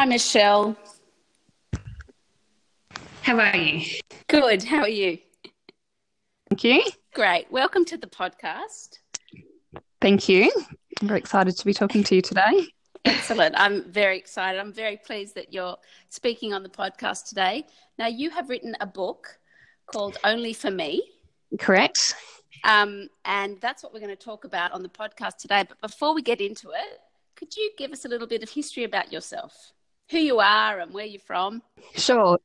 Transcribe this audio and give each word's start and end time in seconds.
Hi, 0.00 0.06
Michelle. 0.06 0.78
How 3.20 3.38
are 3.38 3.54
you? 3.54 3.84
Good. 4.28 4.64
How 4.64 4.78
are 4.78 4.88
you? 4.88 5.18
Thank 6.48 6.64
you. 6.64 6.82
Great. 7.12 7.52
Welcome 7.52 7.84
to 7.84 7.98
the 7.98 8.06
podcast. 8.06 9.00
Thank 10.00 10.26
you. 10.26 10.50
I'm 11.02 11.08
very 11.08 11.20
excited 11.20 11.54
to 11.54 11.64
be 11.66 11.74
talking 11.74 12.02
to 12.04 12.14
you 12.14 12.22
today. 12.22 12.68
Excellent. 13.04 13.54
I'm 13.58 13.92
very 13.92 14.16
excited. 14.16 14.58
I'm 14.58 14.72
very 14.72 14.96
pleased 14.96 15.34
that 15.34 15.52
you're 15.52 15.76
speaking 16.08 16.54
on 16.54 16.62
the 16.62 16.70
podcast 16.70 17.28
today. 17.28 17.66
Now, 17.98 18.06
you 18.06 18.30
have 18.30 18.48
written 18.48 18.74
a 18.80 18.86
book 18.86 19.38
called 19.84 20.16
Only 20.24 20.54
for 20.54 20.70
Me. 20.70 21.02
Correct. 21.58 22.14
Um, 22.64 23.08
and 23.26 23.60
that's 23.60 23.82
what 23.82 23.92
we're 23.92 24.00
going 24.00 24.16
to 24.16 24.24
talk 24.24 24.46
about 24.46 24.72
on 24.72 24.82
the 24.82 24.88
podcast 24.88 25.36
today. 25.36 25.66
But 25.68 25.78
before 25.82 26.14
we 26.14 26.22
get 26.22 26.40
into 26.40 26.70
it, 26.70 27.00
could 27.36 27.54
you 27.54 27.70
give 27.76 27.92
us 27.92 28.06
a 28.06 28.08
little 28.08 28.26
bit 28.26 28.42
of 28.42 28.48
history 28.48 28.84
about 28.84 29.12
yourself, 29.12 29.72
who 30.10 30.18
you 30.18 30.40
are 30.40 30.80
and 30.80 30.92
where 30.92 31.06
you're 31.06 31.20
from? 31.20 31.62
Sure. 31.94 32.38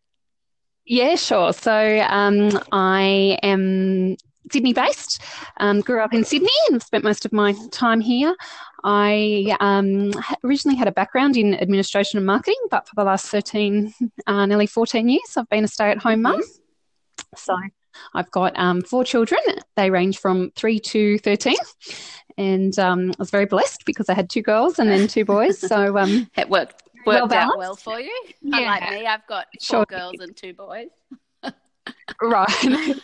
Yeah, 0.86 1.16
sure. 1.16 1.52
So 1.54 2.06
um, 2.08 2.60
I 2.72 3.40
am 3.42 4.18
Sydney 4.52 4.74
based, 4.74 5.22
um, 5.58 5.82
grew 5.82 6.02
up 6.02 6.14
in 6.14 6.24
Sydney 6.24 6.50
and 6.70 6.82
spent 6.82 7.04
most 7.04 7.26
of 7.26 7.34
my 7.34 7.56
time 7.72 8.00
here. 8.00 8.36
I 8.84 9.58
um, 9.60 10.12
originally 10.44 10.78
had 10.78 10.88
a 10.88 10.92
background 10.92 11.38
in 11.38 11.56
administration 11.56 12.18
and 12.18 12.26
marketing, 12.26 12.60
but 12.70 12.88
for 12.88 12.94
the 12.96 13.04
last 13.04 13.26
13, 13.28 13.94
uh, 14.28 14.46
nearly 14.46 14.68
14 14.68 15.10
years, 15.10 15.36
I've 15.36 15.50
been 15.50 15.64
a 15.64 15.68
stay 15.68 15.90
at 15.90 15.98
home 15.98 16.22
mum. 16.22 16.42
Mm-hmm. 16.42 17.36
So 17.36 17.58
I've 18.14 18.30
got 18.32 18.58
um, 18.58 18.84
four 18.84 19.04
children. 19.04 19.40
They 19.76 19.90
range 19.90 20.20
from 20.20 20.52
three 20.56 20.80
to 20.80 21.18
13. 21.20 21.56
And 22.38 22.78
um, 22.78 23.12
I 23.12 23.16
was 23.18 23.32
very 23.32 23.46
blessed 23.46 23.86
because 23.86 24.10
I 24.10 24.14
had 24.14 24.30
two 24.30 24.42
girls 24.42 24.78
and 24.78 24.90
then 24.90 25.08
two 25.08 25.26
boys. 25.26 25.58
So 25.58 25.98
um, 25.98 26.30
it 26.38 26.50
worked, 26.50 26.84
worked 27.06 27.30
well 27.30 27.34
out 27.34 27.58
well 27.58 27.76
for 27.76 28.00
you. 28.00 28.14
Yeah. 28.42 28.58
Unlike 28.58 28.92
me, 28.92 29.06
I've 29.06 29.28
got 29.28 29.48
four 29.52 29.80
sure. 29.80 29.86
girls 29.86 30.16
and 30.20 30.36
two 30.36 30.54
boys. 30.54 30.90
right. 32.22 32.64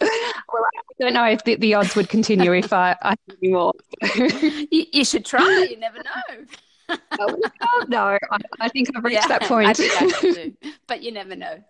well, 0.00 0.64
I 0.64 0.92
don't 0.98 1.14
know 1.14 1.24
if 1.24 1.44
the, 1.44 1.56
the, 1.56 1.74
odds 1.74 1.94
would 1.96 2.08
continue 2.08 2.52
if 2.52 2.72
I, 2.72 2.96
I 3.02 3.14
knew 3.40 3.52
more. 3.52 3.72
you, 4.14 4.86
you, 4.92 5.04
should 5.04 5.24
try. 5.24 5.66
You 5.70 5.78
never 5.78 5.98
know. 5.98 6.96
oh, 7.20 7.84
no, 7.88 8.18
I, 8.30 8.38
I, 8.60 8.68
think 8.68 8.88
I've 8.96 9.04
reached 9.04 9.22
yeah, 9.22 9.38
that 9.38 9.42
point. 9.42 9.78
I 9.80 9.84
I 10.00 10.52
but 10.86 11.02
you 11.02 11.12
never 11.12 11.36
know. 11.36 11.62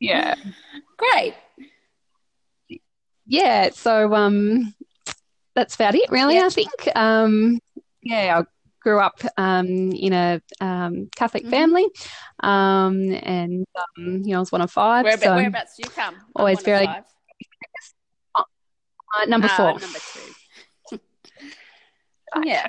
yeah. 0.00 0.34
Great. 0.96 1.34
Yeah. 3.26 3.70
So 3.70 4.14
um, 4.14 4.74
that's 5.54 5.74
about 5.74 5.94
it, 5.94 6.10
really. 6.10 6.38
I 6.38 6.48
think. 6.48 6.70
Um, 6.94 7.58
yeah, 8.02 8.40
I 8.40 8.51
grew 8.82 8.98
up 8.98 9.20
um, 9.36 9.92
in 9.92 10.12
a 10.12 10.40
um, 10.60 11.08
Catholic 11.14 11.44
mm-hmm. 11.44 11.50
family, 11.50 11.86
um, 12.40 13.12
and 13.22 13.66
um, 13.76 14.22
you 14.24 14.32
know, 14.32 14.36
I 14.36 14.40
was 14.40 14.52
one 14.52 14.60
of 14.60 14.70
five. 14.70 15.04
Where, 15.04 15.18
so 15.18 15.34
whereabouts 15.34 15.76
do 15.76 15.82
you 15.84 15.90
come? 15.90 16.16
Always 16.34 16.62
very. 16.62 16.86
Uh, 16.86 17.02
number 19.26 19.46
uh, 19.46 19.56
four. 19.56 19.78
Number 19.78 19.98
two. 19.98 20.32
yeah. 22.44 22.68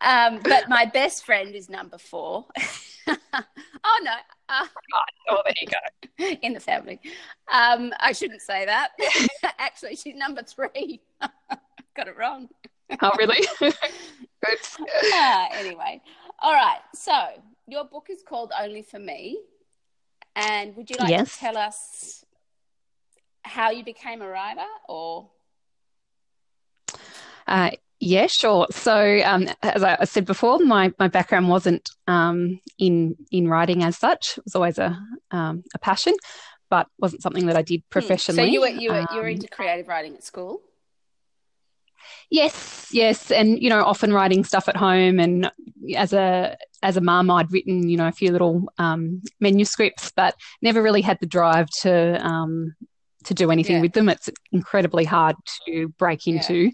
um, 0.00 0.40
but 0.42 0.68
my 0.68 0.84
best 0.84 1.24
friend 1.24 1.54
is 1.54 1.68
number 1.68 1.98
four. 1.98 2.46
oh 3.08 4.00
no. 4.02 4.12
Uh, 4.48 4.66
oh, 5.30 5.42
there 5.44 5.54
you 5.60 5.66
go. 5.66 6.38
In 6.42 6.52
the 6.52 6.60
family. 6.60 7.00
Um, 7.52 7.92
I 7.98 8.12
shouldn't 8.12 8.42
say 8.42 8.66
that. 8.66 8.90
Actually, 9.58 9.96
she's 9.96 10.14
number 10.14 10.42
three. 10.42 11.00
Got 11.96 12.08
it 12.08 12.16
wrong. 12.16 12.48
Oh, 13.02 13.12
really? 13.18 13.46
uh, 15.14 15.46
anyway, 15.52 16.00
all 16.40 16.52
right. 16.52 16.80
So 16.94 17.12
your 17.66 17.84
book 17.84 18.08
is 18.10 18.22
called 18.26 18.52
Only 18.58 18.82
for 18.82 18.98
Me, 18.98 19.38
and 20.36 20.76
would 20.76 20.90
you 20.90 20.96
like 20.98 21.10
yes. 21.10 21.34
to 21.34 21.38
tell 21.38 21.56
us 21.56 22.24
how 23.42 23.70
you 23.70 23.84
became 23.84 24.22
a 24.22 24.28
writer, 24.28 24.66
or? 24.88 25.30
Uh, 27.46 27.70
yeah, 27.98 28.26
sure. 28.28 28.66
So, 28.70 29.20
um, 29.24 29.48
as 29.62 29.82
I 29.82 30.04
said 30.04 30.24
before, 30.24 30.58
my, 30.58 30.92
my 30.98 31.08
background 31.08 31.48
wasn't 31.48 31.90
um, 32.06 32.58
in 32.78 33.16
in 33.30 33.46
writing 33.46 33.82
as 33.84 33.98
such. 33.98 34.38
It 34.38 34.44
was 34.44 34.54
always 34.54 34.78
a 34.78 34.98
um, 35.30 35.64
a 35.74 35.78
passion, 35.78 36.14
but 36.70 36.86
wasn't 36.98 37.22
something 37.22 37.46
that 37.46 37.56
I 37.56 37.62
did 37.62 37.82
professionally. 37.90 38.48
So 38.48 38.50
you 38.50 38.60
were 38.60 38.68
you 38.68 38.90
were, 38.90 39.06
you 39.12 39.20
were 39.20 39.28
into 39.28 39.48
creative 39.48 39.86
writing 39.86 40.14
at 40.14 40.24
school. 40.24 40.62
Yes, 42.30 42.88
yes, 42.92 43.32
and 43.32 43.60
you 43.60 43.68
know, 43.68 43.82
often 43.82 44.12
writing 44.12 44.44
stuff 44.44 44.68
at 44.68 44.76
home, 44.76 45.18
and 45.18 45.50
as 45.96 46.12
a 46.12 46.56
as 46.82 46.96
a 46.96 47.00
mum, 47.00 47.30
I'd 47.30 47.50
written 47.52 47.88
you 47.88 47.96
know 47.96 48.06
a 48.06 48.12
few 48.12 48.30
little 48.30 48.72
um, 48.78 49.22
manuscripts, 49.40 50.12
but 50.14 50.36
never 50.62 50.80
really 50.80 51.02
had 51.02 51.18
the 51.20 51.26
drive 51.26 51.68
to 51.82 52.24
um, 52.24 52.74
to 53.24 53.34
do 53.34 53.50
anything 53.50 53.76
yeah. 53.76 53.82
with 53.82 53.92
them. 53.94 54.08
It's 54.08 54.30
incredibly 54.52 55.04
hard 55.04 55.34
to 55.66 55.88
break 55.98 56.28
into 56.28 56.54
yeah. 56.54 56.70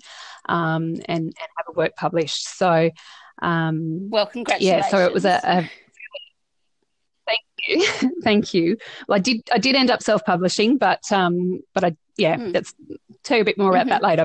um, 0.49 0.95
and, 1.07 1.07
and 1.09 1.35
have 1.57 1.67
a 1.69 1.73
work 1.73 1.97
published. 1.97 2.57
So, 2.57 2.91
um, 3.41 4.11
well, 4.11 4.27
congratulations. 4.27 4.85
Yeah, 4.85 4.91
so 4.91 5.05
it 5.05 5.13
was 5.13 5.25
a, 5.25 5.41
a 5.43 5.71
thank 7.27 7.41
you, 7.67 8.11
thank 8.23 8.55
you. 8.55 8.77
Well, 9.09 9.17
I 9.17 9.21
did 9.21 9.41
I 9.53 9.59
did 9.59 9.75
end 9.75 9.91
up 9.91 10.03
self 10.03 10.23
publishing, 10.25 10.77
but 10.77 11.01
um, 11.11 11.63
but 11.73 11.83
I 11.83 11.97
yeah, 12.17 12.37
mm. 12.37 12.53
let's 12.53 12.75
tell 13.27 13.37
you 13.37 13.43
a 13.43 13.45
bit 13.45 13.59
more 13.59 13.71
about 13.71 13.83
mm-hmm. 13.83 13.91
that 13.91 14.03
later. 14.03 14.25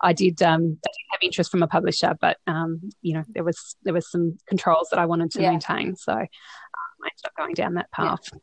I 0.00 0.12
did, 0.12 0.42
um, 0.42 0.78
I 0.84 0.88
did 0.88 1.06
have 1.10 1.20
interest 1.22 1.50
from 1.50 1.62
a 1.62 1.68
publisher, 1.68 2.16
but 2.20 2.38
um, 2.46 2.90
you 3.02 3.14
know 3.14 3.24
there 3.28 3.44
was 3.44 3.76
there 3.82 3.94
was 3.94 4.10
some 4.10 4.38
controls 4.46 4.88
that 4.90 4.98
I 4.98 5.06
wanted 5.06 5.30
to 5.32 5.42
yeah. 5.42 5.50
maintain, 5.50 5.96
so 5.96 6.12
um, 6.12 6.18
I 6.18 7.06
ended 7.06 7.24
up 7.24 7.36
going 7.36 7.54
down 7.54 7.74
that 7.74 7.90
path. 7.90 8.20
Yeah. 8.32 8.38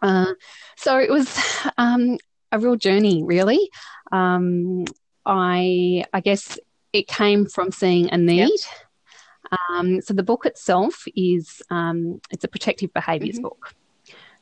Uh, 0.00 0.34
so 0.76 0.98
it 0.98 1.10
was 1.10 1.38
um, 1.76 2.18
a 2.52 2.58
real 2.58 2.76
journey, 2.76 3.22
really. 3.24 3.70
Um, 4.12 4.84
I 5.26 6.04
I 6.12 6.20
guess 6.20 6.58
it 6.92 7.06
came 7.06 7.46
from 7.46 7.70
seeing 7.70 8.10
a 8.10 8.16
need. 8.16 8.48
Yep. 8.48 9.60
Um, 9.70 10.00
so 10.00 10.14
the 10.14 10.22
book 10.22 10.46
itself 10.46 11.04
is 11.16 11.62
um, 11.70 12.20
it's 12.30 12.44
a 12.44 12.48
protective 12.48 12.92
behaviours 12.92 13.36
mm-hmm. 13.36 13.44
book. 13.44 13.74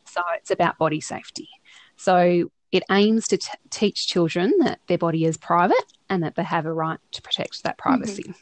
So 0.04 0.20
it's 0.36 0.50
about 0.50 0.78
body 0.78 1.00
safety. 1.00 1.48
So 1.96 2.50
it 2.72 2.82
aims 2.90 3.28
to 3.28 3.36
t- 3.36 3.50
teach 3.70 4.06
children 4.06 4.52
that 4.60 4.80
their 4.86 4.98
body 4.98 5.24
is 5.24 5.36
private 5.36 5.92
and 6.08 6.22
that 6.22 6.34
they 6.34 6.42
have 6.42 6.66
a 6.66 6.72
right 6.72 6.98
to 7.12 7.22
protect 7.22 7.62
that 7.62 7.78
privacy. 7.78 8.24
Mm-hmm. 8.24 8.32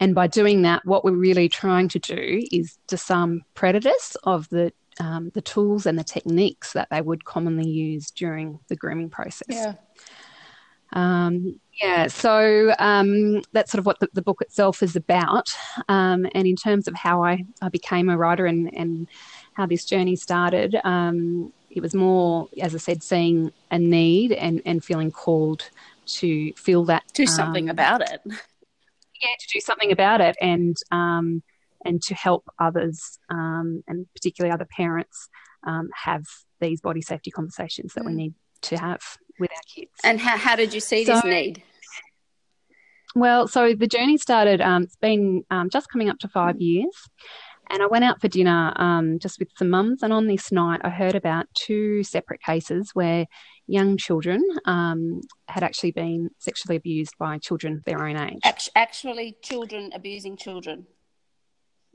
And 0.00 0.14
by 0.14 0.26
doing 0.26 0.62
that, 0.62 0.84
what 0.86 1.04
we're 1.04 1.12
really 1.12 1.48
trying 1.48 1.88
to 1.88 1.98
do 1.98 2.42
is 2.50 2.78
disarm 2.86 3.42
predators 3.54 4.16
of 4.24 4.48
the 4.48 4.72
um, 4.98 5.30
the 5.34 5.40
tools 5.40 5.86
and 5.86 5.98
the 5.98 6.04
techniques 6.04 6.72
that 6.74 6.88
they 6.90 7.00
would 7.00 7.24
commonly 7.24 7.68
use 7.68 8.10
during 8.10 8.58
the 8.68 8.76
grooming 8.76 9.08
process. 9.08 9.48
Yeah. 9.48 9.74
Um, 10.92 11.58
yeah, 11.80 12.08
so 12.08 12.74
um, 12.78 13.42
that's 13.52 13.70
sort 13.70 13.78
of 13.78 13.86
what 13.86 14.00
the, 14.00 14.08
the, 14.12 14.22
book 14.22 14.42
itself 14.42 14.82
is 14.82 14.96
about. 14.96 15.48
Um, 15.88 16.26
and 16.34 16.46
in 16.46 16.56
terms 16.56 16.88
of 16.88 16.94
how 16.94 17.22
I, 17.22 17.44
I 17.62 17.68
became 17.68 18.10
a 18.10 18.18
writer 18.18 18.44
and, 18.44 18.74
and 18.74 19.08
how 19.54 19.66
this 19.66 19.84
journey 19.84 20.16
started, 20.16 20.76
um, 20.84 21.52
it 21.70 21.80
was 21.80 21.94
more, 21.94 22.48
as 22.60 22.74
I 22.74 22.78
said, 22.78 23.02
seeing 23.02 23.52
a 23.70 23.78
need 23.78 24.32
and, 24.32 24.60
and 24.66 24.84
feeling 24.84 25.10
called 25.10 25.70
to 26.06 26.52
feel 26.54 26.84
that. 26.86 27.04
Do 27.14 27.26
something 27.26 27.68
um, 27.68 27.74
about 27.74 28.02
it. 28.02 28.20
Yeah, 28.26 29.34
to 29.38 29.46
do 29.52 29.60
something 29.60 29.92
about 29.92 30.20
it. 30.20 30.36
And 30.40 30.76
um, 30.90 31.42
and 31.84 32.02
to 32.02 32.14
help 32.14 32.44
others 32.58 33.18
um, 33.30 33.82
and 33.88 34.06
particularly 34.14 34.52
other 34.52 34.66
parents 34.66 35.28
um, 35.66 35.88
have 35.94 36.24
these 36.60 36.80
body 36.80 37.00
safety 37.00 37.30
conversations 37.30 37.94
that 37.94 38.02
mm. 38.04 38.08
we 38.08 38.14
need 38.14 38.34
to 38.62 38.76
have 38.76 39.00
with 39.38 39.50
our 39.50 39.62
kids. 39.74 39.92
And 40.04 40.20
how, 40.20 40.36
how 40.36 40.56
did 40.56 40.74
you 40.74 40.80
see 40.80 41.04
so, 41.04 41.14
this 41.14 41.24
need? 41.24 41.62
Well, 43.14 43.48
so 43.48 43.74
the 43.74 43.86
journey 43.86 44.18
started, 44.18 44.60
um, 44.60 44.84
it's 44.84 44.96
been 44.96 45.44
um, 45.50 45.70
just 45.70 45.90
coming 45.90 46.08
up 46.08 46.18
to 46.18 46.28
five 46.28 46.56
mm. 46.56 46.60
years. 46.60 46.96
And 47.70 47.82
I 47.82 47.86
went 47.86 48.04
out 48.04 48.20
for 48.20 48.28
dinner 48.28 48.72
um, 48.76 49.18
just 49.20 49.38
with 49.38 49.48
some 49.56 49.70
mums. 49.70 50.02
And 50.02 50.12
on 50.12 50.26
this 50.26 50.50
night, 50.50 50.80
I 50.82 50.90
heard 50.90 51.14
about 51.14 51.46
two 51.54 52.02
separate 52.02 52.42
cases 52.42 52.90
where 52.94 53.26
young 53.66 53.96
children 53.96 54.44
um, 54.64 55.20
had 55.46 55.62
actually 55.62 55.92
been 55.92 56.30
sexually 56.38 56.76
abused 56.76 57.14
by 57.18 57.38
children 57.38 57.82
their 57.86 58.04
own 58.04 58.16
age. 58.16 58.68
Actually, 58.74 59.36
children 59.42 59.90
abusing 59.94 60.36
children. 60.36 60.86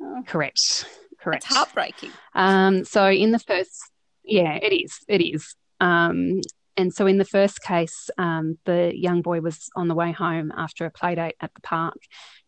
Oh. 0.01 0.23
Correct. 0.25 0.85
Correct. 1.19 1.45
It's 1.45 1.55
heartbreaking. 1.55 2.11
Um, 2.33 2.85
so 2.85 3.09
in 3.09 3.31
the 3.31 3.39
first, 3.39 3.91
yeah, 4.23 4.55
it 4.55 4.73
is. 4.73 4.99
It 5.07 5.21
is. 5.21 5.55
Um, 5.79 6.41
and 6.77 6.93
so 6.93 7.07
in 7.07 7.17
the 7.17 7.25
first 7.25 7.61
case, 7.61 8.09
um, 8.17 8.57
the 8.65 8.91
young 8.93 9.21
boy 9.21 9.39
was 9.39 9.69
on 9.75 9.87
the 9.87 9.95
way 9.95 10.11
home 10.11 10.51
after 10.55 10.85
a 10.85 10.91
play 10.91 11.15
date 11.15 11.35
at 11.39 11.53
the 11.53 11.61
park, 11.61 11.97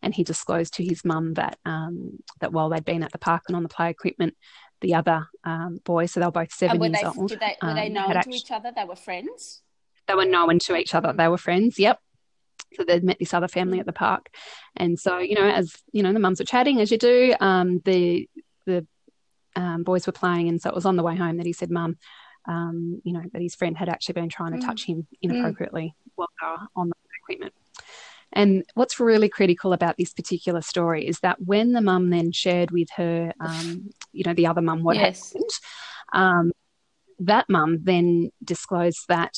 and 0.02 0.14
he 0.14 0.24
disclosed 0.24 0.74
to 0.76 0.84
his 0.84 1.06
mum 1.06 1.36
that 1.36 1.58
um, 1.66 2.20
that 2.42 2.52
while 2.52 2.70
they'd 2.70 2.84
been 2.84 3.04
at 3.04 3.12
the 3.12 3.18
park 3.18 3.44
and 3.48 3.56
on 3.56 3.64
the 3.64 3.70
play 3.70 3.90
equipment, 3.90 4.36
the 4.82 4.96
other 4.96 5.28
um, 5.46 5.80
boy, 5.86 6.08
so 6.08 6.20
they 6.20 6.26
were 6.26 6.32
both 6.32 6.52
seven 6.52 6.82
years 6.82 6.98
they, 7.02 7.08
old. 7.08 7.30
Did 7.30 7.40
they, 7.40 7.56
were 7.62 7.74
they 7.74 7.88
um, 7.88 7.94
known 7.94 8.10
to 8.10 8.18
actually, 8.18 8.38
each 8.38 8.52
other? 8.52 8.72
They 8.76 8.84
were 8.84 8.96
friends. 8.96 9.62
They 10.08 10.14
were 10.14 10.26
known 10.26 10.60
to 10.60 10.76
each 10.76 10.94
other. 10.94 11.14
They 11.14 11.28
were 11.28 11.38
friends. 11.38 11.80
Yep. 11.80 12.00
So 12.76 12.84
they'd 12.84 13.04
met 13.04 13.20
this 13.20 13.34
other 13.34 13.48
family 13.48 13.80
at 13.80 13.86
the 13.86 13.94
park, 13.94 14.30
and 14.76 15.00
so 15.00 15.20
you 15.20 15.36
know, 15.36 15.48
as 15.48 15.74
you 15.94 16.04
know, 16.04 16.12
the 16.12 16.20
mums 16.20 16.40
were 16.40 16.46
chatting 16.46 16.82
as 16.82 16.92
you 16.92 16.98
do. 16.98 17.34
Um, 17.40 17.80
the 17.86 18.30
the 18.66 18.86
um, 19.56 19.84
boys 19.84 20.06
were 20.06 20.14
playing, 20.14 20.50
and 20.50 20.62
so 20.62 20.70
it 20.70 20.76
was 20.76 20.86
on 20.86 20.98
the 20.98 21.04
way 21.04 21.16
home 21.16 21.38
that 21.38 21.46
he 21.46 21.54
said, 21.54 21.72
"Mum, 21.72 21.96
um, 22.48 23.02
you 23.04 23.14
know, 23.14 23.24
that 23.34 23.42
his 23.42 23.56
friend 23.56 23.78
had 23.78 23.90
actually 23.90 24.14
been 24.14 24.30
trying 24.30 24.54
to 24.54 24.60
mm. 24.60 24.66
touch 24.66 24.86
him 24.86 25.08
inappropriately 25.22 25.94
mm. 25.96 26.12
while 26.16 26.30
they 26.42 26.48
were 26.48 26.68
on 26.76 26.90
the 26.90 26.96
equipment." 27.24 27.54
And 28.34 28.66
what's 28.74 29.00
really 29.00 29.30
critical 29.30 29.74
about 29.74 29.96
this 29.98 30.14
particular 30.14 30.62
story 30.62 31.08
is 31.08 31.20
that 31.22 31.42
when 31.42 31.72
the 31.72 31.82
mum 31.82 32.10
then 32.10 32.32
shared 32.32 32.72
with 32.72 32.90
her, 32.98 33.34
um, 33.40 33.90
you 34.12 34.24
know, 34.26 34.34
the 34.34 34.48
other 34.48 34.62
mum 34.62 34.84
what 34.84 34.98
yes. 34.98 35.32
happened, 35.32 35.50
um, 36.14 36.52
that 37.20 37.50
mum 37.50 37.80
then 37.84 38.32
disclosed 38.44 39.06
that 39.08 39.38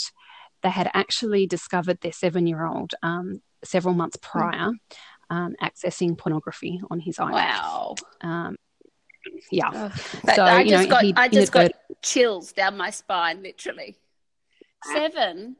they 0.63 0.69
had 0.69 0.89
actually 0.93 1.47
discovered 1.47 2.01
their 2.01 2.11
seven 2.11 2.47
year 2.47 2.65
old 2.65 2.93
um, 3.03 3.41
several 3.63 3.93
months 3.93 4.17
hmm. 4.21 4.39
prior 4.39 4.71
um, 5.29 5.55
accessing 5.61 6.17
pornography 6.17 6.81
on 6.89 6.99
his 6.99 7.17
iPad. 7.17 7.31
Wow. 7.31 7.95
Um, 8.21 8.57
yeah. 9.51 9.93
so, 10.35 10.43
I 10.43 10.67
just, 10.67 10.89
know, 10.89 10.89
got, 10.89 11.05
I 11.15 11.27
just 11.27 11.51
got 11.51 11.71
chills 12.01 12.51
down 12.51 12.77
my 12.77 12.89
spine, 12.89 13.43
literally. 13.43 13.97
Seven. 14.83 15.55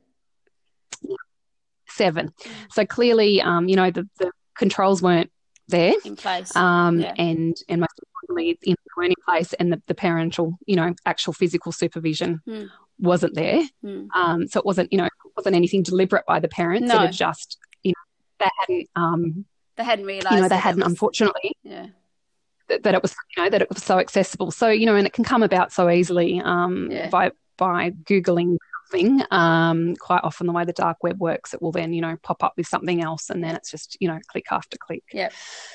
Seven. 1.87 2.33
So 2.71 2.85
clearly, 2.85 3.41
um, 3.41 3.67
you 3.67 3.75
know, 3.75 3.91
the, 3.91 4.07
the 4.19 4.31
controls 4.55 5.01
weren't 5.01 5.31
there 5.67 5.93
in 6.03 6.15
place, 6.15 6.55
um, 6.55 6.99
yeah. 6.99 7.13
and 7.17 7.55
and 7.67 7.81
most 7.81 7.99
importantly, 7.99 8.57
in, 8.63 8.75
in 9.03 9.13
place, 9.25 9.53
and 9.53 9.71
the, 9.71 9.81
the 9.87 9.93
parental, 9.93 10.57
you 10.65 10.75
know, 10.75 10.93
actual 11.05 11.33
physical 11.33 11.71
supervision 11.71 12.41
hmm 12.45 12.65
wasn't 13.01 13.33
there. 13.33 13.61
Mm. 13.81 14.07
Um, 14.13 14.47
so 14.47 14.59
it 14.59 14.65
wasn't, 14.65 14.91
you 14.91 14.97
know, 14.97 15.05
it 15.05 15.11
wasn't 15.37 15.55
anything 15.55 15.83
deliberate 15.83 16.25
by 16.25 16.41
the 16.41 16.49
parents. 16.49 16.89
No. 16.89 17.03
It 17.03 17.07
was 17.07 17.17
just, 17.17 17.57
you 17.81 17.93
know, 17.93 18.45
they 18.45 18.49
hadn't, 18.59 18.89
um, 18.95 19.45
they 19.77 19.85
hadn't 19.85 20.05
realised. 20.05 20.35
You 20.35 20.41
know, 20.41 20.49
they 20.49 20.57
hadn't, 20.57 20.83
was, 20.83 20.91
unfortunately. 20.91 21.53
Yeah. 21.63 21.87
That, 22.69 22.83
that, 22.83 22.93
it 22.95 23.01
was, 23.01 23.13
you 23.35 23.43
know, 23.43 23.49
that 23.49 23.61
it 23.61 23.69
was 23.69 23.83
so 23.83 23.99
accessible. 23.99 24.51
So, 24.51 24.69
you 24.69 24.85
know, 24.85 24.95
and 24.95 25.05
it 25.05 25.13
can 25.13 25.23
come 25.23 25.43
about 25.43 25.73
so 25.73 25.89
easily 25.89 26.41
um, 26.41 26.89
yeah. 26.89 27.09
by 27.09 27.31
by 27.57 27.91
googling 27.91 28.57
something. 28.89 29.21
Um, 29.31 29.95
quite 29.95 30.21
often, 30.23 30.47
the 30.47 30.53
way 30.53 30.65
the 30.65 30.73
dark 30.73 31.03
web 31.03 31.19
works, 31.19 31.53
it 31.53 31.61
will 31.61 31.71
then, 31.71 31.93
you 31.93 32.01
know, 32.01 32.15
pop 32.23 32.43
up 32.43 32.53
with 32.57 32.67
something 32.67 33.01
else, 33.01 33.29
and 33.29 33.43
then 33.43 33.55
it's 33.55 33.71
just, 33.71 33.97
you 33.99 34.07
know, 34.07 34.19
click 34.27 34.45
after 34.51 34.77
click. 34.77 35.03
Yeah. 35.11 35.29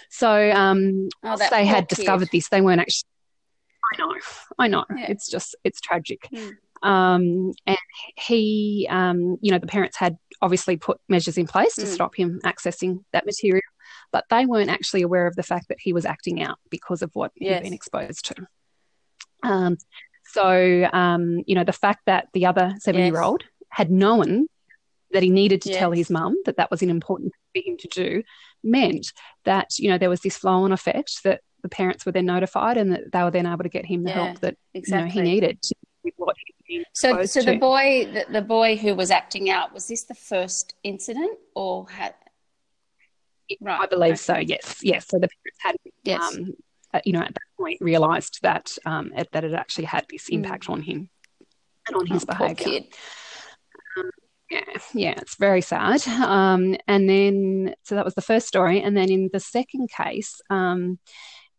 So, 0.08 0.50
um, 0.52 1.08
oh, 1.22 1.36
they 1.50 1.66
had 1.66 1.88
kid. 1.88 1.96
discovered 1.96 2.28
this, 2.32 2.48
they 2.48 2.60
weren't 2.60 2.80
actually. 2.80 3.08
I 3.92 3.98
know, 3.98 4.14
I 4.58 4.68
know. 4.68 4.84
Yeah. 4.96 5.10
It's 5.10 5.30
just, 5.30 5.54
it's 5.62 5.80
tragic. 5.80 6.26
Mm. 6.32 6.52
Um, 6.82 7.52
and 7.66 7.78
he, 8.16 8.86
um, 8.90 9.38
you 9.40 9.50
know, 9.52 9.58
the 9.58 9.66
parents 9.66 9.96
had 9.96 10.16
obviously 10.40 10.76
put 10.76 11.00
measures 11.08 11.38
in 11.38 11.46
place 11.46 11.74
to 11.76 11.82
mm. 11.82 11.88
stop 11.88 12.14
him 12.14 12.40
accessing 12.44 13.04
that 13.12 13.26
material, 13.26 13.62
but 14.14 14.26
they 14.30 14.46
weren't 14.46 14.70
actually 14.70 15.02
aware 15.02 15.26
of 15.26 15.34
the 15.34 15.42
fact 15.42 15.66
that 15.66 15.78
he 15.80 15.92
was 15.92 16.04
acting 16.04 16.40
out 16.40 16.56
because 16.70 17.02
of 17.02 17.10
what 17.14 17.32
yes. 17.34 17.56
he'd 17.56 17.64
been 17.64 17.72
exposed 17.72 18.24
to. 18.24 18.46
Um, 19.42 19.76
so, 20.26 20.88
um, 20.92 21.42
you 21.48 21.56
know, 21.56 21.64
the 21.64 21.72
fact 21.72 22.02
that 22.06 22.28
the 22.32 22.46
other 22.46 22.76
seven 22.78 23.04
year 23.04 23.20
old 23.20 23.42
had 23.70 23.90
known 23.90 24.46
that 25.10 25.24
he 25.24 25.30
needed 25.30 25.62
to 25.62 25.70
yes. 25.70 25.78
tell 25.80 25.90
his 25.90 26.10
mum 26.10 26.36
that 26.44 26.58
that 26.58 26.70
was 26.70 26.80
an 26.80 26.90
important 26.90 27.32
thing 27.52 27.62
for 27.64 27.70
him 27.72 27.76
to 27.76 27.88
do 27.88 28.22
meant 28.62 29.12
that, 29.46 29.76
you 29.80 29.90
know, 29.90 29.98
there 29.98 30.08
was 30.08 30.20
this 30.20 30.36
flow 30.36 30.62
on 30.62 30.70
effect 30.70 31.24
that 31.24 31.40
the 31.64 31.68
parents 31.68 32.06
were 32.06 32.12
then 32.12 32.26
notified 32.26 32.76
and 32.76 32.92
that 32.92 33.10
they 33.10 33.22
were 33.24 33.32
then 33.32 33.46
able 33.46 33.64
to 33.64 33.68
get 33.68 33.84
him 33.84 34.04
the 34.04 34.10
yeah, 34.10 34.26
help 34.26 34.40
that 34.42 34.56
exactly. 34.74 35.08
you 35.08 35.24
know, 35.24 35.28
he 35.28 35.34
needed 35.34 35.58
with 36.04 36.14
what 36.18 36.36
so, 36.92 37.24
so 37.24 37.42
the 37.42 37.56
boy, 37.56 38.08
the, 38.12 38.26
the, 38.30 38.42
boy 38.42 38.76
who 38.76 38.94
was 38.94 39.10
acting 39.10 39.50
out, 39.50 39.74
was 39.74 39.88
this 39.88 40.04
the 40.04 40.14
first 40.14 40.74
incident, 40.84 41.38
or 41.54 41.88
had? 41.88 42.14
Right. 43.60 43.80
I 43.80 43.86
believe 43.86 44.12
okay. 44.12 44.16
so. 44.16 44.36
Yes, 44.36 44.78
yes. 44.82 45.06
So 45.08 45.18
the 45.18 45.28
parents 45.28 45.58
had, 45.58 45.76
yes. 46.02 46.36
um, 46.36 46.54
uh, 46.92 47.00
you 47.04 47.12
know, 47.12 47.20
at 47.20 47.34
that 47.34 47.42
point, 47.58 47.78
realised 47.80 48.40
that 48.42 48.76
um, 48.86 49.12
it, 49.16 49.28
that 49.32 49.44
it 49.44 49.54
actually 49.54 49.84
had 49.84 50.06
this 50.10 50.28
hmm. 50.28 50.34
impact 50.36 50.66
mm. 50.66 50.74
on 50.74 50.82
him 50.82 51.10
and 51.88 51.96
on 51.96 52.06
his 52.06 52.24
oh, 52.28 52.32
behaviour. 52.32 52.80
Um, 53.96 54.10
yeah, 54.50 54.60
yeah, 54.92 55.14
it's 55.16 55.36
very 55.36 55.60
sad. 55.60 56.06
Um, 56.06 56.76
and 56.86 57.08
then, 57.08 57.74
so 57.84 57.94
that 57.94 58.04
was 58.04 58.14
the 58.14 58.22
first 58.22 58.46
story, 58.46 58.80
and 58.80 58.96
then 58.96 59.10
in 59.10 59.30
the 59.32 59.40
second 59.40 59.90
case, 59.90 60.40
um, 60.50 60.98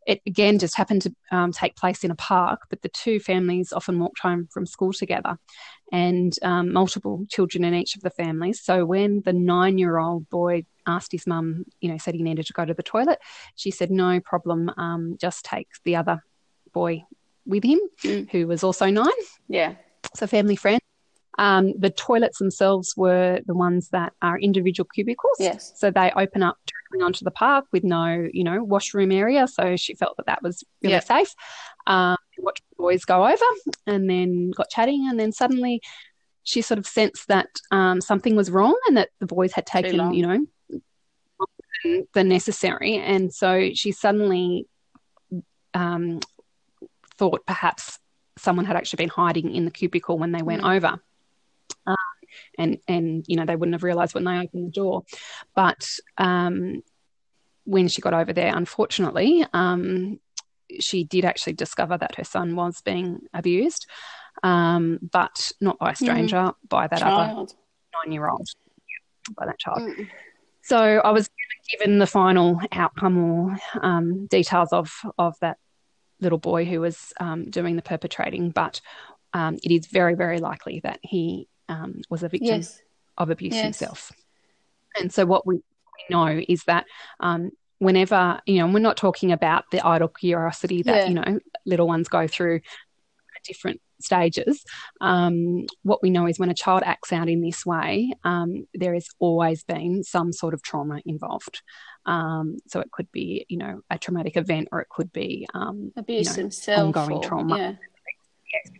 it 0.05 0.21
again 0.25 0.59
just 0.59 0.77
happened 0.77 1.01
to 1.01 1.15
um, 1.31 1.51
take 1.51 1.75
place 1.75 2.03
in 2.03 2.11
a 2.11 2.15
park, 2.15 2.61
but 2.69 2.81
the 2.81 2.89
two 2.89 3.19
families 3.19 3.73
often 3.73 3.99
walked 3.99 4.19
home 4.19 4.47
from 4.51 4.65
school 4.65 4.93
together 4.93 5.37
and 5.91 6.37
um, 6.41 6.71
multiple 6.71 7.25
children 7.29 7.63
in 7.63 7.73
each 7.73 7.95
of 7.95 8.01
the 8.01 8.09
families. 8.09 8.61
So 8.61 8.85
when 8.85 9.21
the 9.21 9.33
nine 9.33 9.77
year 9.77 9.97
old 9.97 10.29
boy 10.29 10.65
asked 10.85 11.11
his 11.11 11.25
mum, 11.25 11.65
you 11.81 11.89
know, 11.89 11.97
said 11.97 12.15
he 12.15 12.23
needed 12.23 12.45
to 12.47 12.53
go 12.53 12.65
to 12.65 12.73
the 12.73 12.83
toilet, 12.83 13.19
she 13.55 13.71
said, 13.71 13.91
no 13.91 14.19
problem, 14.19 14.71
um, 14.77 15.17
just 15.19 15.45
take 15.45 15.67
the 15.83 15.95
other 15.95 16.23
boy 16.73 17.03
with 17.45 17.63
him, 17.63 17.79
mm. 18.03 18.29
who 18.29 18.47
was 18.47 18.63
also 18.63 18.87
nine. 18.87 19.09
Yeah. 19.47 19.75
So 20.15 20.27
family 20.27 20.55
friend. 20.55 20.81
Um, 21.37 21.73
the 21.77 21.89
toilets 21.89 22.39
themselves 22.39 22.93
were 22.95 23.41
the 23.45 23.53
ones 23.53 23.89
that 23.89 24.13
are 24.21 24.39
individual 24.39 24.87
cubicles. 24.93 25.37
Yes. 25.39 25.73
So 25.75 25.91
they 25.91 26.11
open 26.15 26.43
up 26.43 26.57
directly 26.65 27.05
onto 27.05 27.25
the 27.25 27.31
park 27.31 27.65
with 27.71 27.83
no, 27.83 28.27
you 28.31 28.43
know, 28.43 28.63
washroom 28.63 29.11
area. 29.11 29.47
So 29.47 29.75
she 29.75 29.95
felt 29.95 30.17
that 30.17 30.27
that 30.27 30.41
was 30.41 30.63
really 30.81 31.01
safe. 31.01 31.33
Um, 31.87 32.17
watched 32.37 32.63
the 32.69 32.75
boys 32.77 33.05
go 33.05 33.25
over 33.25 33.45
and 33.87 34.09
then 34.09 34.51
got 34.51 34.69
chatting. 34.69 35.07
And 35.09 35.19
then 35.19 35.31
suddenly 35.31 35.81
she 36.43 36.61
sort 36.61 36.77
of 36.77 36.85
sensed 36.85 37.27
that 37.27 37.47
um, 37.71 38.01
something 38.01 38.35
was 38.35 38.51
wrong 38.51 38.79
and 38.87 38.97
that 38.97 39.09
the 39.19 39.25
boys 39.25 39.51
had 39.51 39.65
taken, 39.65 40.13
you 40.13 40.25
know, 40.25 42.05
the 42.13 42.23
necessary. 42.23 42.95
And 42.97 43.33
so 43.33 43.71
she 43.73 43.91
suddenly 43.91 44.67
um, 45.73 46.19
thought 47.17 47.45
perhaps 47.45 47.99
someone 48.37 48.65
had 48.65 48.75
actually 48.75 48.97
been 48.97 49.09
hiding 49.09 49.53
in 49.53 49.65
the 49.65 49.71
cubicle 49.71 50.17
when 50.17 50.31
they 50.31 50.41
went 50.41 50.63
mm. 50.63 50.75
over. 50.75 50.99
And 52.57 52.79
and 52.87 53.23
you 53.27 53.37
know 53.37 53.45
they 53.45 53.55
wouldn't 53.55 53.75
have 53.75 53.83
realised 53.83 54.13
when 54.13 54.25
they 54.25 54.37
opened 54.37 54.67
the 54.67 54.71
door. 54.71 55.03
But 55.55 55.89
um, 56.17 56.81
when 57.63 57.87
she 57.87 58.01
got 58.01 58.13
over 58.13 58.33
there, 58.33 58.55
unfortunately, 58.55 59.45
um, 59.53 60.19
she 60.79 61.03
did 61.03 61.25
actually 61.25 61.53
discover 61.53 61.97
that 61.97 62.15
her 62.15 62.23
son 62.23 62.55
was 62.55 62.81
being 62.81 63.21
abused, 63.33 63.87
um, 64.43 64.99
but 65.11 65.51
not 65.61 65.79
by 65.79 65.91
a 65.91 65.95
stranger, 65.95 66.37
mm. 66.37 66.55
by 66.67 66.87
that 66.87 66.99
child. 66.99 67.49
other 67.49 68.05
nine-year-old, 68.05 68.47
by 69.37 69.45
that 69.45 69.59
child. 69.59 69.79
Mm. 69.79 70.07
So 70.61 70.77
I 70.77 71.11
was 71.11 71.29
given 71.71 71.99
the 71.99 72.07
final 72.07 72.59
outcome 72.71 73.17
or 73.17 73.57
um, 73.81 74.25
details 74.27 74.73
of 74.73 74.91
of 75.17 75.35
that 75.39 75.57
little 76.19 76.37
boy 76.39 76.65
who 76.65 76.81
was 76.81 77.13
um, 77.19 77.49
doing 77.49 77.75
the 77.75 77.81
perpetrating, 77.81 78.49
but 78.49 78.81
um, 79.33 79.57
it 79.63 79.71
is 79.71 79.87
very, 79.87 80.15
very 80.15 80.39
likely 80.39 80.79
that 80.83 80.99
he 81.01 81.47
um, 81.69 82.01
was 82.09 82.23
a 82.23 82.29
victim 82.29 82.57
yes. 82.57 82.81
of 83.17 83.29
abuse 83.29 83.53
yes. 83.53 83.63
himself. 83.63 84.11
And 84.99 85.11
so, 85.11 85.25
what 85.25 85.45
we, 85.45 85.61
know 86.09 86.41
is 86.47 86.63
that 86.65 86.85
um, 87.19 87.51
whenever, 87.79 88.39
you 88.45 88.59
know, 88.59 88.67
we're 88.67 88.79
not 88.79 88.97
talking 88.97 89.31
about 89.31 89.63
the 89.71 89.85
idle 89.85 90.07
curiosity 90.07 90.83
that, 90.83 91.03
yeah. 91.03 91.07
you 91.07 91.13
know, 91.13 91.39
little 91.65 91.87
ones 91.87 92.07
go 92.07 92.27
through 92.27 92.61
different 93.45 93.81
stages. 94.01 94.63
Um, 95.01 95.65
what 95.83 96.01
we 96.01 96.09
know 96.09 96.27
is 96.27 96.39
when 96.39 96.49
a 96.49 96.55
child 96.55 96.83
acts 96.85 97.13
out 97.13 97.29
in 97.29 97.41
this 97.41 97.65
way, 97.65 98.13
um, 98.23 98.67
there 98.73 98.93
has 98.93 99.07
always 99.19 99.63
been 99.63 100.03
some 100.03 100.33
sort 100.33 100.53
of 100.53 100.61
trauma 100.61 101.01
involved. 101.05 101.61
Um, 102.05 102.57
so 102.67 102.79
it 102.79 102.91
could 102.91 103.11
be, 103.11 103.45
you 103.49 103.57
know, 103.57 103.81
a 103.89 103.97
traumatic 103.97 104.37
event, 104.37 104.69
or 104.71 104.81
it 104.81 104.89
could 104.89 105.11
be 105.11 105.47
um, 105.53 105.91
abuse 105.95 106.27
you 106.27 106.33
know, 106.33 106.41
himself, 106.43 106.79
ongoing 106.95 107.17
or, 107.17 107.23
trauma 107.23 107.57
yeah. 107.57 108.71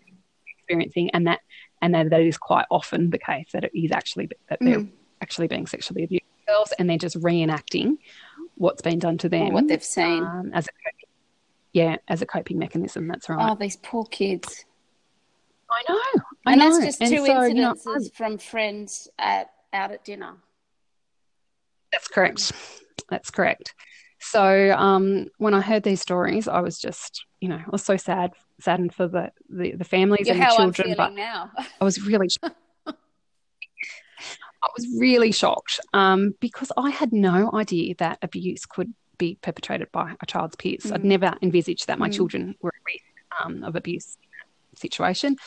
experiencing, 0.58 1.10
and 1.12 1.27
that 1.27 1.39
and 1.86 1.94
that, 1.94 2.10
that 2.10 2.22
is 2.22 2.38
quite 2.38 2.65
often 2.72 3.12
the 3.12 3.20
case 3.20 3.48
that 3.54 3.63
it 3.63 3.72
is 3.77 3.92
actually 3.92 4.27
that 4.50 4.58
they're 4.60 4.80
mm. 4.80 4.89
actually 5.22 5.48
being 5.48 5.68
sexually 5.68 6.04
abused 6.04 6.24
themselves, 6.46 6.74
and 6.80 6.89
they're 6.89 6.98
just 6.98 7.20
reenacting 7.22 7.98
what's 8.56 8.82
been 8.82 8.98
done 8.98 9.20
to 9.20 9.30
them, 9.30 9.50
or 9.50 9.51
what 9.51 9.68
they've 9.68 9.84
seen 9.84 10.24
um, 10.24 10.51
as 10.54 10.68
a 10.68 10.72
yeah 11.74 11.98
as 12.08 12.24
a 12.24 12.25
coping 12.25 12.58
mechanism. 12.58 13.08
That's 13.08 13.30
right. 13.30 13.51
Oh, 13.51 13.56
these 13.56 13.77
poor 13.77 14.06
kids. 14.06 14.65
I 15.70 15.84
know, 15.88 16.24
I 16.46 16.51
and 16.51 16.60
know. 16.60 16.70
that's 16.72 16.86
just 16.86 17.01
and 17.01 17.12
two 17.12 17.25
so, 17.25 17.34
incidences 17.34 17.86
you 17.86 17.96
know, 18.01 18.10
from 18.13 18.38
friends 18.39 19.08
at 19.20 19.51
out 19.72 19.92
at 19.92 20.04
dinner. 20.04 20.34
That's 21.92 22.08
correct. 22.08 22.51
That's 23.10 23.30
correct. 23.30 23.75
So 24.20 24.72
um, 24.72 25.27
when 25.38 25.54
I 25.54 25.62
heard 25.62 25.84
these 25.84 26.01
stories, 26.01 26.48
I 26.48 26.62
was 26.62 26.80
just, 26.80 27.25
you 27.42 27.50
know, 27.50 27.58
I 27.58 27.70
was 27.70 27.84
so 27.84 27.96
sad, 27.96 28.32
saddened 28.59 28.93
for 28.93 29.07
the 29.07 29.31
the, 29.50 29.71
the 29.74 29.83
families 29.83 30.27
You're 30.27 30.35
and 30.35 30.43
the 30.43 30.55
children. 30.55 30.95
but 30.97 31.13
now. 31.13 31.51
I 31.57 31.83
was 31.83 32.01
really, 32.01 32.27
I 32.43 32.93
was 34.75 34.88
really 34.97 35.31
shocked 35.31 35.79
um, 35.93 36.35
because 36.39 36.71
I 36.77 36.89
had 36.89 37.13
no 37.13 37.51
idea 37.53 37.95
that 38.00 38.19
abuse 38.21 38.65
could 38.65 38.93
be 39.17 39.38
perpetrated 39.41 39.91
by 39.91 40.15
a 40.21 40.25
child's 40.25 40.55
peers. 40.55 40.83
Mm. 40.83 40.93
I'd 40.93 41.05
never 41.05 41.33
envisaged 41.41 41.88
that 41.88 42.00
my 42.00 42.09
mm. 42.09 42.13
children 42.13 42.55
were 42.62 42.69
at 42.69 42.81
risk 42.85 43.05
um, 43.43 43.63
of 43.63 43.75
abuse 43.75 44.17
situation. 44.75 45.38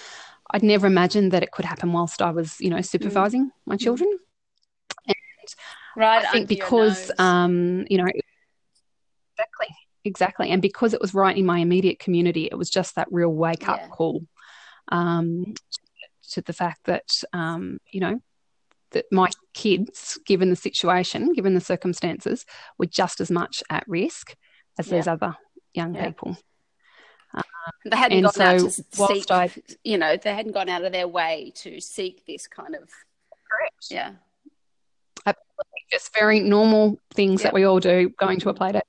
I'd 0.51 0.63
never 0.63 0.87
imagined 0.87 1.33
that 1.33 1.43
it 1.43 1.51
could 1.51 1.67
happen 1.67 1.93
whilst 1.93 2.23
I 2.23 2.31
was, 2.31 2.59
you 2.61 2.71
know, 2.71 2.81
supervising 2.81 3.47
mm. 3.47 3.53
my 3.67 3.77
children. 3.77 4.09
And 5.07 5.17
right 5.97 6.25
I 6.25 6.31
think 6.31 6.49
because 6.49 7.11
um, 7.19 7.87
you 7.89 7.99
know 7.99 8.07
exactly 9.35 9.69
exactly 10.09 10.51
and 10.51 10.61
because 10.61 10.93
it 10.95 11.01
was 11.01 11.15
right 11.15 11.37
in 11.37 11.47
my 11.47 11.59
immediate 11.59 11.99
community 11.99 12.49
it 12.51 12.59
was 12.59 12.71
just 12.71 12.97
that 12.97 13.07
real 13.11 13.33
wake 13.33 13.69
up 13.69 13.79
yeah. 13.81 13.89
call 13.89 14.23
um, 14.91 15.55
to 16.31 16.41
the 16.43 16.53
fact 16.53 16.81
that 16.85 17.09
um, 17.33 17.79
you 17.93 18.01
know 18.01 18.21
that 18.91 19.05
my 19.13 19.29
kids 19.55 20.19
given 20.27 20.51
the 20.51 20.57
situation 20.57 21.33
given 21.33 21.55
the 21.55 21.61
circumstances 21.61 22.45
were 22.79 22.87
just 22.87 23.21
as 23.21 23.31
much 23.31 23.63
at 23.71 23.85
risk 23.87 24.35
as 24.79 24.89
yeah. 24.89 24.97
those 24.97 25.07
other 25.07 25.37
young 25.75 25.95
yeah. 25.95 26.07
people 26.07 26.37
they 27.85 27.97
hadn't 27.97 28.23
gone 28.23 28.33
so 28.33 28.43
out 28.45 28.61
to 28.61 28.71
seek, 28.71 29.31
I, 29.31 29.51
you 29.85 29.99
know, 29.99 30.17
they 30.17 30.35
hadn't 30.35 30.53
gone 30.53 30.69
out 30.69 30.85
of 30.85 30.93
their 30.93 31.09
way 31.09 31.53
to 31.57 31.81
seek 31.81 32.25
this 32.27 32.47
kind 32.47 32.75
of. 32.75 32.89
Correct. 33.51 33.87
Yeah. 33.91 34.13
Absolutely. 35.27 35.85
Just 35.91 36.15
very 36.15 36.41
normal 36.41 36.99
things 37.15 37.43
that 37.43 37.53
we 37.53 37.65
all 37.65 37.81
do 37.81 38.11
going 38.19 38.41
to 38.41 38.51
a 38.51 38.55
play 38.55 38.73
date. 38.73 38.83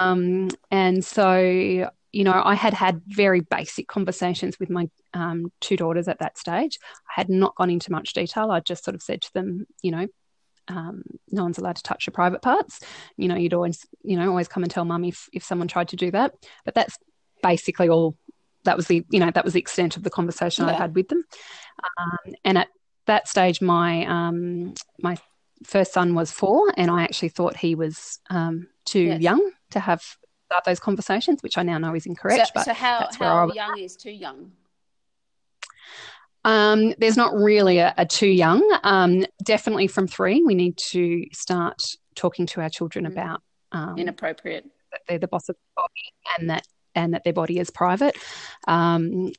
Um, 0.00 0.48
and 0.70 1.04
so, 1.04 1.38
you 2.12 2.24
know, 2.24 2.42
I 2.44 2.54
had 2.54 2.74
had 2.74 3.02
very 3.06 3.40
basic 3.40 3.88
conversations 3.88 4.58
with 4.58 4.70
my 4.70 4.88
um, 5.14 5.52
two 5.60 5.76
daughters 5.76 6.08
at 6.08 6.18
that 6.20 6.38
stage. 6.38 6.78
I 7.08 7.20
had 7.20 7.28
not 7.28 7.54
gone 7.56 7.70
into 7.70 7.92
much 7.92 8.12
detail. 8.12 8.50
I 8.50 8.60
just 8.60 8.84
sort 8.84 8.94
of 8.94 9.02
said 9.02 9.22
to 9.22 9.32
them, 9.32 9.66
you 9.82 9.90
know, 9.90 10.06
um, 10.68 11.02
no 11.30 11.42
one's 11.42 11.58
allowed 11.58 11.76
to 11.76 11.82
touch 11.82 12.06
your 12.06 12.12
private 12.12 12.42
parts. 12.42 12.80
You 13.16 13.28
know, 13.28 13.36
you'd 13.36 13.54
always, 13.54 13.86
you 14.02 14.16
know, 14.16 14.28
always 14.28 14.48
come 14.48 14.62
and 14.62 14.70
tell 14.70 14.84
mum 14.84 15.04
if, 15.04 15.28
if 15.32 15.42
someone 15.42 15.68
tried 15.68 15.88
to 15.88 15.96
do 15.96 16.10
that. 16.12 16.34
But 16.64 16.74
that's 16.74 16.98
basically 17.42 17.88
all 17.88 18.16
that 18.64 18.76
was 18.76 18.86
the 18.86 19.04
you 19.10 19.20
know 19.20 19.30
that 19.30 19.44
was 19.44 19.54
the 19.54 19.60
extent 19.60 19.96
of 19.96 20.02
the 20.02 20.10
conversation 20.10 20.64
yeah. 20.64 20.72
I 20.72 20.74
had 20.74 20.94
with 20.94 21.08
them. 21.08 21.24
Um, 21.98 22.34
and 22.44 22.58
at 22.58 22.68
that 23.06 23.28
stage, 23.28 23.60
my 23.60 24.06
um, 24.06 24.74
my 25.00 25.16
first 25.64 25.92
son 25.92 26.14
was 26.14 26.30
four, 26.30 26.72
and 26.76 26.90
I 26.90 27.02
actually 27.02 27.30
thought 27.30 27.56
he 27.56 27.74
was 27.74 28.20
um, 28.30 28.68
too 28.84 29.00
yes. 29.00 29.20
young 29.20 29.50
to 29.72 29.80
have 29.80 30.02
start 30.46 30.64
those 30.64 30.80
conversations, 30.80 31.42
which 31.42 31.56
I 31.56 31.62
now 31.62 31.78
know 31.78 31.94
is 31.94 32.06
incorrect. 32.06 32.48
So, 32.48 32.52
but 32.54 32.64
so 32.64 32.74
how, 32.74 33.08
how 33.18 33.52
young 33.52 33.78
is 33.78 33.96
too 33.96 34.10
young? 34.10 34.52
Um, 36.44 36.94
there's 36.98 37.16
not 37.16 37.34
really 37.34 37.78
a, 37.78 37.94
a 37.96 38.04
too 38.04 38.28
young. 38.28 38.62
Um, 38.82 39.24
definitely 39.42 39.86
from 39.86 40.06
three, 40.06 40.42
we 40.44 40.54
need 40.54 40.76
to 40.90 41.24
start 41.32 41.80
talking 42.14 42.46
to 42.46 42.60
our 42.60 42.68
children 42.68 43.04
mm. 43.06 43.12
about 43.12 43.42
um, 43.70 43.96
inappropriate. 43.98 44.64
That 44.90 45.00
they're 45.08 45.18
the 45.18 45.28
boss 45.28 45.48
of 45.48 45.56
the 45.56 45.80
body, 45.82 46.38
and 46.38 46.50
that 46.50 46.66
and 46.94 47.14
that 47.14 47.24
their 47.24 47.32
body 47.32 47.58
is 47.58 47.70
private. 47.70 48.16
Um, 48.66 49.32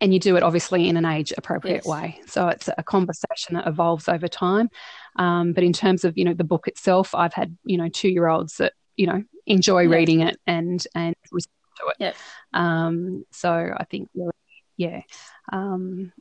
and 0.00 0.12
you 0.12 0.20
do 0.20 0.36
it 0.36 0.42
obviously 0.42 0.88
in 0.88 0.96
an 0.96 1.06
age 1.06 1.32
appropriate 1.38 1.82
yes. 1.84 1.86
way. 1.86 2.20
So 2.26 2.48
it's 2.48 2.68
a 2.76 2.82
conversation 2.82 3.54
that 3.54 3.66
evolves 3.66 4.08
over 4.08 4.28
time. 4.28 4.68
Um, 5.16 5.52
but 5.52 5.64
in 5.64 5.72
terms 5.72 6.04
of 6.04 6.18
you 6.18 6.24
know 6.24 6.34
the 6.34 6.44
book 6.44 6.68
itself, 6.68 7.14
I've 7.14 7.32
had 7.32 7.56
you 7.64 7.78
know 7.78 7.88
two 7.88 8.08
year 8.08 8.26
olds 8.26 8.56
that 8.56 8.72
you 8.96 9.06
know 9.06 9.22
enjoy 9.46 9.82
yeah. 9.82 9.96
reading 9.96 10.20
it 10.20 10.38
and 10.46 10.86
and 10.94 11.14
respond 11.30 11.54
to 11.76 11.86
it. 11.88 11.96
Yeah. 11.98 12.12
Um, 12.52 13.24
so 13.32 13.50
I 13.76 13.84
think 13.84 14.08
really, 14.14 14.32
yeah. 14.76 15.02
Um, 15.52 16.12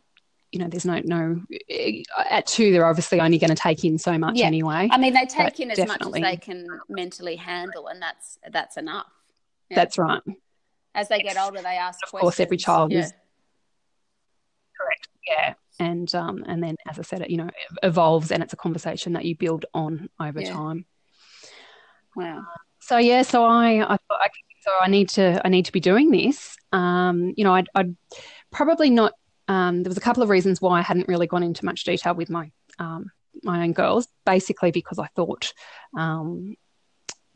you 0.51 0.60
know, 0.60 0.68
there's 0.68 0.86
no 0.86 1.01
no 1.03 1.42
at 2.30 2.46
two. 2.46 2.72
They're 2.72 2.86
obviously 2.86 3.20
only 3.20 3.39
going 3.39 3.50
to 3.50 3.56
take 3.56 3.84
in 3.84 3.98
so 3.98 4.18
much 4.18 4.36
yeah. 4.36 4.46
anyway. 4.46 4.88
I 4.92 4.98
mean, 4.98 5.13
they 5.13 5.25
take 5.25 5.60
in 5.60 5.72
as 5.72 5.77
definitely. 5.77 6.22
much 6.22 6.34
as 6.34 6.36
they 6.36 6.38
can 6.38 6.68
mentally 6.89 7.36
handle, 7.38 7.88
and 7.88 8.01
that's 8.01 8.38
that's 8.51 8.77
enough. 8.77 9.08
Yeah. 9.70 9.75
That's 9.75 9.98
right 9.98 10.22
as 10.96 11.08
they 11.08 11.20
get 11.20 11.38
older, 11.38 11.62
they 11.62 11.77
ask. 11.77 12.00
Of 12.03 12.12
questions. 12.12 12.22
course, 12.22 12.39
every 12.39 12.58
child 12.58 12.92
yeah. 12.92 13.00
is 13.00 13.13
correct. 14.80 15.08
Yeah, 15.27 15.53
and 15.80 16.13
um, 16.15 16.44
and 16.48 16.62
then 16.63 16.75
as 16.88 17.00
I 17.00 17.01
said, 17.03 17.22
it 17.22 17.30
you 17.30 17.38
know 17.38 17.48
it 17.48 17.77
evolves, 17.84 18.32
and 18.32 18.44
it's 18.44 18.53
a 18.53 18.58
conversation 18.58 19.13
that 19.13 19.25
you 19.25 19.36
build 19.36 19.65
on 19.74 20.10
over 20.20 20.42
time. 20.42 20.86
Wow. 22.15 22.46
So 22.79 22.98
yeah, 22.98 23.22
so 23.22 23.43
I 23.46 23.82
I 23.82 23.98
thought 23.98 24.22
okay, 24.25 24.43
so 24.62 24.72
I 24.82 24.88
need 24.88 25.10
to 25.10 25.41
I 25.46 25.50
need 25.50 25.65
to 25.65 25.72
be 25.72 25.79
doing 25.79 26.12
this. 26.12 26.55
Um, 26.72 27.34
you 27.38 27.43
know, 27.43 27.53
I'd, 27.53 27.70
I'd 27.75 27.96
probably 28.51 28.89
not. 28.89 29.13
Um, 29.48 29.84
there 29.84 29.89
was 29.89 29.98
a 29.98 30.01
couple 30.01 30.24
of 30.24 30.29
reasons 30.29 30.62
why 30.62 30.79
I 30.79 30.82
hadn't 30.82 31.08
really 31.08 31.27
gone 31.27 31.43
into 31.43 31.65
much 31.65 31.84
detail 31.84 32.15
with 32.15 32.29
my 32.29 32.51
um, 32.79 33.12
my 33.43 33.63
own 33.63 33.74
girls. 33.74 34.08
Basically, 34.25 34.72
because 34.72 35.00
I 35.00 35.08
thought 35.15 35.53
um, 35.98 36.55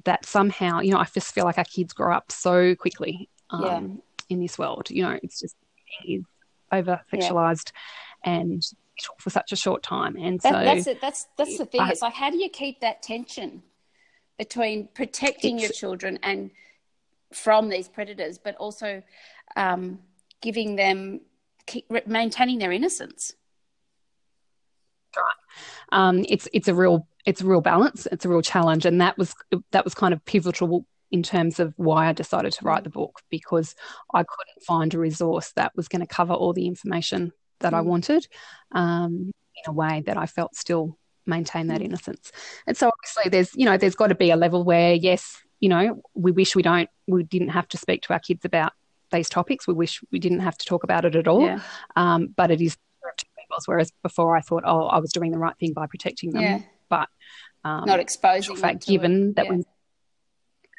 that 0.05 0.25
somehow, 0.25 0.79
you 0.79 0.91
know, 0.91 0.99
I 0.99 1.05
just 1.05 1.33
feel 1.33 1.45
like 1.45 1.57
our 1.57 1.65
kids 1.65 1.93
grow 1.93 2.13
up 2.13 2.31
so 2.31 2.75
quickly 2.75 3.29
um, 3.49 3.63
yeah. 3.63 3.81
in 4.29 4.39
this 4.41 4.57
world. 4.57 4.89
You 4.89 5.03
know, 5.03 5.19
it's 5.21 5.39
just 5.39 5.55
is 6.05 6.23
over 6.71 7.01
sexualized 7.13 7.71
yeah. 8.25 8.33
and 8.33 8.63
for 9.19 9.29
such 9.29 9.51
a 9.51 9.55
short 9.55 9.83
time. 9.83 10.17
And 10.17 10.39
that, 10.41 10.53
so 10.53 10.63
that's 10.63 10.87
it. 10.87 11.01
That's 11.01 11.27
that's 11.37 11.57
the 11.57 11.65
thing. 11.65 11.81
I, 11.81 11.89
it's 11.89 12.01
like 12.01 12.13
how 12.13 12.29
do 12.29 12.37
you 12.37 12.49
keep 12.49 12.81
that 12.81 13.01
tension 13.03 13.63
between 14.37 14.87
protecting 14.93 15.59
your 15.59 15.69
children 15.69 16.19
and 16.23 16.51
from 17.33 17.69
these 17.69 17.87
predators, 17.87 18.37
but 18.37 18.55
also 18.55 19.01
um, 19.55 19.99
giving 20.41 20.75
them 20.75 21.21
keep, 21.65 21.85
maintaining 22.07 22.59
their 22.59 22.71
innocence. 22.71 23.33
Right. 25.15 25.23
Um, 25.91 26.25
it's 26.29 26.47
it's 26.53 26.67
a 26.67 26.75
real 26.75 27.07
it's 27.25 27.41
a 27.41 27.45
real 27.45 27.61
balance. 27.61 28.07
It's 28.11 28.25
a 28.25 28.29
real 28.29 28.41
challenge, 28.41 28.85
and 28.85 29.01
that 29.01 29.17
was 29.17 29.33
that 29.71 29.83
was 29.83 29.93
kind 29.93 30.13
of 30.13 30.23
pivotal 30.25 30.85
in 31.11 31.23
terms 31.23 31.59
of 31.59 31.73
why 31.77 32.07
I 32.07 32.13
decided 32.13 32.51
to 32.53 32.65
write 32.65 32.83
the 32.83 32.89
book 32.89 33.21
because 33.29 33.75
I 34.13 34.19
couldn't 34.23 34.63
find 34.65 34.93
a 34.93 34.99
resource 34.99 35.53
that 35.55 35.71
was 35.75 35.87
going 35.87 36.01
to 36.01 36.07
cover 36.07 36.33
all 36.33 36.53
the 36.53 36.67
information 36.67 37.31
that 37.59 37.73
mm. 37.73 37.77
I 37.77 37.81
wanted 37.81 38.27
um, 38.73 39.31
in 39.55 39.69
a 39.69 39.71
way 39.71 40.03
that 40.05 40.17
I 40.17 40.25
felt 40.25 40.55
still 40.55 40.97
maintain 41.27 41.67
that 41.67 41.81
mm. 41.81 41.85
innocence. 41.85 42.31
And 42.65 42.75
so 42.75 42.89
obviously 42.89 43.29
there's 43.29 43.55
you 43.55 43.65
know 43.65 43.77
there's 43.77 43.95
got 43.95 44.07
to 44.07 44.15
be 44.15 44.31
a 44.31 44.35
level 44.35 44.63
where 44.63 44.93
yes 44.93 45.37
you 45.59 45.69
know 45.69 46.01
we 46.13 46.31
wish 46.31 46.55
we 46.55 46.63
don't 46.63 46.89
we 47.07 47.23
didn't 47.23 47.49
have 47.49 47.67
to 47.69 47.77
speak 47.77 48.03
to 48.03 48.13
our 48.13 48.19
kids 48.19 48.45
about 48.45 48.73
these 49.11 49.29
topics. 49.29 49.67
We 49.67 49.73
wish 49.73 50.01
we 50.11 50.19
didn't 50.19 50.41
have 50.41 50.57
to 50.57 50.65
talk 50.65 50.83
about 50.83 51.05
it 51.05 51.15
at 51.15 51.27
all. 51.27 51.43
Yeah. 51.43 51.59
Um, 51.95 52.27
but 52.35 52.51
it 52.51 52.61
is 52.61 52.77
whereas 53.65 53.91
before 54.03 54.35
I 54.35 54.41
thought 54.41 54.63
oh 54.65 54.87
I 54.87 54.99
was 54.99 55.11
doing 55.11 55.31
the 55.31 55.39
right 55.39 55.57
thing 55.57 55.73
by 55.73 55.87
protecting 55.87 56.31
them, 56.31 56.41
yeah. 56.41 56.59
but 56.89 57.09
um, 57.63 57.85
not 57.85 57.99
exposing. 57.99 58.55
fact, 58.55 58.87
given 58.87 59.29
it. 59.29 59.35
that 59.37 59.45
yeah. 59.45 59.51
when 59.51 59.63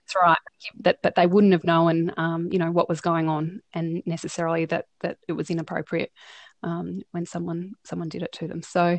that's 0.09 0.25
right. 0.25 0.39
That 0.81 0.99
but 1.03 1.15
they 1.15 1.27
wouldn't 1.27 1.53
have 1.53 1.65
known, 1.65 2.13
um, 2.17 2.49
you 2.51 2.59
know, 2.59 2.71
what 2.71 2.89
was 2.89 3.01
going 3.01 3.29
on, 3.29 3.63
and 3.75 4.03
necessarily 4.07 4.65
that 4.67 4.87
that 5.01 5.19
it 5.29 5.33
was 5.33 5.51
inappropriate 5.51 6.13
um, 6.63 7.03
when 7.11 7.27
someone 7.27 7.73
someone 7.85 8.09
did 8.09 8.23
it 8.23 8.33
to 8.33 8.49
them. 8.49 8.63
So 8.63 8.99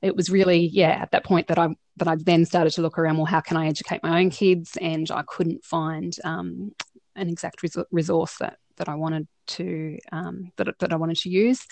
it 0.00 0.16
was 0.16 0.30
really, 0.30 0.66
yeah, 0.66 0.90
at 0.90 1.10
that 1.12 1.24
point 1.24 1.48
that 1.48 1.58
I 1.58 1.68
that 1.96 2.08
I 2.08 2.16
then 2.16 2.44
started 2.44 2.72
to 2.74 2.82
look 2.82 2.98
around. 2.98 3.16
Well, 3.16 3.26
how 3.26 3.40
can 3.40 3.56
I 3.56 3.66
educate 3.66 4.02
my 4.02 4.20
own 4.20 4.30
kids? 4.30 4.78
And 4.80 5.10
I 5.10 5.22
couldn't 5.26 5.64
find 5.64 6.16
um, 6.24 6.72
an 7.14 7.28
exact 7.28 7.62
res- 7.62 7.76
resource 7.90 8.36
that 8.40 8.58
that 8.76 8.88
I 8.88 8.94
wanted 8.94 9.28
to 9.48 9.98
um, 10.10 10.52
that 10.56 10.68
that 10.80 10.92
I 10.92 10.96
wanted 10.96 11.18
to 11.18 11.28
use. 11.28 11.66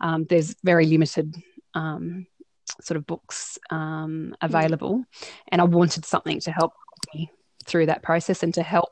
Um, 0.00 0.26
there's 0.28 0.54
very 0.62 0.86
limited 0.86 1.34
um, 1.74 2.26
sort 2.80 2.96
of 2.96 3.06
books 3.06 3.58
um, 3.70 4.34
available, 4.40 5.04
and 5.48 5.60
I 5.60 5.64
wanted 5.64 6.04
something 6.04 6.40
to 6.40 6.52
help 6.52 6.72
me 7.14 7.30
through 7.64 7.86
that 7.86 8.02
process 8.02 8.42
and 8.42 8.52
to 8.54 8.62
help 8.62 8.90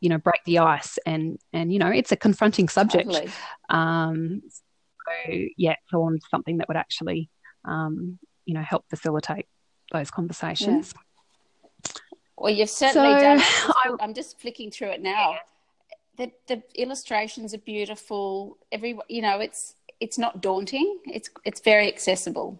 you 0.00 0.08
know 0.08 0.18
break 0.18 0.40
the 0.44 0.58
ice 0.58 0.98
and 1.06 1.38
and 1.52 1.72
you 1.72 1.78
know 1.78 1.88
it's 1.88 2.12
a 2.12 2.16
confronting 2.16 2.68
subject 2.68 3.10
totally. 3.10 3.30
um 3.68 4.42
so 4.48 5.32
yeah 5.56 5.74
so 5.90 6.02
on 6.02 6.18
something 6.30 6.58
that 6.58 6.68
would 6.68 6.76
actually 6.76 7.28
um 7.68 8.18
you 8.44 8.54
know 8.54 8.62
help 8.62 8.84
facilitate 8.88 9.46
those 9.92 10.10
conversations 10.10 10.94
yeah. 10.94 11.92
well 12.36 12.52
you've 12.52 12.70
certainly 12.70 13.12
so, 13.12 13.20
done 13.20 13.38
I, 13.42 13.96
i'm 14.00 14.14
just 14.14 14.40
flicking 14.40 14.70
through 14.70 14.90
it 14.90 15.02
now 15.02 15.36
the 16.16 16.32
the 16.46 16.62
illustrations 16.74 17.54
are 17.54 17.58
beautiful 17.58 18.58
every 18.72 18.98
you 19.08 19.22
know 19.22 19.38
it's 19.40 19.74
it's 20.00 20.18
not 20.18 20.40
daunting 20.40 20.98
it's 21.06 21.30
it's 21.44 21.60
very 21.60 21.88
accessible 21.88 22.58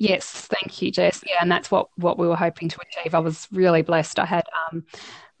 Yes, 0.00 0.30
thank 0.30 0.80
you, 0.80 0.90
Jess. 0.90 1.22
Yeah, 1.26 1.36
and 1.42 1.52
that's 1.52 1.70
what 1.70 1.88
what 1.96 2.18
we 2.18 2.26
were 2.26 2.34
hoping 2.36 2.70
to 2.70 2.78
achieve. 2.80 3.14
I 3.14 3.18
was 3.18 3.46
really 3.52 3.82
blessed. 3.82 4.18
I 4.18 4.24
had 4.24 4.44
um, 4.72 4.86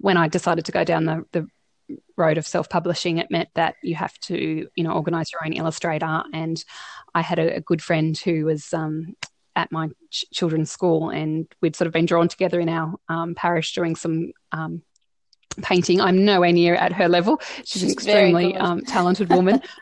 when 0.00 0.18
I 0.18 0.28
decided 0.28 0.66
to 0.66 0.72
go 0.72 0.84
down 0.84 1.06
the, 1.06 1.24
the 1.32 1.48
road 2.16 2.38
of 2.38 2.46
self-publishing, 2.46 3.18
it 3.18 3.30
meant 3.30 3.48
that 3.54 3.76
you 3.82 3.94
have 3.94 4.16
to, 4.20 4.68
you 4.74 4.84
know, 4.84 4.92
organise 4.92 5.32
your 5.32 5.44
own 5.44 5.52
illustrator. 5.52 6.22
And 6.32 6.62
I 7.14 7.22
had 7.22 7.38
a, 7.38 7.56
a 7.56 7.60
good 7.60 7.82
friend 7.82 8.16
who 8.16 8.44
was 8.44 8.72
um, 8.72 9.16
at 9.56 9.72
my 9.72 9.88
ch- 10.10 10.26
children's 10.32 10.70
school, 10.70 11.10
and 11.10 11.46
we'd 11.60 11.76
sort 11.76 11.86
of 11.86 11.92
been 11.92 12.06
drawn 12.06 12.28
together 12.28 12.60
in 12.60 12.68
our 12.68 12.94
um, 13.08 13.34
parish 13.34 13.74
doing 13.74 13.96
some 13.96 14.32
um, 14.52 14.82
painting. 15.62 16.00
I'm 16.00 16.24
nowhere 16.24 16.52
near 16.52 16.74
at 16.74 16.92
her 16.92 17.08
level. 17.08 17.40
She's, 17.58 17.68
She's 17.68 17.82
an 17.82 17.90
extremely 17.90 18.56
um, 18.56 18.82
talented 18.82 19.30
woman. 19.30 19.60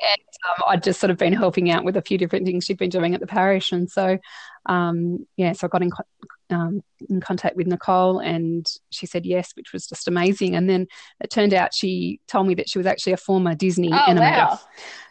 and 0.00 0.20
um, 0.48 0.64
I'd 0.68 0.82
just 0.82 1.00
sort 1.00 1.10
of 1.10 1.18
been 1.18 1.32
helping 1.32 1.70
out 1.70 1.84
with 1.84 1.96
a 1.96 2.02
few 2.02 2.18
different 2.18 2.46
things 2.46 2.64
she'd 2.64 2.78
been 2.78 2.90
doing 2.90 3.14
at 3.14 3.20
the 3.20 3.26
parish, 3.26 3.72
and 3.72 3.90
so 3.90 4.18
um, 4.66 5.26
yeah, 5.36 5.52
so 5.52 5.66
I 5.66 5.68
got 5.68 5.82
in 5.82 5.90
co- 5.90 6.04
um, 6.50 6.82
in 7.08 7.20
contact 7.20 7.56
with 7.56 7.66
Nicole, 7.66 8.18
and 8.18 8.70
she 8.90 9.06
said 9.06 9.26
yes, 9.26 9.52
which 9.54 9.72
was 9.72 9.86
just 9.86 10.08
amazing. 10.08 10.54
And 10.54 10.68
then 10.68 10.86
it 11.20 11.30
turned 11.30 11.54
out 11.54 11.74
she 11.74 12.20
told 12.28 12.46
me 12.46 12.54
that 12.54 12.68
she 12.68 12.78
was 12.78 12.86
actually 12.86 13.12
a 13.12 13.18
former 13.18 13.54
Disney 13.54 13.92
oh, 13.92 13.96
animator. 13.96 14.48
Wow. 14.48 14.60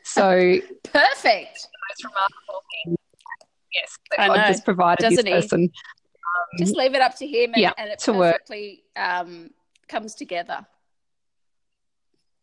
So 0.03 0.59
perfect. 0.83 1.67
Most 1.89 2.03
remarkable 2.03 2.63
thing. 2.85 2.97
Yes, 3.73 3.97
that 4.11 4.27
God 4.27 4.47
just 4.47 4.65
provided 4.65 5.01
Doesn't 5.01 5.25
this 5.25 5.45
person. 5.45 5.63
Um, 5.63 6.57
just 6.57 6.75
leave 6.75 6.95
it 6.95 7.01
up 7.01 7.15
to 7.17 7.27
him, 7.27 7.51
and, 7.53 7.61
yeah, 7.61 7.71
and 7.77 7.89
it 7.89 8.01
perfectly 8.03 8.83
um, 8.95 9.49
comes 9.87 10.15
together. 10.15 10.65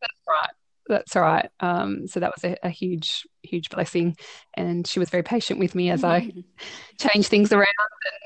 That's 0.00 0.14
right 0.28 0.50
that's 0.92 1.16
all 1.16 1.22
right. 1.22 1.49
Um, 1.61 2.06
so 2.06 2.20
that 2.20 2.32
was 2.34 2.44
a, 2.44 2.56
a, 2.62 2.70
huge, 2.70 3.26
huge 3.42 3.70
blessing. 3.70 4.16
And 4.54 4.87
she 4.87 4.99
was 4.99 5.11
very 5.11 5.22
patient 5.22 5.58
with 5.58 5.75
me 5.75 5.90
as 5.90 6.04
I 6.04 6.30
changed 6.99 7.28
things 7.28 7.52
around 7.52 7.66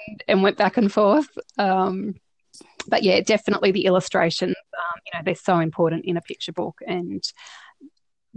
and, 0.09 0.25
and 0.29 0.43
went 0.43 0.57
back 0.57 0.77
and 0.77 0.93
forth. 0.93 1.29
Um, 1.59 2.15
but 2.89 3.03
yeah, 3.03 3.21
definitely 3.21 3.73
the 3.73 3.87
illustrations, 3.87 4.55
um, 4.79 5.01
you 5.07 5.19
know, 5.19 5.23
they're 5.25 5.35
so 5.35 5.59
important 5.59 6.05
in 6.05 6.17
a 6.17 6.23
picture 6.23 6.53
book. 6.53 6.79
And 6.87 7.23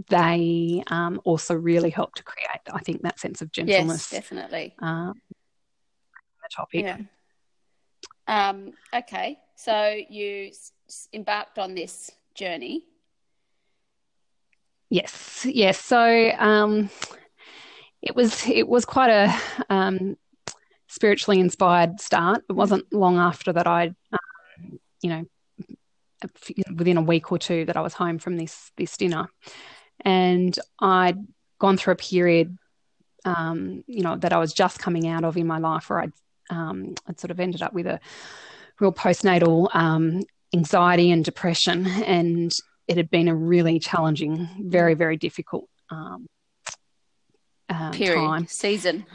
they 0.08 0.82
um, 0.88 1.20
also 1.24 1.54
really 1.54 1.90
help 1.90 2.14
to 2.14 2.22
create, 2.22 2.48
I 2.72 2.80
think, 2.80 3.02
that 3.02 3.20
sense 3.20 3.42
of 3.42 3.52
gentleness. 3.52 4.10
Yes, 4.12 4.22
definitely. 4.22 4.74
Um, 4.80 5.14
the 6.42 6.48
topic. 6.54 6.84
Yeah. 6.84 6.98
Um, 8.26 8.72
okay. 8.94 9.38
So 9.56 9.98
you 10.08 10.48
s- 10.48 11.08
embarked 11.12 11.58
on 11.58 11.74
this 11.74 12.10
journey 12.34 12.84
Yes, 14.90 15.46
yes. 15.48 15.78
So 15.78 16.32
um, 16.38 16.90
it 18.02 18.16
was 18.16 18.46
it 18.46 18.66
was 18.66 18.84
quite 18.84 19.10
a 19.10 19.40
um, 19.70 20.16
spiritually 20.88 21.38
inspired 21.40 22.00
start. 22.00 22.42
It 22.48 22.54
wasn't 22.54 22.92
long 22.92 23.18
after 23.18 23.52
that 23.52 23.68
I, 23.68 23.94
um, 24.12 24.80
you 25.00 25.10
know, 25.10 25.24
within 26.76 26.96
a 26.96 27.02
week 27.02 27.30
or 27.30 27.38
two 27.38 27.64
that 27.66 27.76
I 27.76 27.80
was 27.80 27.94
home 27.94 28.18
from 28.18 28.36
this 28.36 28.72
this 28.76 28.96
dinner, 28.96 29.28
and 30.00 30.58
I'd 30.80 31.18
gone 31.60 31.76
through 31.76 31.92
a 31.92 31.96
period, 31.96 32.58
um, 33.24 33.84
you 33.86 34.02
know, 34.02 34.16
that 34.16 34.32
I 34.32 34.38
was 34.38 34.52
just 34.52 34.80
coming 34.80 35.06
out 35.06 35.24
of 35.24 35.36
in 35.36 35.46
my 35.46 35.58
life, 35.58 35.88
where 35.88 36.00
I'd 36.00 36.12
um, 36.50 36.94
I'd 37.06 37.20
sort 37.20 37.30
of 37.30 37.38
ended 37.38 37.62
up 37.62 37.72
with 37.72 37.86
a 37.86 38.00
real 38.80 38.92
postnatal 38.92 39.72
um, 39.72 40.22
anxiety 40.52 41.12
and 41.12 41.24
depression, 41.24 41.86
and 41.86 42.52
it 42.90 42.96
had 42.96 43.08
been 43.08 43.28
a 43.28 43.34
really 43.34 43.78
challenging, 43.78 44.48
very, 44.58 44.94
very 44.94 45.16
difficult 45.16 45.68
um, 45.90 46.26
um, 47.68 47.92
Period. 47.92 48.16
time. 48.16 48.46
Season. 48.48 49.06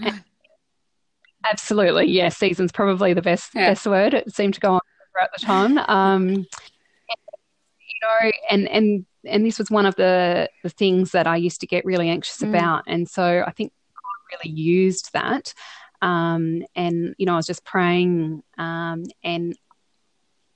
absolutely. 1.50 2.06
Yeah, 2.06 2.30
season's 2.30 2.72
probably 2.72 3.14
the 3.14 3.22
best 3.22 3.52
yeah. 3.54 3.72
best 3.72 3.86
word. 3.86 4.14
It 4.14 4.34
seemed 4.34 4.54
to 4.54 4.62
go 4.62 4.76
on 4.76 4.80
throughout 5.12 5.30
the 5.38 5.46
time. 5.46 5.78
Um, 5.78 6.28
and, 6.30 6.48
you 6.48 8.00
know, 8.02 8.32
and 8.50 8.70
and 8.70 9.06
and 9.26 9.46
this 9.46 9.60
was 9.60 9.70
one 9.70 9.86
of 9.86 9.96
the 9.96 10.50
the 10.64 10.70
things 10.70 11.12
that 11.12 11.28
I 11.28 11.36
used 11.36 11.60
to 11.60 11.68
get 11.68 11.84
really 11.84 12.08
anxious 12.08 12.38
mm. 12.38 12.48
about. 12.48 12.86
And 12.88 13.10
so 13.10 13.44
I 13.46 13.52
think 13.52 13.74
God 13.94 14.38
really 14.38 14.56
used 14.56 15.12
that. 15.12 15.54
Um, 16.02 16.64
and 16.78 17.14
you 17.18 17.26
know, 17.26 17.34
I 17.34 17.38
was 17.38 17.48
just 17.48 17.66
praying, 17.66 18.42
um, 18.58 19.04
and 19.22 19.54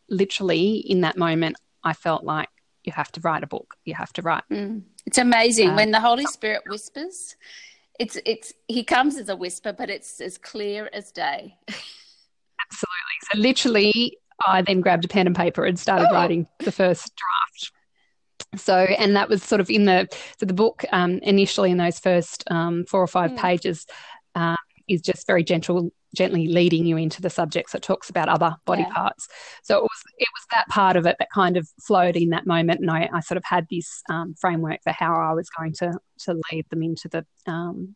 literally 0.07 0.77
in 0.77 1.01
that 1.01 1.17
moment, 1.17 1.57
I 1.83 1.91
felt 1.91 2.23
like 2.23 2.47
you 2.83 2.93
have 2.93 3.11
to 3.13 3.21
write 3.21 3.43
a 3.43 3.47
book. 3.47 3.75
You 3.85 3.93
have 3.95 4.13
to 4.13 4.21
write. 4.21 4.43
Mm. 4.51 4.83
It's 5.05 5.17
amazing 5.17 5.71
uh, 5.71 5.75
when 5.75 5.91
the 5.91 5.99
Holy 5.99 6.25
Spirit 6.25 6.63
whispers. 6.67 7.35
It's 7.99 8.17
it's 8.25 8.53
he 8.67 8.83
comes 8.83 9.17
as 9.17 9.29
a 9.29 9.35
whisper, 9.35 9.73
but 9.73 9.89
it's 9.89 10.21
as 10.21 10.37
clear 10.37 10.89
as 10.93 11.11
day. 11.11 11.57
Absolutely. 11.67 13.17
So 13.31 13.39
literally, 13.39 14.17
I 14.45 14.61
then 14.61 14.81
grabbed 14.81 15.05
a 15.05 15.07
pen 15.07 15.27
and 15.27 15.35
paper 15.35 15.65
and 15.65 15.77
started 15.77 16.07
oh. 16.11 16.13
writing 16.13 16.47
the 16.59 16.71
first 16.71 17.11
draft. 17.15 17.71
So, 18.55 18.75
and 18.75 19.15
that 19.15 19.29
was 19.29 19.43
sort 19.43 19.61
of 19.61 19.69
in 19.69 19.85
the 19.85 20.07
so 20.39 20.45
the 20.45 20.53
book 20.53 20.85
um, 20.91 21.19
initially 21.19 21.71
in 21.71 21.77
those 21.77 21.99
first 21.99 22.43
um, 22.49 22.85
four 22.85 23.01
or 23.01 23.07
five 23.07 23.31
mm. 23.31 23.37
pages 23.37 23.85
is 24.89 25.01
just 25.01 25.27
very 25.27 25.43
gentle 25.43 25.91
gently 26.15 26.47
leading 26.47 26.85
you 26.85 26.97
into 26.97 27.21
the 27.21 27.29
subjects 27.29 27.73
that 27.73 27.83
talks 27.83 28.09
about 28.09 28.29
other 28.29 28.55
body 28.65 28.81
yeah. 28.81 28.93
parts. 28.93 29.27
So 29.63 29.77
it 29.77 29.83
was 29.83 30.03
it 30.17 30.27
was 30.33 30.45
that 30.51 30.67
part 30.67 30.95
of 30.95 31.05
it 31.05 31.17
that 31.19 31.29
kind 31.33 31.57
of 31.57 31.67
flowed 31.85 32.15
in 32.15 32.29
that 32.29 32.47
moment, 32.47 32.79
and 32.81 32.91
I, 32.91 33.09
I 33.13 33.19
sort 33.19 33.37
of 33.37 33.43
had 33.45 33.67
this 33.69 34.01
um, 34.09 34.35
framework 34.39 34.81
for 34.83 34.91
how 34.91 35.13
I 35.13 35.33
was 35.33 35.49
going 35.49 35.73
to 35.73 35.99
to 36.25 36.41
lead 36.51 36.65
them 36.69 36.83
into 36.83 37.07
the 37.09 37.25
um, 37.45 37.95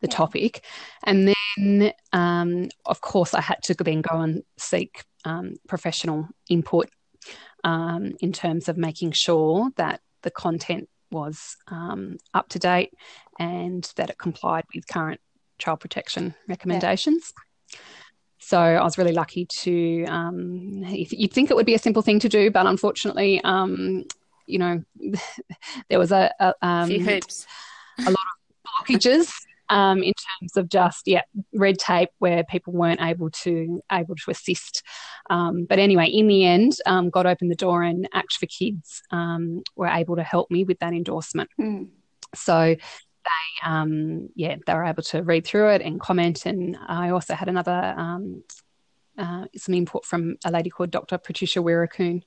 the 0.00 0.08
yeah. 0.08 0.16
topic, 0.16 0.64
and 1.04 1.34
then 1.56 1.92
um, 2.12 2.68
of 2.86 3.00
course 3.00 3.34
I 3.34 3.40
had 3.40 3.62
to 3.64 3.74
then 3.74 4.02
go 4.02 4.20
and 4.20 4.42
seek 4.58 5.04
um, 5.24 5.54
professional 5.68 6.28
input 6.48 6.90
um, 7.64 8.12
in 8.20 8.32
terms 8.32 8.68
of 8.68 8.76
making 8.76 9.12
sure 9.12 9.70
that 9.76 10.00
the 10.22 10.30
content 10.30 10.88
was 11.10 11.56
um, 11.68 12.16
up 12.32 12.48
to 12.48 12.58
date 12.58 12.94
and 13.38 13.92
that 13.96 14.10
it 14.10 14.18
complied 14.18 14.64
with 14.74 14.86
current 14.86 15.20
child 15.62 15.80
protection 15.80 16.34
recommendations. 16.48 17.32
Yeah. 17.72 17.78
So 18.38 18.58
I 18.58 18.82
was 18.82 18.98
really 18.98 19.12
lucky 19.12 19.46
to. 19.46 20.04
Um, 20.08 20.84
you'd 20.88 21.32
think 21.32 21.50
it 21.50 21.54
would 21.54 21.66
be 21.66 21.74
a 21.74 21.78
simple 21.78 22.02
thing 22.02 22.18
to 22.18 22.28
do, 22.28 22.50
but 22.50 22.66
unfortunately, 22.66 23.40
um, 23.44 24.04
you 24.46 24.58
know, 24.58 24.82
there 25.88 25.98
was 25.98 26.10
a, 26.10 26.34
a 26.40 26.52
um, 26.60 26.90
hoops, 26.90 27.46
a 28.00 28.10
lot 28.10 28.10
of 28.10 28.86
blockages 28.86 29.32
um, 29.68 30.02
in 30.02 30.12
terms 30.12 30.56
of 30.56 30.68
just 30.68 31.06
yeah 31.06 31.22
red 31.54 31.78
tape 31.78 32.10
where 32.18 32.42
people 32.42 32.72
weren't 32.72 33.00
able 33.00 33.30
to 33.30 33.80
able 33.92 34.16
to 34.16 34.30
assist. 34.32 34.82
Um, 35.30 35.64
but 35.64 35.78
anyway, 35.78 36.08
in 36.08 36.26
the 36.26 36.44
end, 36.44 36.72
um, 36.84 37.10
God 37.10 37.26
opened 37.26 37.52
the 37.52 37.56
door, 37.56 37.84
and 37.84 38.08
Act 38.12 38.32
for 38.34 38.46
Kids 38.46 39.02
um, 39.12 39.62
were 39.76 39.86
able 39.86 40.16
to 40.16 40.24
help 40.24 40.50
me 40.50 40.64
with 40.64 40.80
that 40.80 40.92
endorsement. 40.92 41.48
Mm. 41.60 41.90
So 42.34 42.74
they 43.24 43.68
um, 43.70 44.28
yeah 44.34 44.56
they 44.66 44.74
were 44.74 44.84
able 44.84 45.02
to 45.02 45.22
read 45.22 45.46
through 45.46 45.68
it 45.70 45.82
and 45.82 46.00
comment 46.00 46.46
and 46.46 46.76
i 46.86 47.10
also 47.10 47.34
had 47.34 47.48
another 47.48 47.94
um, 47.96 48.42
uh, 49.18 49.44
some 49.56 49.74
input 49.74 50.04
from 50.04 50.36
a 50.44 50.50
lady 50.50 50.70
called 50.70 50.90
dr 50.90 51.16
patricia 51.18 51.60
Weerakoon, 51.60 52.22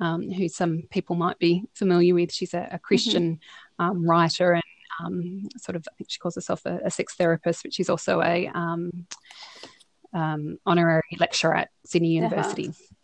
um, 0.00 0.30
who 0.30 0.48
some 0.48 0.82
people 0.90 1.16
might 1.16 1.38
be 1.38 1.64
familiar 1.74 2.14
with 2.14 2.32
she's 2.32 2.54
a, 2.54 2.68
a 2.72 2.78
christian 2.78 3.34
mm-hmm. 3.34 3.38
Um, 3.78 4.06
writer 4.06 4.52
and 4.52 4.62
um, 5.00 5.48
sort 5.56 5.76
of 5.76 5.86
i 5.90 5.94
think 5.96 6.10
she 6.10 6.18
calls 6.18 6.36
herself 6.36 6.64
a, 6.66 6.80
a 6.84 6.90
sex 6.90 7.14
therapist 7.14 7.62
but 7.62 7.74
she's 7.74 7.90
also 7.90 8.22
a 8.22 8.48
um, 8.48 9.06
honorary 10.12 11.02
lecturer 11.18 11.54
at 11.54 11.70
sydney 11.84 12.18
uh-huh. 12.18 12.28
university 12.28 12.68
uh-huh. 12.68 12.94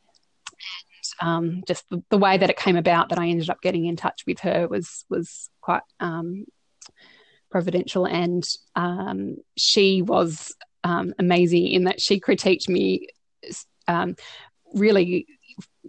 Um, 1.20 1.62
just 1.66 1.88
the, 1.90 2.03
the, 2.11 2.18
way 2.18 2.38
that 2.38 2.51
it 2.51 2.57
came 2.57 2.77
about 2.77 3.09
that 3.09 3.18
I 3.18 3.29
ended 3.29 3.51
up 3.51 3.61
getting 3.61 3.87
in 3.87 3.96
touch 3.96 4.24
with 4.27 4.40
her 4.40 4.68
was 4.68 5.05
was 5.09 5.51
quite 5.61 5.83
um, 6.01 6.44
providential, 7.51 8.05
and 8.05 8.47
um, 8.77 9.37
she 9.57 10.03
was 10.03 10.55
um, 10.85 11.15
amazing 11.19 11.69
in 11.69 11.85
that 11.85 12.01
she 12.01 12.21
critiqued 12.21 12.69
me 12.69 13.09
um, 13.87 14.17
really 14.75 15.27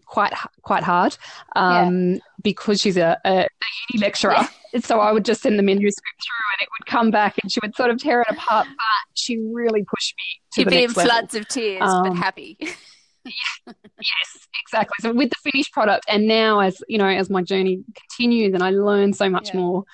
quite 0.06 0.34
quite 0.62 0.84
hard 0.84 1.18
um, 1.56 2.14
yeah. 2.14 2.20
because 2.42 2.80
she's 2.82 2.98
a, 2.98 3.18
a, 3.26 3.32
a 3.42 3.48
uni 3.94 4.06
lecturer. 4.06 4.34
Yeah. 4.34 4.48
So 4.82 5.00
I 5.00 5.12
would 5.12 5.26
just 5.26 5.42
send 5.42 5.58
the 5.58 5.64
manuscript 5.64 6.22
through, 6.24 6.46
and 6.54 6.62
it 6.62 6.70
would 6.78 6.86
come 6.86 7.10
back, 7.10 7.40
and 7.42 7.52
she 7.52 7.60
would 7.64 7.76
sort 7.76 7.90
of 7.90 7.98
tear 7.98 8.22
it 8.22 8.28
apart. 8.30 8.68
But 8.68 9.16
she 9.16 9.40
really 9.40 9.84
pushed 9.84 10.14
me 10.16 10.42
to 10.54 10.62
You'd 10.62 10.70
be 10.70 10.84
in 10.84 10.92
level. 10.92 11.06
floods 11.06 11.34
of 11.34 11.48
tears, 11.48 11.80
but 11.80 12.10
um, 12.10 12.16
happy. 12.16 12.56
yes, 13.26 14.48
exactly. 14.62 14.94
So 15.00 15.12
with 15.12 15.32
the 15.32 15.52
finished 15.52 15.74
product, 15.74 16.06
and 16.08 16.28
now 16.28 16.60
as 16.60 16.84
you 16.88 17.00
know, 17.00 17.08
as 17.08 17.32
my 17.32 17.42
journey 17.42 17.84
continues, 17.96 18.54
and 18.54 18.62
I 18.62 18.70
learn 18.70 19.12
so 19.12 19.28
much 19.28 19.56
yeah. 19.56 19.60
more. 19.60 19.86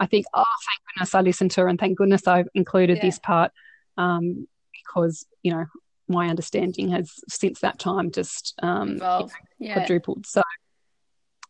I 0.00 0.06
think, 0.06 0.26
oh, 0.34 0.42
thank 0.66 0.80
goodness 0.88 1.14
I 1.14 1.20
listened 1.20 1.50
to 1.52 1.60
her, 1.60 1.68
and 1.68 1.78
thank 1.78 1.98
goodness 1.98 2.26
I've 2.26 2.48
included 2.54 2.96
yeah. 2.96 3.04
this 3.04 3.18
part 3.18 3.52
um, 3.98 4.48
because 4.72 5.26
you 5.42 5.52
know 5.52 5.66
my 6.08 6.28
understanding 6.28 6.88
has 6.90 7.12
since 7.28 7.60
that 7.60 7.78
time 7.78 8.10
just 8.10 8.54
um, 8.62 8.88
you 8.88 8.94
know, 8.96 9.28
yeah. 9.58 9.74
quadrupled. 9.74 10.26
So. 10.26 10.42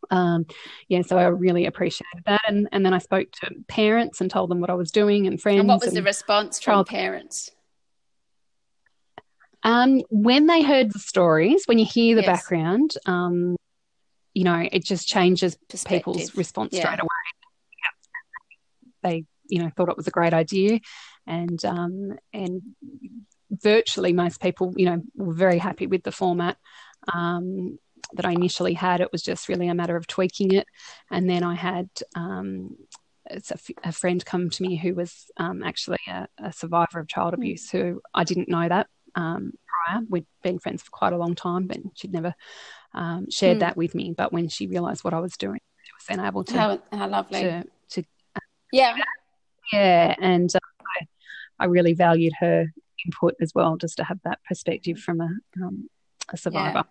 Um, 0.09 0.45
yeah, 0.89 1.03
so 1.03 1.17
I 1.17 1.27
really 1.27 1.67
appreciated 1.67 2.23
that, 2.25 2.41
and 2.47 2.67
and 2.73 2.85
then 2.85 2.93
I 2.93 2.97
spoke 2.97 3.31
to 3.43 3.51
parents 3.69 4.19
and 4.19 4.29
told 4.29 4.49
them 4.49 4.59
what 4.59 4.69
I 4.69 4.73
was 4.73 4.91
doing 4.91 5.25
and 5.25 5.39
friends. 5.39 5.59
And 5.59 5.69
what 5.69 5.79
was 5.79 5.89
and 5.89 5.97
the 5.97 6.03
response 6.03 6.59
from 6.59 6.83
parents? 6.83 7.51
Um, 9.63 10.01
when 10.09 10.47
they 10.47 10.63
heard 10.63 10.91
the 10.91 10.99
stories, 10.99 11.63
when 11.65 11.79
you 11.79 11.85
hear 11.85 12.15
the 12.15 12.23
yes. 12.23 12.41
background, 12.41 12.95
um, 13.05 13.55
you 14.33 14.43
know, 14.43 14.67
it 14.69 14.83
just 14.83 15.07
changes 15.07 15.55
people's 15.85 16.35
response 16.35 16.73
yeah. 16.73 16.81
straight 16.81 16.99
away 16.99 17.09
they 19.03 19.25
you 19.47 19.59
know 19.59 19.69
thought 19.75 19.89
it 19.89 19.97
was 19.97 20.07
a 20.07 20.11
great 20.11 20.33
idea, 20.33 20.79
and 21.27 21.63
um, 21.65 22.17
and 22.33 22.61
virtually 23.51 24.13
most 24.13 24.41
people 24.41 24.73
you 24.77 24.85
know 24.85 25.01
were 25.15 25.33
very 25.33 25.57
happy 25.57 25.87
with 25.87 26.03
the 26.03 26.11
format. 26.11 26.57
Um, 27.13 27.79
that 28.13 28.25
I 28.25 28.31
initially 28.31 28.73
had. 28.73 28.99
It 28.99 29.11
was 29.11 29.21
just 29.21 29.47
really 29.47 29.67
a 29.67 29.75
matter 29.75 29.95
of 29.95 30.07
tweaking 30.07 30.53
it. 30.53 30.67
And 31.09 31.29
then 31.29 31.43
I 31.43 31.55
had 31.55 31.89
um, 32.15 32.75
a, 33.83 33.91
friend 33.91 34.25
come 34.25 34.49
to 34.49 34.63
me 34.63 34.75
who 34.75 34.95
was 34.95 35.31
um, 35.37 35.63
actually 35.63 35.99
a, 36.07 36.27
a, 36.37 36.51
survivor 36.51 36.99
of 36.99 37.07
child 37.07 37.33
hmm. 37.33 37.41
abuse, 37.41 37.69
who 37.69 38.01
I 38.13 38.23
didn't 38.23 38.49
know 38.49 38.67
that 38.67 38.87
um, 39.15 39.53
prior. 39.67 40.01
We'd 40.09 40.25
been 40.43 40.59
friends 40.59 40.81
for 40.83 40.91
quite 40.91 41.13
a 41.13 41.17
long 41.17 41.35
time, 41.35 41.67
but 41.67 41.77
she'd 41.95 42.13
never 42.13 42.33
um, 42.93 43.29
shared 43.29 43.57
mm. 43.57 43.61
that 43.61 43.77
with 43.77 43.95
me. 43.95 44.13
But 44.15 44.33
when 44.33 44.47
she 44.49 44.67
realised 44.67 45.03
what 45.03 45.13
I 45.13 45.19
was 45.19 45.37
doing, 45.37 45.59
she 45.83 45.91
was 45.93 46.05
then 46.07 46.25
able 46.25 46.43
to. 46.45 46.57
How, 46.57 46.79
how 46.91 47.07
lovely. 47.07 47.43
To, 47.43 47.63
yeah. 48.71 48.95
Yeah. 49.71 50.15
And 50.19 50.53
uh, 50.55 50.59
I, 50.99 51.07
I, 51.59 51.65
really 51.65 51.93
valued 51.93 52.33
her 52.39 52.67
input 53.05 53.35
as 53.41 53.53
well, 53.55 53.77
just 53.77 53.97
to 53.97 54.03
have 54.03 54.19
that 54.23 54.39
perspective 54.47 54.99
from 54.99 55.21
a, 55.21 55.29
um, 55.61 55.89
a 56.29 56.37
survivor. 56.37 56.83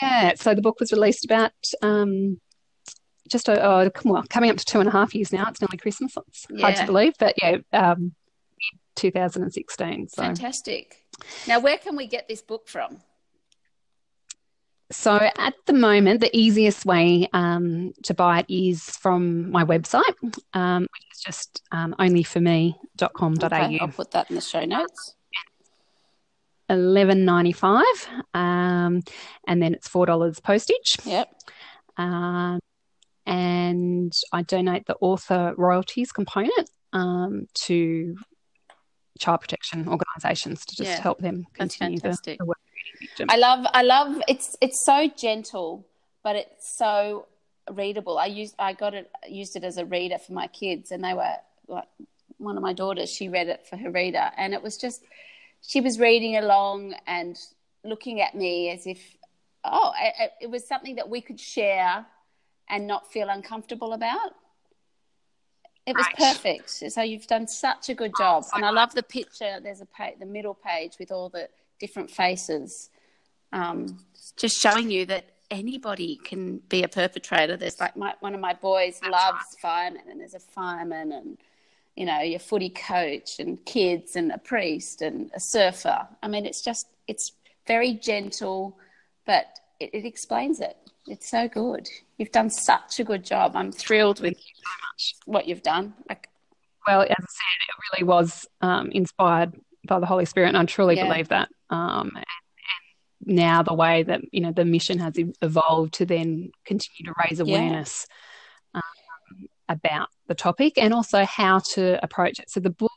Yeah. 0.00 0.22
yeah. 0.28 0.32
So 0.36 0.54
the 0.54 0.62
book 0.62 0.80
was 0.80 0.92
released 0.92 1.24
about 1.24 1.52
um, 1.82 2.40
just 3.28 3.48
uh, 3.48 3.90
well, 4.04 4.24
coming 4.28 4.50
up 4.50 4.56
to 4.56 4.64
two 4.64 4.80
and 4.80 4.88
a 4.88 4.92
half 4.92 5.14
years 5.14 5.32
now. 5.32 5.46
It's 5.48 5.60
nearly 5.60 5.78
Christmas. 5.78 6.14
It's 6.28 6.46
yeah. 6.50 6.60
hard 6.60 6.76
to 6.76 6.86
believe, 6.86 7.14
but 7.18 7.34
yeah, 7.40 7.58
um, 7.72 8.14
2016. 8.96 10.08
So. 10.08 10.22
Fantastic. 10.22 11.04
Now, 11.46 11.60
where 11.60 11.78
can 11.78 11.96
we 11.96 12.06
get 12.06 12.28
this 12.28 12.42
book 12.42 12.68
from? 12.68 12.98
So, 14.90 15.16
at 15.16 15.54
the 15.66 15.72
moment, 15.72 16.20
the 16.20 16.36
easiest 16.36 16.84
way 16.84 17.28
um, 17.32 17.92
to 18.02 18.14
buy 18.14 18.40
it 18.40 18.46
is 18.48 18.82
from 18.82 19.50
my 19.50 19.64
website, 19.64 20.14
um, 20.52 20.82
which 20.82 21.06
is 21.12 21.20
just 21.20 21.62
um, 21.72 21.94
onlyforme.com.au. 21.98 23.46
Okay, 23.46 23.78
I'll 23.80 23.88
put 23.88 24.10
that 24.10 24.28
in 24.28 24.36
the 24.36 24.42
show 24.42 24.64
notes. 24.64 25.14
Eleven 26.68 27.24
ninety 27.24 27.52
five, 27.52 27.84
um, 28.32 29.02
and 29.46 29.62
then 29.62 29.74
it's 29.74 29.88
four 29.88 30.06
dollars 30.06 30.40
postage. 30.40 30.96
Yep. 31.04 31.30
Um, 31.96 32.60
and 33.26 34.12
I 34.32 34.42
donate 34.42 34.86
the 34.86 34.96
author 35.00 35.54
royalties 35.56 36.12
component 36.12 36.70
um, 36.92 37.46
to 37.54 38.16
child 39.18 39.40
protection 39.40 39.88
organisations 39.88 40.64
to 40.66 40.76
just 40.76 40.90
yeah, 40.90 41.00
help 41.00 41.18
them 41.20 41.46
continue 41.54 41.98
the, 41.98 42.16
the, 42.38 42.44
work. 42.44 42.58
I 43.28 43.36
love, 43.36 43.66
I 43.72 43.82
love. 43.82 44.22
It's 44.28 44.56
it's 44.60 44.84
so 44.84 45.08
gentle, 45.08 45.86
but 46.22 46.36
it's 46.36 46.76
so 46.76 47.26
readable. 47.70 48.18
I 48.18 48.26
used, 48.26 48.54
I 48.58 48.72
got 48.72 48.94
it, 48.94 49.10
used 49.28 49.56
it 49.56 49.64
as 49.64 49.78
a 49.78 49.84
reader 49.84 50.18
for 50.18 50.32
my 50.32 50.46
kids, 50.48 50.90
and 50.90 51.02
they 51.02 51.14
were 51.14 51.34
like 51.68 51.88
one 52.38 52.56
of 52.56 52.62
my 52.62 52.72
daughters. 52.72 53.10
She 53.10 53.28
read 53.28 53.48
it 53.48 53.66
for 53.66 53.76
her 53.76 53.90
reader, 53.90 54.30
and 54.36 54.54
it 54.54 54.62
was 54.62 54.76
just 54.76 55.02
she 55.66 55.80
was 55.80 55.98
reading 55.98 56.36
along 56.36 56.94
and 57.06 57.38
looking 57.84 58.20
at 58.20 58.34
me 58.34 58.70
as 58.70 58.86
if, 58.86 58.98
oh, 59.64 59.92
it, 60.00 60.32
it 60.42 60.50
was 60.50 60.66
something 60.66 60.96
that 60.96 61.08
we 61.08 61.20
could 61.20 61.40
share 61.40 62.04
and 62.68 62.86
not 62.86 63.10
feel 63.12 63.28
uncomfortable 63.28 63.92
about. 63.92 64.34
It 65.86 65.96
was 65.96 66.06
right. 66.06 66.34
perfect. 66.34 66.70
So 66.70 67.02
you've 67.02 67.26
done 67.26 67.46
such 67.46 67.90
a 67.90 67.94
good 67.94 68.12
job, 68.16 68.44
and 68.54 68.64
I 68.64 68.70
love 68.70 68.94
the 68.94 69.02
picture. 69.02 69.60
There's 69.62 69.82
a 69.82 69.86
page, 69.86 70.14
the 70.18 70.26
middle 70.26 70.54
page 70.54 70.94
with 70.98 71.12
all 71.12 71.28
the 71.28 71.48
different 71.78 72.10
faces, 72.10 72.90
um, 73.52 73.98
just 74.36 74.60
showing 74.60 74.90
you 74.90 75.06
that 75.06 75.26
anybody 75.50 76.16
can 76.16 76.58
be 76.68 76.82
a 76.82 76.88
perpetrator. 76.88 77.56
There's 77.56 77.80
like 77.80 77.96
my, 77.96 78.14
one 78.20 78.34
of 78.34 78.40
my 78.40 78.54
boys 78.54 79.00
loves 79.08 79.56
firemen, 79.60 80.02
and 80.10 80.20
there's 80.20 80.34
a 80.34 80.40
fireman, 80.40 81.12
and 81.12 81.38
you 81.96 82.06
know 82.06 82.20
your 82.20 82.40
footy 82.40 82.70
coach, 82.70 83.38
and 83.38 83.64
kids, 83.64 84.16
and 84.16 84.32
a 84.32 84.38
priest, 84.38 85.02
and 85.02 85.30
a 85.34 85.40
surfer. 85.40 86.06
I 86.22 86.28
mean, 86.28 86.46
it's 86.46 86.62
just 86.62 86.86
it's 87.06 87.32
very 87.66 87.94
gentle, 87.94 88.78
but 89.26 89.46
it, 89.80 89.90
it 89.92 90.04
explains 90.04 90.60
it. 90.60 90.76
It's 91.06 91.30
so 91.30 91.48
good. 91.48 91.88
You've 92.16 92.32
done 92.32 92.50
such 92.50 92.98
a 93.00 93.04
good 93.04 93.24
job. 93.24 93.56
I'm 93.56 93.72
thrilled 93.72 94.20
with 94.20 94.36
so 94.96 95.16
what 95.26 95.46
you've 95.46 95.62
done. 95.62 95.94
Like, 96.08 96.28
well, 96.86 97.02
as 97.02 97.10
I 97.10 97.14
said, 97.14 97.58
it 97.68 97.74
really 97.92 98.08
was 98.08 98.46
um, 98.62 98.90
inspired 98.90 99.52
by 99.86 100.00
the 100.00 100.06
Holy 100.06 100.24
Spirit, 100.24 100.48
and 100.48 100.56
I 100.56 100.64
truly 100.64 100.96
yeah. 100.96 101.08
believe 101.08 101.28
that. 101.28 101.48
Um, 101.70 102.12
and, 102.14 102.16
and, 102.16 102.24
now 103.26 103.62
the 103.62 103.74
way 103.74 104.02
that 104.02 104.20
you 104.32 104.40
know 104.40 104.52
the 104.52 104.64
mission 104.64 104.98
has 104.98 105.14
evolved 105.40 105.94
to 105.94 106.04
then 106.06 106.50
continue 106.66 107.10
to 107.10 107.14
raise 107.24 107.40
awareness 107.40 108.06
yeah. 108.74 108.80
um, 108.82 109.46
about 109.68 110.08
the 110.26 110.34
topic 110.34 110.74
and 110.76 110.92
also 110.92 111.24
how 111.24 111.58
to 111.58 112.02
approach 112.04 112.38
it. 112.38 112.50
So 112.50 112.60
the 112.60 112.70
book 112.70 112.90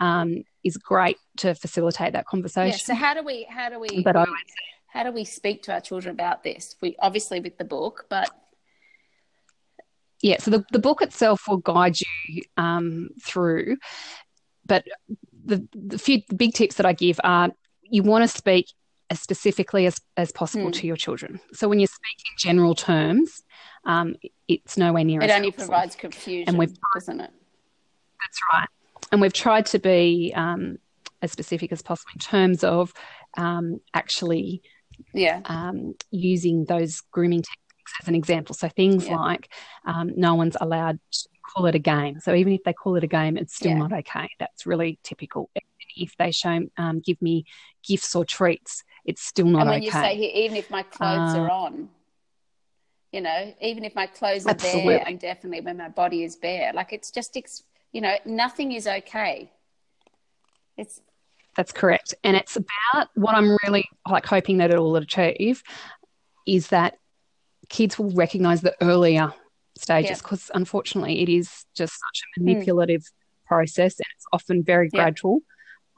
um, 0.00 0.44
is 0.64 0.76
great 0.78 1.18
to 1.38 1.54
facilitate 1.54 2.14
that 2.14 2.26
conversation. 2.26 2.70
Yeah, 2.72 2.76
so 2.76 2.94
how 2.94 3.14
do 3.14 3.22
we? 3.22 3.46
How 3.50 3.68
do 3.68 3.78
we? 3.78 4.02
But 4.02 4.16
I 4.16 4.20
would 4.20 4.28
say 4.28 4.70
how 4.92 5.04
do 5.04 5.12
we 5.12 5.24
speak 5.24 5.62
to 5.64 5.72
our 5.72 5.80
children 5.80 6.14
about 6.14 6.42
this? 6.42 6.76
We 6.80 6.96
obviously 6.98 7.40
with 7.40 7.58
the 7.58 7.64
book, 7.64 8.06
but 8.08 8.30
yeah. 10.22 10.38
So 10.38 10.50
the 10.50 10.64
the 10.72 10.78
book 10.78 11.00
itself 11.02 11.42
will 11.48 11.58
guide 11.58 11.96
you 12.00 12.42
um, 12.56 13.10
through, 13.22 13.76
but 14.66 14.84
the 15.50 15.68
the 15.74 15.98
few 15.98 16.22
the 16.28 16.34
big 16.34 16.54
tips 16.54 16.76
that 16.76 16.86
I 16.86 16.92
give 16.92 17.20
are 17.24 17.50
you 17.82 18.02
want 18.02 18.22
to 18.22 18.28
speak 18.28 18.66
as 19.10 19.20
specifically 19.20 19.86
as, 19.86 20.00
as 20.16 20.30
possible 20.30 20.68
mm. 20.68 20.72
to 20.72 20.86
your 20.86 20.96
children. 20.96 21.40
So 21.52 21.68
when 21.68 21.80
you 21.80 21.88
speak 21.88 22.16
in 22.30 22.38
general 22.38 22.76
terms, 22.76 23.42
um, 23.84 24.14
it's 24.46 24.76
nowhere 24.76 25.04
near. 25.04 25.20
As. 25.20 25.30
It 25.30 25.34
only 25.34 25.48
helpful. 25.48 25.66
provides 25.66 25.96
confusion, 25.96 26.48
and 26.48 26.58
we've, 26.58 26.72
doesn't 26.94 27.20
it? 27.20 27.30
That's 28.20 28.40
right. 28.54 28.68
And 29.10 29.20
we've 29.20 29.32
tried 29.32 29.66
to 29.66 29.80
be 29.80 30.32
um, 30.36 30.78
as 31.22 31.32
specific 31.32 31.72
as 31.72 31.82
possible 31.82 32.10
in 32.14 32.20
terms 32.20 32.64
of 32.64 32.92
um, 33.36 33.80
actually 33.94 34.62
yeah 35.14 35.40
um, 35.46 35.94
using 36.10 36.64
those 36.64 37.00
grooming 37.10 37.42
techniques 37.42 37.92
as 38.02 38.08
an 38.08 38.14
example 38.14 38.54
so 38.54 38.68
things 38.68 39.06
yeah. 39.06 39.16
like 39.16 39.48
um, 39.86 40.12
no 40.16 40.34
one's 40.34 40.56
allowed 40.60 40.98
call 41.52 41.66
it 41.66 41.74
a 41.74 41.80
game 41.80 42.20
so 42.20 42.34
even 42.34 42.52
if 42.52 42.62
they 42.64 42.72
call 42.72 42.96
it 42.96 43.04
a 43.04 43.08
game 43.08 43.36
it's 43.36 43.54
still 43.54 43.72
yeah. 43.72 43.78
not 43.78 43.92
okay 43.92 44.28
that's 44.38 44.66
really 44.66 44.98
typical 45.02 45.50
if 45.96 46.16
they 46.18 46.30
show 46.30 46.60
um, 46.76 47.00
give 47.00 47.20
me 47.20 47.44
gifts 47.86 48.14
or 48.14 48.24
treats 48.24 48.84
it's 49.04 49.22
still 49.22 49.46
not 49.46 49.62
and 49.62 49.70
when 49.70 49.78
okay 49.78 49.86
you 49.86 49.90
say 49.90 50.16
here, 50.16 50.30
even 50.34 50.56
if 50.56 50.70
my 50.70 50.82
clothes 50.82 51.34
uh, 51.34 51.40
are 51.40 51.50
on 51.50 51.88
you 53.12 53.20
know 53.20 53.54
even 53.60 53.84
if 53.84 53.94
my 53.94 54.06
clothes 54.06 54.46
are 54.46 54.50
absolutely. 54.50 54.96
bare 54.96 55.04
and 55.06 55.18
definitely 55.18 55.60
when 55.60 55.76
my 55.76 55.88
body 55.88 56.22
is 56.22 56.36
bare 56.36 56.72
like 56.72 56.92
it's 56.92 57.10
just 57.10 57.36
you 57.92 58.00
know 58.00 58.16
nothing 58.24 58.72
is 58.72 58.86
okay 58.86 59.50
it's 60.76 61.00
that's 61.56 61.72
correct. 61.72 62.14
And 62.24 62.36
it's 62.36 62.56
about 62.56 63.08
what 63.14 63.34
I'm 63.34 63.56
really 63.64 63.84
like 64.08 64.26
hoping 64.26 64.58
that 64.58 64.70
it 64.70 64.78
will 64.78 64.96
achieve 64.96 65.62
is 66.46 66.68
that 66.68 66.96
kids 67.68 67.98
will 67.98 68.10
recognize 68.12 68.60
the 68.60 68.74
earlier 68.80 69.32
stages 69.80 70.22
because 70.22 70.48
yeah. 70.50 70.58
unfortunately 70.58 71.22
it 71.22 71.28
is 71.28 71.64
just 71.74 71.92
such 71.92 72.22
a 72.22 72.40
hmm. 72.40 72.46
manipulative 72.46 73.02
mm. 73.02 73.46
process 73.46 73.98
and 73.98 74.06
it's 74.16 74.26
often 74.32 74.62
very 74.62 74.90
yeah. 74.92 75.02
gradual. 75.02 75.40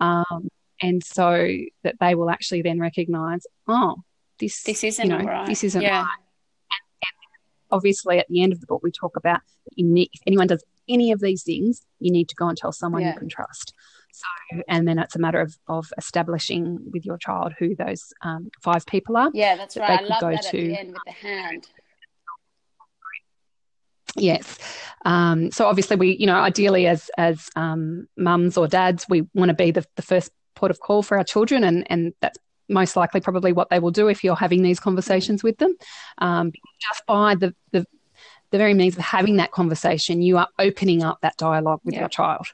Um, 0.00 0.48
and 0.80 1.02
so 1.04 1.48
that 1.84 1.96
they 2.00 2.14
will 2.14 2.28
actually 2.28 2.62
then 2.62 2.80
recognize, 2.80 3.46
oh, 3.68 3.96
this 4.40 4.62
this 4.64 4.82
isn't 4.82 5.08
you 5.08 5.16
know, 5.16 5.24
right. 5.24 5.46
This 5.46 5.62
isn't 5.62 5.80
yeah. 5.80 6.00
right. 6.00 6.18
And, 6.72 7.02
and 7.04 7.12
obviously, 7.70 8.18
at 8.18 8.26
the 8.28 8.42
end 8.42 8.52
of 8.52 8.60
the 8.60 8.66
book, 8.66 8.82
we 8.82 8.90
talk 8.90 9.16
about 9.16 9.40
you 9.76 9.86
need, 9.86 10.10
if 10.12 10.20
anyone 10.26 10.48
does 10.48 10.64
any 10.88 11.12
of 11.12 11.20
these 11.20 11.44
things, 11.44 11.86
you 12.00 12.10
need 12.10 12.28
to 12.28 12.34
go 12.34 12.48
and 12.48 12.58
tell 12.58 12.72
someone 12.72 13.02
you 13.02 13.14
can 13.14 13.28
trust. 13.28 13.72
So, 14.12 14.62
and 14.68 14.86
then 14.86 14.98
it's 14.98 15.16
a 15.16 15.18
matter 15.18 15.40
of, 15.40 15.56
of 15.68 15.90
establishing 15.96 16.78
with 16.92 17.06
your 17.06 17.16
child 17.16 17.54
who 17.58 17.74
those 17.74 18.12
um, 18.20 18.50
five 18.60 18.84
people 18.84 19.16
are. 19.16 19.30
Yeah, 19.32 19.56
that's 19.56 19.74
that 19.74 19.88
right. 19.88 20.00
I 20.00 20.02
love 20.02 20.20
that 20.20 20.42
to. 20.42 20.48
at 20.48 20.52
the 20.52 20.78
end 20.78 20.92
with 20.92 21.02
the 21.06 21.12
hand. 21.12 21.68
Yes. 24.16 24.58
Um, 25.04 25.50
so 25.50 25.66
obviously, 25.66 25.96
we, 25.96 26.16
you 26.16 26.26
know, 26.26 26.36
ideally 26.36 26.86
as 26.86 27.10
as 27.16 27.48
um, 27.56 28.08
mums 28.16 28.56
or 28.56 28.68
dads, 28.68 29.06
we 29.08 29.26
want 29.34 29.48
to 29.48 29.54
be 29.54 29.70
the, 29.70 29.84
the 29.96 30.02
first 30.02 30.30
port 30.54 30.70
of 30.70 30.80
call 30.80 31.02
for 31.02 31.16
our 31.16 31.24
children, 31.24 31.64
and 31.64 31.90
and 31.90 32.12
that's 32.20 32.38
most 32.68 32.96
likely 32.96 33.20
probably 33.20 33.52
what 33.52 33.70
they 33.70 33.78
will 33.78 33.90
do 33.90 34.08
if 34.08 34.22
you're 34.22 34.36
having 34.36 34.62
these 34.62 34.80
conversations 34.80 35.42
with 35.42 35.58
them. 35.58 35.74
Um, 36.18 36.52
just 36.80 37.06
by 37.06 37.34
the, 37.34 37.54
the 37.72 37.86
the 38.50 38.58
very 38.58 38.74
means 38.74 38.96
of 38.96 39.02
having 39.02 39.36
that 39.36 39.50
conversation, 39.50 40.22
you 40.22 40.36
are 40.36 40.48
opening 40.58 41.02
up 41.02 41.18
that 41.22 41.36
dialogue 41.36 41.80
with 41.84 41.94
yeah. 41.94 42.00
your 42.00 42.08
child 42.08 42.46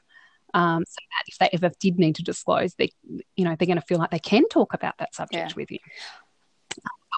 um, 0.53 0.83
so 0.87 0.95
that 1.11 1.23
if 1.27 1.37
they 1.37 1.49
ever 1.53 1.71
did 1.79 1.99
need 1.99 2.15
to 2.15 2.23
disclose, 2.23 2.73
they, 2.75 2.91
you 3.35 3.45
know, 3.45 3.55
they're 3.57 3.67
going 3.67 3.79
to 3.79 3.85
feel 3.85 3.99
like 3.99 4.11
they 4.11 4.19
can 4.19 4.47
talk 4.47 4.73
about 4.73 4.97
that 4.99 5.13
subject 5.13 5.51
yeah. 5.51 5.55
with 5.55 5.71
you. 5.71 5.79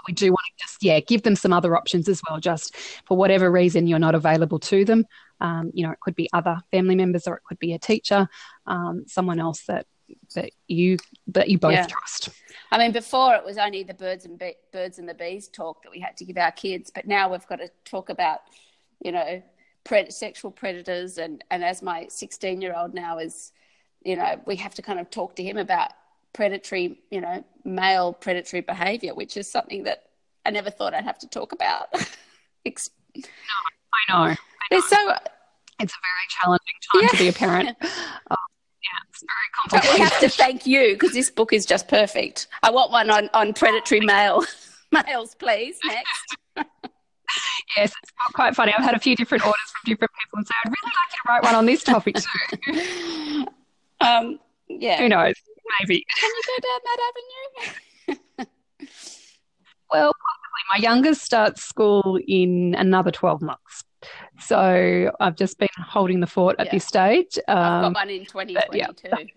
We 0.07 0.13
do 0.13 0.31
want 0.31 0.45
to 0.57 0.63
just, 0.63 0.83
yeah, 0.83 0.99
give 0.99 1.23
them 1.23 1.35
some 1.35 1.53
other 1.53 1.75
options 1.75 2.07
as 2.09 2.21
well. 2.29 2.39
Just 2.39 2.75
for 3.05 3.17
whatever 3.17 3.51
reason 3.51 3.87
you're 3.87 3.99
not 3.99 4.15
available 4.15 4.59
to 4.59 4.85
them, 4.85 5.05
um, 5.39 5.71
you 5.73 5.85
know, 5.85 5.91
it 5.91 5.99
could 5.99 6.15
be 6.15 6.29
other 6.33 6.57
family 6.71 6.95
members 6.95 7.27
or 7.27 7.35
it 7.35 7.43
could 7.43 7.59
be 7.59 7.73
a 7.73 7.79
teacher, 7.79 8.27
um, 8.67 9.05
someone 9.07 9.39
else 9.39 9.63
that 9.65 9.85
that 10.35 10.51
you 10.67 10.97
that 11.27 11.49
you 11.49 11.57
both 11.57 11.73
yeah. 11.73 11.85
trust. 11.85 12.29
I 12.71 12.77
mean, 12.77 12.91
before 12.91 13.35
it 13.35 13.45
was 13.45 13.57
only 13.57 13.83
the 13.83 13.93
birds 13.93 14.25
and 14.25 14.37
be- 14.37 14.57
birds 14.71 14.99
and 14.99 15.07
the 15.07 15.13
bees 15.13 15.47
talk 15.47 15.83
that 15.83 15.91
we 15.91 15.99
had 15.99 16.17
to 16.17 16.25
give 16.25 16.37
our 16.37 16.51
kids, 16.51 16.91
but 16.93 17.07
now 17.07 17.31
we've 17.31 17.47
got 17.47 17.57
to 17.57 17.69
talk 17.85 18.09
about, 18.09 18.41
you 18.99 19.11
know, 19.11 19.41
pred- 19.83 20.11
sexual 20.11 20.51
predators 20.51 21.17
and 21.17 21.43
and 21.49 21.63
as 21.63 21.81
my 21.81 22.07
16 22.09 22.61
year 22.61 22.73
old 22.75 22.93
now 22.93 23.17
is 23.17 23.51
you 24.03 24.15
know 24.15 24.39
we 24.45 24.55
have 24.55 24.75
to 24.75 24.81
kind 24.81 24.99
of 24.99 25.09
talk 25.09 25.35
to 25.35 25.43
him 25.43 25.57
about 25.57 25.91
predatory 26.33 26.99
you 27.09 27.21
know 27.21 27.43
male 27.63 28.13
predatory 28.13 28.61
behavior 28.61 29.13
which 29.13 29.37
is 29.37 29.49
something 29.49 29.83
that 29.83 30.03
i 30.45 30.49
never 30.49 30.69
thought 30.69 30.93
i'd 30.93 31.03
have 31.03 31.19
to 31.19 31.27
talk 31.27 31.51
about 31.51 31.87
no, 31.93 32.01
I 32.65 34.09
know, 34.09 34.15
I 34.15 34.29
know. 34.29 34.35
it's 34.71 34.89
so 34.89 35.11
it's 35.79 35.93
a 35.93 36.01
very 36.01 36.27
challenging 36.29 36.59
time 36.93 37.01
yeah. 37.03 37.07
to 37.09 37.17
be 37.17 37.27
a 37.27 37.33
parent 37.33 37.77
Yeah, 38.83 39.09
it's 39.09 39.23
very 39.23 39.49
complicated. 39.55 39.89
But 39.89 39.99
we 39.99 40.03
have 40.03 40.19
to 40.21 40.29
thank 40.29 40.65
you 40.65 40.93
because 40.93 41.13
this 41.13 41.29
book 41.29 41.53
is 41.53 41.65
just 41.65 41.87
perfect. 41.87 42.47
I 42.63 42.71
want 42.71 42.91
one 42.91 43.11
on, 43.11 43.29
on 43.33 43.53
predatory 43.53 44.01
male 44.01 44.43
males, 44.91 45.35
please. 45.35 45.77
Next. 45.85 46.37
yes, 47.77 47.93
it's 48.01 48.11
quite 48.33 48.55
funny. 48.55 48.73
I've 48.77 48.83
had 48.83 48.95
a 48.95 48.99
few 48.99 49.15
different 49.15 49.45
orders 49.45 49.59
from 49.71 49.91
different 49.91 50.11
people 50.19 50.37
and 50.37 50.47
say, 50.47 50.53
I'd 50.65 50.69
really 50.69 50.93
like 50.95 51.11
you 51.11 51.17
to 51.17 51.29
write 51.29 51.43
one 51.43 51.55
on 51.55 51.65
this 51.65 51.83
topic 51.83 52.15
too. 52.15 53.45
um, 54.01 54.39
yeah. 54.67 54.97
Who 54.97 55.09
knows? 55.09 55.35
Maybe. 55.79 56.05
Can 56.19 56.29
you 56.29 56.41
go 56.47 56.67
down 56.67 56.79
that 56.85 56.99
avenue? 58.07 58.47
well, 59.91 60.13
possibly. 60.13 60.63
My 60.73 60.77
youngest 60.77 61.21
starts 61.21 61.63
school 61.63 62.19
in 62.27 62.75
another 62.77 63.11
12 63.11 63.41
months. 63.41 63.83
So 64.39 65.11
I've 65.19 65.35
just 65.35 65.57
been 65.59 65.69
holding 65.77 66.19
the 66.19 66.27
fort 66.27 66.55
at 66.59 66.67
yeah. 66.67 66.71
this 66.71 66.85
stage. 66.85 67.37
Um, 67.47 67.57
I've 67.57 67.81
got 67.81 67.85
um, 67.85 67.93
one 67.93 68.09
in 68.09 68.25
2022. 68.25 69.27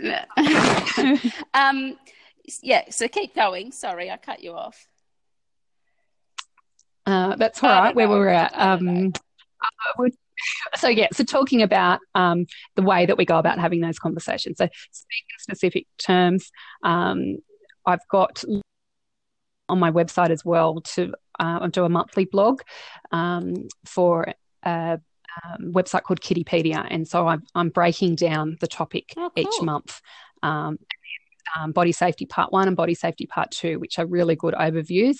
Yeah. 0.00 0.24
um, 1.54 1.96
yeah, 2.62 2.84
so 2.90 3.08
keep 3.08 3.34
going. 3.34 3.72
Sorry, 3.72 4.10
I 4.10 4.16
cut 4.16 4.42
you 4.42 4.52
off. 4.52 4.88
Uh, 7.06 7.36
that's 7.36 7.62
all 7.62 7.70
right, 7.70 7.94
where 7.94 8.08
we 8.08 8.16
were 8.16 8.28
at. 8.28 8.52
Um, 8.54 9.12
uh, 9.62 10.08
so 10.76 10.88
yeah, 10.88 11.08
so 11.12 11.24
talking 11.24 11.62
about 11.62 12.00
um, 12.14 12.46
the 12.74 12.82
way 12.82 13.06
that 13.06 13.16
we 13.16 13.24
go 13.24 13.38
about 13.38 13.58
having 13.58 13.80
those 13.80 13.98
conversations. 13.98 14.58
So 14.58 14.68
speaking 14.90 15.36
specific 15.38 15.86
terms, 15.98 16.50
um, 16.82 17.38
I've 17.86 18.06
got 18.10 18.44
on 19.68 19.78
my 19.78 19.90
website 19.90 20.30
as 20.30 20.44
well 20.44 20.80
to 20.80 21.12
uh, 21.38 21.66
do 21.68 21.84
a 21.84 21.88
monthly 21.88 22.24
blog 22.24 22.62
um, 23.12 23.54
for 23.84 24.32
a 24.64 25.00
um, 25.44 25.72
website 25.72 26.02
called 26.02 26.20
Kiddipedia, 26.20 26.86
and 26.90 27.06
so 27.06 27.26
I'm, 27.26 27.42
I'm 27.54 27.68
breaking 27.68 28.16
down 28.16 28.56
the 28.60 28.66
topic 28.66 29.14
oh, 29.16 29.30
cool. 29.34 29.44
each 29.44 29.62
month. 29.62 30.00
Um, 30.42 30.78
um, 31.56 31.72
body 31.72 31.92
safety 31.92 32.26
part 32.26 32.52
one 32.52 32.68
and 32.68 32.76
body 32.76 32.94
safety 32.94 33.26
part 33.26 33.50
two, 33.50 33.78
which 33.78 33.98
are 33.98 34.06
really 34.06 34.36
good 34.36 34.54
overviews 34.54 35.18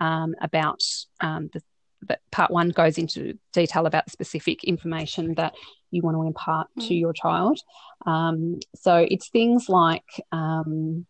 um, 0.00 0.34
about 0.42 0.82
um, 1.20 1.48
the, 1.52 1.62
that 2.08 2.20
part 2.30 2.50
one 2.50 2.70
goes 2.70 2.98
into 2.98 3.38
detail 3.52 3.86
about 3.86 4.06
the 4.06 4.10
specific 4.10 4.64
information 4.64 5.34
that 5.34 5.54
you 5.90 6.02
want 6.02 6.16
to 6.16 6.22
impart 6.22 6.68
mm. 6.78 6.86
to 6.88 6.94
your 6.94 7.12
child. 7.12 7.58
Um, 8.06 8.60
so 8.74 8.96
it's 8.96 9.28
things 9.28 9.68
like 9.68 10.04
um, 10.32 11.06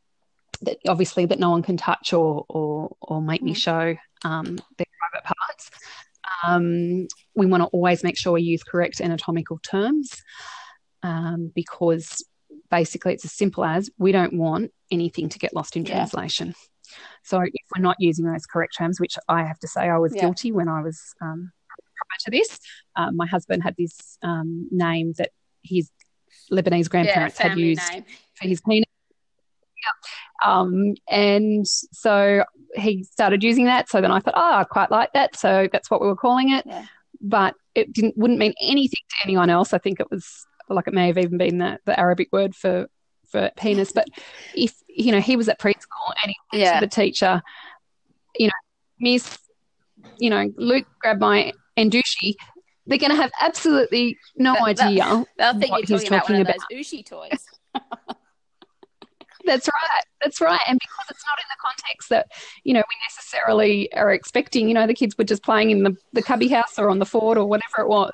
that 0.63 0.79
obviously 0.89 1.27
that 1.27 1.39
no 1.39 1.51
one 1.51 1.63
can 1.63 1.77
touch 1.77 2.13
or 2.13 2.45
or, 2.49 2.97
or 3.01 3.23
make 3.23 3.43
mm. 3.43 3.47
me 3.47 3.55
show 3.55 3.97
um, 4.25 4.59
their 4.77 4.87
private 4.99 5.25
parts. 5.25 5.71
Um, 6.45 7.07
we 7.35 7.47
want 7.47 7.63
to 7.63 7.69
always 7.69 8.03
make 8.03 8.17
sure 8.17 8.33
we 8.33 8.43
use 8.43 8.63
correct 8.63 9.01
anatomical 9.01 9.59
terms 9.59 10.23
um, 11.03 11.53
because 11.55 12.25
basically 12.71 13.15
it's 13.15 13.25
as 13.25 13.33
simple 13.33 13.65
as 13.65 13.91
we 13.99 14.13
don't 14.13 14.33
want 14.33 14.73
anything 14.91 15.29
to 15.29 15.39
get 15.39 15.55
lost 15.55 15.77
in 15.77 15.85
yeah. 15.85 15.95
translation. 15.95 16.55
So 17.23 17.41
if 17.41 17.53
we're 17.75 17.83
not 17.83 17.97
using 17.99 18.25
those 18.25 18.47
correct 18.47 18.77
terms, 18.77 19.01
which 19.01 19.17
I 19.29 19.45
have 19.45 19.59
to 19.61 19.69
say 19.69 19.83
I 19.83 19.99
was 19.99 20.15
yeah. 20.15 20.23
guilty 20.23 20.53
when 20.53 20.69
I 20.69 20.83
was 20.83 21.15
um, 21.21 21.53
prior 21.97 22.19
to 22.25 22.31
this, 22.31 22.61
um, 22.97 23.17
my 23.17 23.27
husband 23.27 23.63
had 23.63 23.77
this 23.77 24.19
um, 24.23 24.69
name 24.71 25.15
that 25.19 25.31
his 25.63 25.91
Lebanese 26.51 26.89
grandparents 26.89 27.39
yeah, 27.39 27.49
had 27.49 27.59
used 27.59 27.93
name. 27.93 28.05
for 28.35 28.49
his 28.49 28.61
penis. 28.61 28.87
Um, 30.45 30.95
and 31.09 31.67
so 31.67 32.45
he 32.75 33.05
started 33.05 33.43
using 33.43 33.67
that. 33.67 33.89
So 33.89 34.01
then 34.01 34.11
I 34.11 34.21
thought, 34.21 34.35
oh, 34.37 34.55
I 34.57 34.65
quite 34.65 34.91
like 34.91 35.13
that. 35.13 35.37
So 35.37 35.69
that's 35.71 35.91
what 35.91 36.01
we 36.01 36.07
were 36.07 36.17
calling 36.17 36.51
it. 36.51 36.65
Yeah. 36.67 36.87
But 37.21 37.55
it 37.75 37.93
didn't 37.93 38.17
wouldn't 38.17 38.39
mean 38.39 38.55
anything 38.61 39.03
to 39.09 39.17
anyone 39.25 39.51
else. 39.51 39.73
I 39.73 39.79
think 39.79 40.01
it 40.01 40.11
was 40.11 40.47
like 40.69 40.87
it 40.87 40.95
may 40.95 41.09
have 41.09 41.19
even 41.19 41.37
been 41.37 41.59
the, 41.59 41.79
the 41.85 41.99
Arabic 41.99 42.29
word 42.33 42.55
for 42.55 42.89
for 43.31 43.51
penis. 43.57 43.93
But 43.93 44.09
if 44.55 44.75
you 44.89 45.13
know 45.13 45.21
he 45.21 45.37
was 45.37 45.49
at 45.49 45.59
preschool 45.59 46.13
and 46.23 46.31
he 46.31 46.37
went 46.53 46.65
yeah. 46.65 46.81
to 46.81 46.87
the 46.87 46.91
teacher, 46.91 47.43
you 48.37 48.47
know, 48.47 48.53
Miss, 48.99 49.39
you 50.19 50.31
know, 50.31 50.53
Luke 50.57 50.87
grabbed 51.01 51.21
my 51.21 51.53
Andushi. 51.77 52.35
They're 52.87 52.99
going 52.99 53.11
to 53.11 53.17
have 53.17 53.31
absolutely 53.41 54.19
no 54.37 54.57
idea 54.57 55.05
they'll, 55.05 55.27
they'll 55.39 55.61
think 55.61 55.71
what 55.71 55.89
you're 55.89 55.99
talking 55.99 56.13
he's 56.13 56.21
talking 56.21 56.41
about. 56.41 56.57
Those 56.71 56.81
Ushi 56.81 57.07
toys. 57.07 57.47
That's 59.47 59.69
right. 59.69 60.05
That's 60.23 60.41
right. 60.41 60.61
And 60.69 60.79
because 60.79 61.07
it's 61.11 61.25
not 61.27 61.39
in 61.39 61.45
the 61.49 61.57
context 61.65 62.09
that, 62.11 62.27
you 62.65 62.75
know, 62.75 62.81
we 62.81 62.97
necessarily 63.09 63.93
are 63.95 64.13
expecting, 64.13 64.69
you 64.69 64.75
know, 64.75 64.87
the 64.87 64.95
kids 64.95 65.17
were 65.17 65.25
just 65.25 65.43
playing 65.43 65.71
in 65.71 65.83
the, 65.83 65.97
the 66.13 66.23
cubby 66.23 66.49
house 66.49 66.79
or 66.79 66.91
on 66.91 66.99
the 66.99 67.07
fort 67.07 67.39
or 67.39 67.47
whatever 67.47 67.81
it 67.81 67.89
was. 67.89 68.13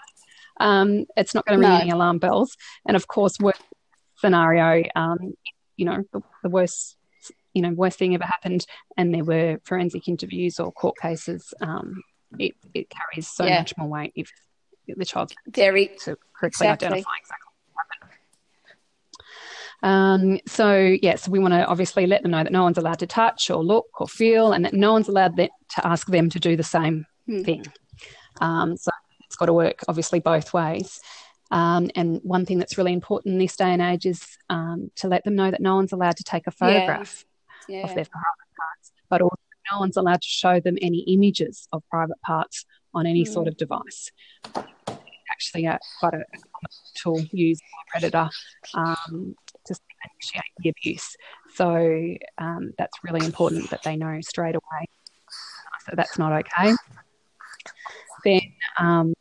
Um, 0.58 1.06
it's 1.16 1.34
not 1.34 1.44
going 1.44 1.60
to 1.60 1.66
ring 1.66 1.74
no. 1.74 1.80
any 1.80 1.90
alarm 1.90 2.18
bells. 2.18 2.56
And 2.86 2.96
of 2.96 3.08
course, 3.08 3.38
worst 3.38 3.60
scenario, 4.16 4.84
um, 4.94 5.34
you 5.76 5.84
know, 5.84 6.02
the, 6.12 6.20
the 6.42 6.48
worst, 6.48 6.96
you 7.54 7.62
know, 7.62 7.70
worst 7.70 7.98
thing 7.98 8.14
ever 8.14 8.24
happened, 8.24 8.66
and 8.96 9.14
there 9.14 9.24
were 9.24 9.58
forensic 9.64 10.08
interviews 10.08 10.58
or 10.58 10.72
court 10.72 10.96
cases. 11.00 11.52
Um, 11.60 12.02
it, 12.38 12.54
it 12.74 12.90
carries 12.90 13.28
so 13.28 13.44
yeah. 13.44 13.58
much 13.58 13.76
more 13.76 13.88
weight 13.88 14.12
if 14.14 14.30
the 14.86 15.04
child's 15.04 15.34
very 15.48 15.88
to 16.04 16.16
correctly 16.32 16.66
exactly. 16.66 16.86
identify 16.86 17.10
exactly 17.20 17.46
um, 19.82 20.40
so, 20.46 20.96
yes, 21.02 21.28
we 21.28 21.38
want 21.38 21.54
to 21.54 21.64
obviously 21.66 22.06
let 22.06 22.22
them 22.22 22.32
know 22.32 22.42
that 22.42 22.52
no 22.52 22.62
one's 22.62 22.78
allowed 22.78 22.98
to 23.00 23.06
touch 23.06 23.50
or 23.50 23.62
look 23.62 24.00
or 24.00 24.08
feel, 24.08 24.52
and 24.52 24.64
that 24.64 24.74
no 24.74 24.92
one's 24.92 25.08
allowed 25.08 25.36
to 25.36 25.50
ask 25.84 26.06
them 26.08 26.30
to 26.30 26.40
do 26.40 26.56
the 26.56 26.62
same 26.62 27.06
hmm. 27.26 27.42
thing. 27.42 27.64
Um, 28.40 28.76
so, 28.76 28.90
it's 29.24 29.36
got 29.36 29.46
to 29.46 29.52
work 29.52 29.82
obviously 29.88 30.20
both 30.20 30.54
ways. 30.54 31.00
Um, 31.50 31.90
and 31.94 32.20
one 32.22 32.44
thing 32.44 32.58
that's 32.58 32.76
really 32.76 32.92
important 32.92 33.34
in 33.34 33.38
this 33.38 33.56
day 33.56 33.72
and 33.72 33.82
age 33.82 34.06
is 34.06 34.36
um, 34.50 34.90
to 34.96 35.08
let 35.08 35.24
them 35.24 35.36
know 35.36 35.50
that 35.50 35.60
no 35.60 35.76
one's 35.76 35.92
allowed 35.92 36.16
to 36.16 36.24
take 36.24 36.46
a 36.46 36.50
photograph 36.50 37.24
yeah. 37.68 37.78
Yeah. 37.78 37.82
of 37.84 37.94
their 37.94 38.04
private 38.04 38.50
parts, 38.58 38.92
but 39.08 39.22
also 39.22 39.36
no 39.72 39.80
one's 39.80 39.96
allowed 39.96 40.22
to 40.22 40.28
show 40.28 40.60
them 40.60 40.76
any 40.80 41.00
images 41.00 41.68
of 41.72 41.82
private 41.90 42.20
parts 42.22 42.64
on 42.94 43.06
any 43.06 43.24
mm. 43.24 43.32
sort 43.32 43.48
of 43.48 43.56
device. 43.56 44.10
Actually, 45.30 45.66
uh, 45.66 45.78
quite 46.00 46.14
a 46.14 46.24
tool 46.94 47.20
used 47.30 47.60
by 47.60 47.98
a 47.98 48.00
predator 48.00 48.30
um, 48.74 49.36
to 49.66 49.74
initiate 50.14 50.52
the 50.58 50.70
abuse. 50.70 51.16
So 51.54 52.14
um, 52.38 52.72
that's 52.78 52.96
really 53.04 53.24
important 53.26 53.70
that 53.70 53.82
they 53.82 53.96
know 53.96 54.18
straight 54.22 54.54
away. 54.54 54.86
So 55.84 55.92
that's 55.94 56.18
not 56.18 56.32
okay. 56.32 56.74
Then 58.24 58.40
um, 58.78 59.14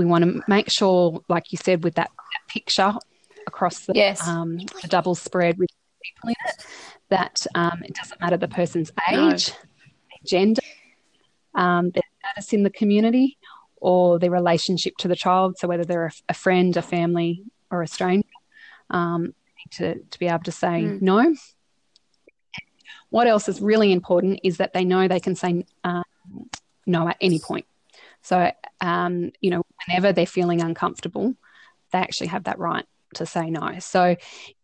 we 0.00 0.06
want 0.06 0.24
to 0.24 0.42
make 0.48 0.70
sure, 0.70 1.22
like 1.28 1.52
you 1.52 1.58
said, 1.58 1.84
with 1.84 1.94
that, 1.96 2.10
that 2.16 2.48
picture 2.48 2.94
across 3.46 3.84
the, 3.84 3.92
yes. 3.94 4.26
um, 4.26 4.56
the 4.56 4.88
double 4.88 5.14
spread 5.14 5.58
with 5.58 5.68
people 6.02 6.30
in 6.30 6.34
it, 6.46 6.66
that 7.10 7.46
um, 7.54 7.82
it 7.84 7.94
doesn't 7.94 8.18
matter 8.18 8.38
the 8.38 8.48
person's 8.48 8.90
age, 9.10 9.50
no. 9.50 9.54
gender, 10.24 10.62
um, 11.54 11.90
their 11.90 12.02
status 12.18 12.54
in 12.54 12.62
the 12.62 12.70
community, 12.70 13.36
or 13.76 14.18
their 14.18 14.30
relationship 14.30 14.96
to 14.96 15.06
the 15.06 15.16
child. 15.16 15.58
So 15.58 15.68
whether 15.68 15.84
they're 15.84 16.06
a, 16.06 16.12
a 16.30 16.34
friend, 16.34 16.74
a 16.78 16.82
family, 16.82 17.42
or 17.70 17.82
a 17.82 17.86
stranger, 17.86 18.26
um, 18.88 19.34
to, 19.72 19.98
to 19.98 20.18
be 20.18 20.28
able 20.28 20.44
to 20.44 20.52
say 20.52 20.84
mm. 20.84 21.02
no. 21.02 21.36
What 23.10 23.26
else 23.26 23.50
is 23.50 23.60
really 23.60 23.92
important 23.92 24.40
is 24.44 24.56
that 24.56 24.72
they 24.72 24.84
know 24.84 25.08
they 25.08 25.20
can 25.20 25.34
say 25.34 25.66
um, 25.84 26.04
no 26.86 27.06
at 27.06 27.18
any 27.20 27.38
point. 27.38 27.66
So, 28.22 28.50
um, 28.80 29.32
you 29.40 29.50
know, 29.50 29.62
whenever 29.86 30.12
they're 30.12 30.26
feeling 30.26 30.60
uncomfortable, 30.60 31.34
they 31.92 31.98
actually 31.98 32.28
have 32.28 32.44
that 32.44 32.58
right 32.58 32.86
to 33.14 33.26
say 33.26 33.50
no. 33.50 33.78
So, 33.78 34.16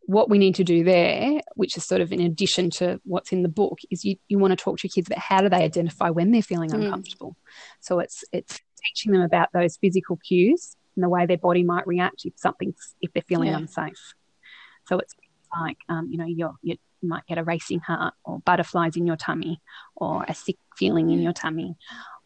what 0.02 0.30
we 0.30 0.38
need 0.38 0.54
to 0.56 0.64
do 0.64 0.84
there, 0.84 1.40
which 1.56 1.76
is 1.76 1.84
sort 1.84 2.00
of 2.00 2.12
in 2.12 2.20
addition 2.20 2.70
to 2.70 3.00
what's 3.04 3.32
in 3.32 3.42
the 3.42 3.48
book, 3.48 3.80
is 3.90 4.04
you, 4.04 4.16
you 4.28 4.38
want 4.38 4.52
to 4.52 4.56
talk 4.56 4.78
to 4.78 4.86
your 4.86 4.92
kids 4.94 5.08
about 5.08 5.18
how 5.18 5.40
do 5.40 5.48
they 5.48 5.64
identify 5.64 6.10
when 6.10 6.30
they're 6.30 6.42
feeling 6.42 6.70
mm. 6.70 6.84
uncomfortable. 6.84 7.36
So 7.80 7.98
it's 7.98 8.24
it's 8.32 8.60
teaching 8.84 9.12
them 9.12 9.22
about 9.22 9.48
those 9.52 9.76
physical 9.76 10.16
cues 10.16 10.76
and 10.94 11.02
the 11.02 11.08
way 11.08 11.26
their 11.26 11.38
body 11.38 11.64
might 11.64 11.86
react 11.86 12.24
if 12.24 12.34
something's 12.36 12.94
if 13.00 13.12
they're 13.12 13.22
feeling 13.22 13.48
yeah. 13.48 13.58
unsafe. 13.58 14.14
So 14.86 14.98
it's 14.98 15.14
like 15.58 15.78
um, 15.88 16.08
you 16.10 16.18
know 16.18 16.26
you 16.26 16.56
you 16.62 16.76
might 17.02 17.26
get 17.26 17.38
a 17.38 17.44
racing 17.44 17.80
heart 17.80 18.14
or 18.24 18.40
butterflies 18.40 18.96
in 18.96 19.06
your 19.06 19.16
tummy 19.16 19.60
or 19.96 20.24
a 20.28 20.34
sick 20.34 20.56
feeling 20.76 21.10
in 21.10 21.20
your 21.20 21.32
tummy 21.32 21.76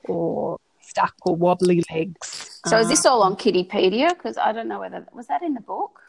or 0.05 0.59
stuck 0.81 1.15
or 1.23 1.37
wobbly 1.37 1.83
legs. 1.93 2.61
So 2.67 2.79
is 2.79 2.89
this 2.89 3.07
all 3.07 3.23
on 3.23 3.37
Kiddipedia? 3.37 4.11
Because 4.11 4.37
I 4.37 4.53
don't 4.53 4.69
know 4.69 4.81
whether 4.81 5.07
was 5.13 5.27
that 5.29 5.43
in 5.43 5.55
the 5.55 5.61
book. 5.61 6.01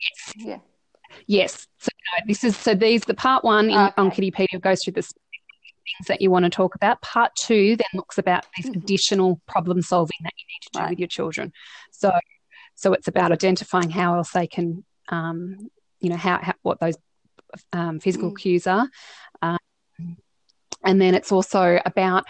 Yes. 0.00 0.46
Yeah. 0.46 0.58
Yes. 1.26 1.66
So 1.78 1.88
no, 1.92 2.24
this 2.26 2.44
is 2.44 2.56
so 2.56 2.74
these 2.74 3.02
the 3.02 3.14
part 3.14 3.44
one 3.44 3.70
in, 3.70 3.78
okay. 3.78 3.94
on 3.96 4.10
Kiddipedia 4.10 4.60
goes 4.60 4.82
through 4.82 4.94
the 4.94 5.02
things 5.02 6.06
that 6.08 6.20
you 6.20 6.30
want 6.30 6.44
to 6.44 6.50
talk 6.50 6.74
about. 6.74 7.02
Part 7.02 7.32
two 7.36 7.76
then 7.76 7.86
looks 7.94 8.18
about 8.18 8.46
this 8.56 8.66
mm-hmm. 8.66 8.80
additional 8.80 9.40
problem 9.46 9.82
solving 9.82 10.18
that 10.22 10.32
you 10.38 10.44
need 10.46 10.62
to 10.62 10.70
do 10.72 10.78
right. 10.80 10.90
with 10.90 10.98
your 10.98 11.08
children. 11.08 11.52
So, 11.90 12.12
so 12.74 12.92
it's 12.92 13.08
about 13.08 13.32
identifying 13.32 13.90
how 13.90 14.16
else 14.16 14.30
they 14.30 14.46
can, 14.46 14.84
um, 15.08 15.70
you 16.00 16.10
know, 16.10 16.16
how, 16.16 16.38
how 16.40 16.54
what 16.62 16.80
those 16.80 16.96
um, 17.72 18.00
physical 18.00 18.30
mm. 18.30 18.38
cues 18.38 18.66
are. 18.66 18.88
Um, 19.42 19.58
and 20.84 21.00
then 21.00 21.14
it's 21.14 21.32
also 21.32 21.80
about 21.84 22.24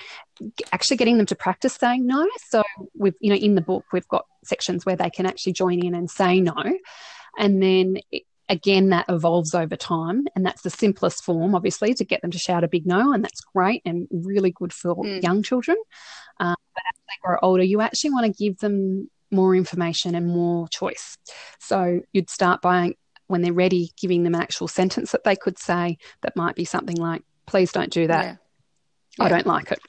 actually 0.73 0.97
getting 0.97 1.17
them 1.17 1.27
to 1.27 1.35
practice 1.35 1.75
saying 1.75 2.07
no. 2.07 2.27
So 2.49 2.63
we've, 2.95 3.15
you 3.21 3.31
know, 3.31 3.37
in 3.37 3.55
the 3.55 3.61
book 3.61 3.85
we've 3.93 4.09
got 4.09 4.27
sections 4.45 4.85
where 4.85 4.97
they 4.97 5.11
can 5.11 5.27
actually 5.27 5.53
join 5.53 5.85
in 5.85 5.95
and 5.95 6.11
say 6.11 6.41
no. 6.41 6.63
And 7.39 7.63
then 7.63 7.99
it, 8.11 8.25
again, 8.49 8.91
that 8.91 9.07
evolves 9.09 9.55
over 9.55 9.77
time. 9.77 10.27
And 10.35 10.45
that's 10.45 10.63
the 10.63 10.71
simplest 10.71 11.25
form, 11.25 11.55
obviously, 11.55 11.95
to 11.95 12.05
get 12.05 12.21
them 12.23 12.31
to 12.33 12.39
shout 12.39 12.65
a 12.65 12.69
big 12.69 12.87
no. 12.87 13.13
And 13.13 13.25
that's 13.25 13.41
great 13.41 13.83
and 13.85 14.07
really 14.11 14.51
good 14.51 14.73
for 14.73 14.97
mm. 14.97 15.23
young 15.23 15.43
children. 15.43 15.77
Uh, 16.39 16.55
but 16.75 16.83
as 16.93 17.01
they 17.09 17.15
grow 17.23 17.39
older, 17.43 17.63
you 17.63 17.81
actually 17.81 18.11
want 18.11 18.27
to 18.27 18.45
give 18.45 18.59
them 18.59 19.09
more 19.31 19.57
information 19.57 20.15
and 20.15 20.27
more 20.27 20.69
choice. 20.69 21.17
So 21.59 22.01
you'd 22.13 22.29
start 22.29 22.61
by, 22.61 22.97
when 23.29 23.41
they're 23.41 23.53
ready, 23.53 23.93
giving 23.99 24.25
them 24.25 24.35
an 24.35 24.43
actual 24.43 24.69
sentence 24.69 25.13
that 25.13 25.25
they 25.25 25.37
could 25.37 25.59
say 25.59 25.97
that 26.21 26.37
might 26.37 26.55
be 26.55 26.67
something 26.67 26.97
like, 26.97 27.23
please 27.47 27.73
don't 27.73 27.91
do 27.91 28.07
that. 28.09 28.25
Yeah. 28.25 28.37
I 29.19 29.29
don't 29.29 29.47
like 29.47 29.73
it 29.73 29.81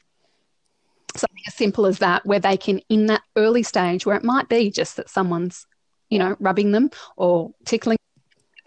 something 1.15 1.43
as 1.47 1.53
simple 1.53 1.85
as 1.85 1.99
that, 1.99 2.25
where 2.25 2.39
they 2.39 2.57
can, 2.57 2.79
in 2.89 3.07
that 3.07 3.21
early 3.35 3.63
stage, 3.63 4.05
where 4.05 4.15
it 4.15 4.23
might 4.23 4.49
be 4.49 4.71
just 4.71 4.97
that 4.97 5.09
someone's, 5.09 5.65
you 6.09 6.19
know, 6.19 6.35
rubbing 6.39 6.71
them 6.71 6.89
or 7.15 7.51
tickling, 7.65 7.97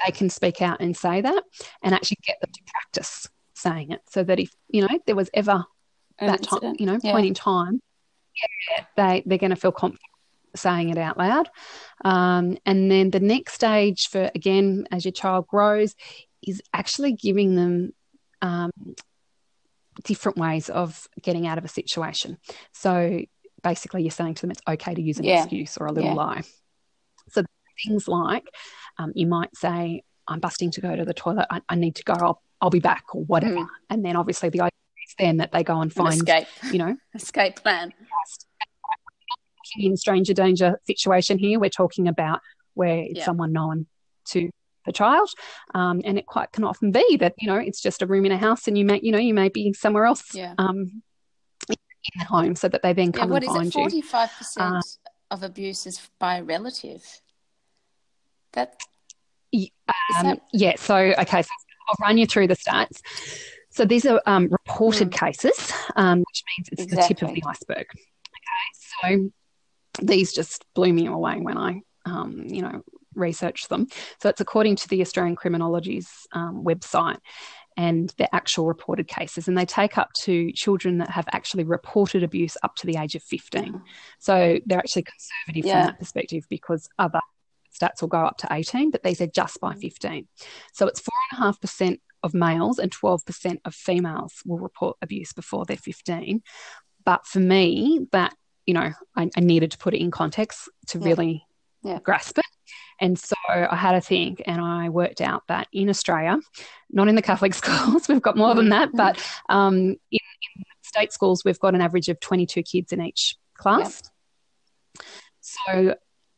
they 0.05 0.12
can 0.12 0.31
speak 0.31 0.62
out 0.62 0.81
and 0.81 0.97
say 0.97 1.21
that 1.21 1.42
and 1.83 1.95
actually 1.95 2.19
get 2.27 2.40
them 2.40 2.51
to 2.53 2.61
practice 2.66 3.29
saying 3.55 3.90
it 3.90 4.01
so 4.09 4.23
that 4.23 4.38
if, 4.38 4.51
you 4.69 4.83
know, 4.83 4.99
there 5.07 5.16
was 5.16 5.31
ever 5.33 5.64
An 6.19 6.29
that 6.29 6.42
time, 6.42 6.77
you 6.79 6.87
know, 6.87 6.99
yeah. 7.03 7.12
point 7.12 7.27
in 7.27 7.35
time, 7.35 7.81
yeah, 8.71 8.85
they, 8.97 9.23
they're 9.27 9.38
going 9.38 9.51
to 9.51 9.57
feel 9.57 9.73
confident 9.73 10.03
saying 10.55 10.88
it 10.88 10.99
out 10.99 11.19
loud. 11.19 11.49
Um, 12.05 12.57
and 12.64 12.90
then 12.90 13.11
the 13.11 13.21
next 13.21 13.55
stage 13.55 14.09
for, 14.09 14.31
again, 14.35 14.87
as 14.90 15.05
your 15.05 15.12
child 15.12 15.47
grows, 15.47 15.95
is 16.47 16.62
actually 16.73 17.12
giving 17.12 17.57
them 17.57 17.92
um, 18.40 18.71
different 20.05 20.39
ways 20.39 20.69
of 20.69 21.09
getting 21.23 21.47
out 21.47 21.59
of 21.59 21.65
a 21.65 21.69
situation. 21.69 22.39
So 22.73 23.21
basically, 23.63 24.03
you're 24.03 24.11
saying 24.11 24.35
to 24.35 24.43
them 24.43 24.51
it's 24.51 24.63
okay 24.67 24.95
to 24.95 25.03
use 25.03 25.19
an 25.19 25.25
yeah. 25.25 25.43
excuse 25.43 25.77
or 25.77 25.87
a 25.87 25.93
little 25.93 26.11
yeah. 26.11 26.17
lie. 26.17 26.43
So 27.31 27.43
things 27.85 28.09
like 28.09 28.49
um, 28.99 29.13
you 29.15 29.27
might 29.27 29.57
say, 29.57 30.03
I'm 30.29 30.41
busting 30.41 30.71
to 30.73 30.81
go 30.81 30.95
to 30.95 31.05
the 31.05 31.15
toilet. 31.15 31.47
I, 31.51 31.61
I 31.69 31.75
need 31.75 31.97
to 31.97 32.05
go. 32.05 32.15
I'll, 32.15 32.43
I'll 32.61 32.71
be 32.71 32.81
back 32.81 33.15
or 33.15 33.25
whatever. 33.25 33.57
Mm. 33.57 33.69
And 33.91 34.05
then 34.05 34.17
obviously 34.17 34.49
the 34.49 34.63
idea 34.63 34.71
is 35.07 35.15
then 35.19 35.37
that 35.39 35.53
they 35.53 35.63
go 35.63 35.81
and 35.81 35.93
find, 35.93 36.15
an 36.15 36.19
escape. 36.19 36.49
you 36.73 36.79
know, 36.79 36.97
escape 37.15 37.57
plan. 37.57 37.93
In 39.79 39.97
stranger 39.97 40.33
danger 40.33 40.81
situation 40.87 41.39
here, 41.39 41.59
we're 41.59 41.71
talking 41.71 42.09
about 42.09 42.41
where 42.75 42.99
it's 42.99 43.19
yeah. 43.19 43.25
someone 43.25 43.53
known 43.53 43.87
to 44.27 44.51
the 44.87 44.92
child. 44.92 45.29
Um, 45.75 46.01
and 46.05 46.18
it 46.18 46.27
quite 46.27 46.53
can 46.53 46.64
often 46.64 46.90
be 46.92 47.16
that, 47.18 47.35
you 47.38 47.49
know, 47.49 47.57
it's 47.57 47.81
just 47.81 48.03
a 48.03 48.07
room 48.07 48.25
in 48.25 48.33
a 48.33 48.38
house 48.38 48.66
and 48.66 48.79
you 48.79 48.85
may, 48.85 49.01
you 49.03 49.12
know, 49.12 49.18
you 49.18 49.35
may 49.35 49.49
be 49.49 49.72
somewhere 49.72 50.07
else 50.07 50.35
yeah. 50.35 50.55
um, 50.59 51.03
in 51.68 51.77
the 52.18 52.25
home 52.25 52.57
so 52.57 52.68
that 52.68 52.83
they 52.83 52.92
then 52.92 53.12
come 53.12 53.31
yeah, 53.31 53.37
and 53.37 53.72
find 53.72 53.92
it? 53.94 54.05
45% 54.05 54.57
uh, 54.59 54.81
of 55.31 55.42
abuse 55.42 55.87
is 55.87 56.01
by 56.18 56.38
a 56.38 56.44
relative. 56.44 57.05
That, 58.53 58.81
um, 59.55 59.68
that... 60.22 60.40
Yeah. 60.53 60.77
So, 60.77 60.96
okay. 60.96 61.42
So 61.42 61.51
I'll 61.88 62.07
run 62.07 62.18
you 62.18 62.27
through 62.27 62.49
the 62.49 62.57
stats. 62.57 63.01
So 63.70 63.85
these 63.85 64.07
are 64.07 64.22
um, 64.25 64.49
reported 64.51 65.11
mm. 65.11 65.18
cases, 65.18 65.72
um, 65.96 66.20
which 66.20 66.42
means 66.57 66.68
it's 66.72 66.83
exactly. 66.83 67.14
the 67.14 67.20
tip 67.20 67.29
of 67.29 67.35
the 67.35 67.42
iceberg. 67.46 67.87
Okay. 67.92 69.20
So 69.20 69.31
these 70.03 70.33
just 70.33 70.64
blew 70.75 70.92
me 70.92 71.07
away 71.07 71.38
when 71.40 71.59
I, 71.59 71.81
um, 72.05 72.44
you 72.46 72.62
know, 72.62 72.83
research 73.17 73.69
them. 73.69 73.89
So 74.21 74.29
it's 74.29 74.41
according 74.41 74.77
to 74.77 74.89
the 74.89 75.01
Australian 75.01 75.37
Criminology's 75.37 76.09
um, 76.33 76.65
website 76.65 77.19
and 77.77 78.13
their 78.17 78.29
actual 78.33 78.67
reported 78.67 79.07
cases. 79.07 79.49
And 79.49 79.57
they 79.57 79.67
take 79.67 79.99
up 79.99 80.13
to 80.25 80.51
children 80.53 80.99
that 80.99 81.11
have 81.11 81.27
actually 81.33 81.65
reported 81.65 82.23
abuse 82.23 82.57
up 82.63 82.75
to 82.77 82.87
the 82.87 82.97
age 82.97 83.15
of 83.15 83.23
15. 83.23 83.83
So 84.19 84.59
they're 84.65 84.79
actually 84.79 85.05
conservative 85.05 85.67
yeah. 85.67 85.83
from 85.83 85.87
that 85.87 85.99
perspective 85.99 86.47
because 86.49 86.89
other 86.99 87.21
stats 87.79 88.01
will 88.01 88.09
go 88.09 88.25
up 88.25 88.39
to 88.39 88.49
18, 88.51 88.91
but 88.91 89.03
these 89.03 89.21
are 89.21 89.27
just 89.27 89.61
by 89.61 89.75
15. 89.75 90.27
So 90.73 90.87
it's 90.87 91.03
4.5% 91.35 92.01
of 92.23 92.33
males 92.35 92.79
and 92.79 92.91
12% 92.91 93.59
of 93.65 93.75
females 93.75 94.43
will 94.47 94.59
report 94.59 94.97
abuse 95.03 95.35
before 95.35 95.67
they're 95.67 95.77
15. 95.77 96.43
But 97.05 97.27
for 97.27 97.41
me, 97.41 98.07
that, 98.13 98.35
you 98.65 98.75
know, 98.75 98.91
I, 99.15 99.31
I 99.37 99.41
needed 99.41 99.73
to 99.73 99.79
put 99.79 99.95
it 99.95 100.01
in 100.01 100.11
context 100.11 100.69
to 100.89 100.99
yeah. 100.99 101.05
really 101.05 101.47
yeah. 101.83 101.99
grasp 102.03 102.39
it. 102.39 102.46
And 103.01 103.19
so 103.19 103.37
I 103.49 103.77
had 103.77 103.95
a 103.95 104.01
think 104.01 104.43
and 104.47 104.61
I 104.61 104.89
worked 104.89 105.21
out 105.21 105.43
that 105.49 105.69
in 105.73 105.89
Australia, 105.89 106.39
not 106.91 107.09
in 107.09 107.15
the 107.15 107.23
Catholic 107.23 107.55
schools, 107.63 108.09
we've 108.09 108.23
got 108.23 108.37
more 108.37 108.55
than 108.55 108.71
that, 108.71 108.91
but 108.95 109.23
um, 109.49 109.77
in, 109.77 109.97
in, 110.11 110.65
state 110.83 111.13
schools, 111.13 111.45
we've 111.45 111.59
got 111.59 111.75
an 111.75 111.81
average 111.81 112.09
of 112.09 112.19
22 112.21 112.63
kids 112.63 112.93
in 112.93 113.03
each 113.03 113.37
class. 113.55 114.03
Yep. 114.95 115.05
So 115.41 115.97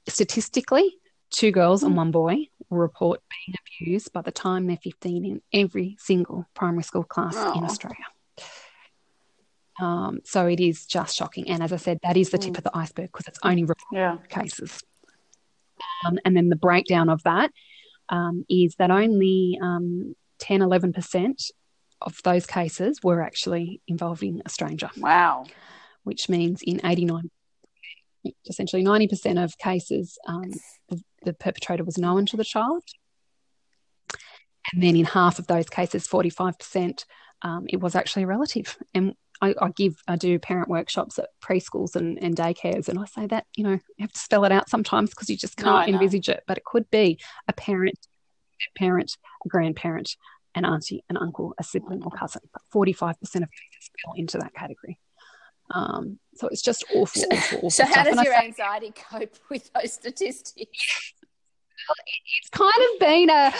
statistically, 0.08 0.96
two 1.30 1.52
girls 1.52 1.82
and 1.82 1.96
one 1.96 2.10
boy 2.10 2.48
will 2.70 2.78
report 2.78 3.20
being 3.30 3.56
abused 3.60 4.12
by 4.12 4.22
the 4.22 4.32
time 4.32 4.66
they're 4.66 4.78
15 4.78 5.24
in 5.24 5.42
every 5.52 5.96
single 5.98 6.46
primary 6.54 6.82
school 6.82 7.04
class 7.04 7.34
oh. 7.36 7.58
in 7.58 7.64
Australia. 7.64 7.96
Um, 9.80 10.20
so 10.24 10.46
it 10.46 10.60
is 10.60 10.86
just 10.86 11.16
shocking. 11.16 11.48
And 11.48 11.62
as 11.62 11.72
I 11.72 11.76
said, 11.76 12.00
that 12.02 12.16
is 12.16 12.30
the 12.30 12.38
tip 12.38 12.54
mm. 12.54 12.58
of 12.58 12.64
the 12.64 12.76
iceberg 12.76 13.12
because 13.12 13.28
it's 13.28 13.38
only 13.44 13.64
reported 13.64 13.96
yeah. 13.96 14.16
cases. 14.28 14.82
Um, 16.06 16.18
and 16.24 16.36
then 16.36 16.48
the 16.48 16.56
breakdown 16.56 17.08
of 17.08 17.22
that 17.24 17.50
um, 18.08 18.44
is 18.48 18.74
that 18.76 18.90
only 18.90 19.58
um, 19.60 20.14
10, 20.38 20.60
11% 20.60 21.50
of 22.00 22.16
those 22.24 22.46
cases 22.46 23.00
were 23.02 23.22
actually 23.22 23.80
involving 23.88 24.40
a 24.44 24.48
stranger. 24.48 24.90
Wow. 24.96 25.46
Which 26.04 26.28
means 26.28 26.62
in 26.62 26.80
89, 26.84 27.30
essentially 28.48 28.84
90% 28.84 29.42
of 29.42 29.58
cases, 29.58 30.18
um, 30.26 30.52
the, 30.88 31.02
the 31.24 31.32
perpetrator 31.32 31.84
was 31.84 31.98
known 31.98 32.26
to 32.26 32.36
the 32.36 32.44
child. 32.44 32.84
And 34.72 34.82
then 34.82 34.96
in 34.96 35.06
half 35.06 35.38
of 35.38 35.46
those 35.46 35.68
cases, 35.68 36.06
45%, 36.06 37.04
um, 37.42 37.66
it 37.68 37.80
was 37.80 37.94
actually 37.94 38.24
a 38.24 38.26
relative. 38.26 38.76
And 38.94 39.14
I, 39.40 39.54
I, 39.60 39.70
give 39.70 39.94
I 40.08 40.16
do 40.16 40.38
parent 40.38 40.68
workshops 40.68 41.18
at 41.18 41.28
preschools 41.42 41.96
and, 41.96 42.18
and 42.22 42.36
daycares, 42.36 42.88
and 42.88 42.98
I 42.98 43.04
say 43.04 43.26
that 43.28 43.46
you 43.56 43.64
know 43.64 43.72
you 43.72 44.00
have 44.00 44.12
to 44.12 44.20
spell 44.20 44.44
it 44.44 44.52
out 44.52 44.68
sometimes 44.68 45.10
because 45.10 45.30
you 45.30 45.36
just 45.36 45.56
can't 45.56 45.88
no, 45.88 45.94
envisage 45.94 46.28
it. 46.28 46.42
But 46.46 46.58
it 46.58 46.64
could 46.64 46.90
be 46.90 47.18
a 47.46 47.52
parent, 47.52 47.98
a 48.60 48.78
parent, 48.78 49.16
a 49.44 49.48
grandparent, 49.48 50.16
an 50.54 50.64
auntie, 50.64 51.04
an 51.08 51.16
uncle, 51.16 51.54
a 51.58 51.64
sibling, 51.64 52.02
or 52.02 52.10
cousin. 52.10 52.42
Forty 52.70 52.92
five 52.92 53.18
percent 53.20 53.44
of 53.44 53.50
cases 53.50 53.90
fall 54.04 54.14
into 54.16 54.38
that 54.38 54.54
category. 54.54 54.98
Um, 55.70 56.18
so 56.34 56.48
it's 56.48 56.62
just 56.62 56.84
awful, 56.94 57.22
awful, 57.30 57.58
awful. 57.58 57.70
So, 57.70 57.84
how 57.84 58.04
does 58.04 58.22
your 58.22 58.34
anxiety 58.34 58.92
cope 59.10 59.36
with 59.50 59.70
those 59.72 59.92
statistics? 59.92 61.14
It's 62.38 62.50
kind 62.50 62.72
of 62.72 63.00
been 63.00 63.30
a 63.30 63.52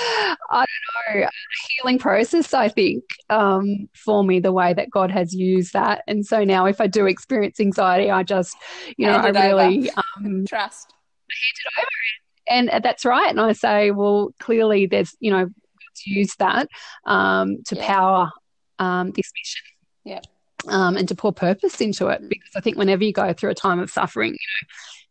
I 0.51 0.65
don't 0.65 1.17
know 1.17 1.27
a 1.27 1.31
healing 1.69 1.99
process. 1.99 2.55
I 2.55 2.69
think 2.69 3.05
um, 3.31 3.89
for 3.95 4.25
me 4.25 4.41
the 4.41 4.53
way 4.53 4.75
that 4.75 4.91
God 4.91 5.11
has 5.11 5.35
used 5.35 5.73
that, 5.73 6.03
and 6.07 6.25
so 6.25 6.45
now 6.45 6.67
if 6.67 6.81
I 6.81 6.87
do 6.87 7.07
experience 7.07 7.61
anxiety, 7.61 8.11
I 8.11 8.23
just 8.23 8.57
you 8.97 9.07
know 9.07 9.15
I 9.15 9.29
really 9.29 9.91
um, 9.91 10.45
trust. 10.47 10.93
And 12.51 12.71
that's 12.83 13.05
right. 13.05 13.29
And 13.29 13.41
I 13.41 13.53
say, 13.53 13.91
well, 13.91 14.31
clearly 14.39 14.87
there's 14.87 15.15
you 15.21 15.31
know 15.31 15.47
to 15.47 16.11
use 16.11 16.35
that 16.39 16.69
um, 17.05 17.63
to 17.67 17.77
yeah. 17.77 17.87
power 17.87 18.31
um, 18.79 19.11
this 19.13 19.31
mission. 19.37 19.63
Yeah. 20.05 20.21
Um, 20.67 20.97
and 20.97 21.07
to 21.09 21.15
pour 21.15 21.33
purpose 21.33 21.81
into 21.81 22.09
it, 22.09 22.21
mm. 22.21 22.29
because 22.29 22.51
I 22.57 22.61
think 22.61 22.77
whenever 22.77 23.05
you 23.05 23.13
go 23.13 23.33
through 23.33 23.51
a 23.51 23.55
time 23.55 23.79
of 23.79 23.91
suffering, 23.91 24.33
you 24.33 24.33
know, 24.33 24.69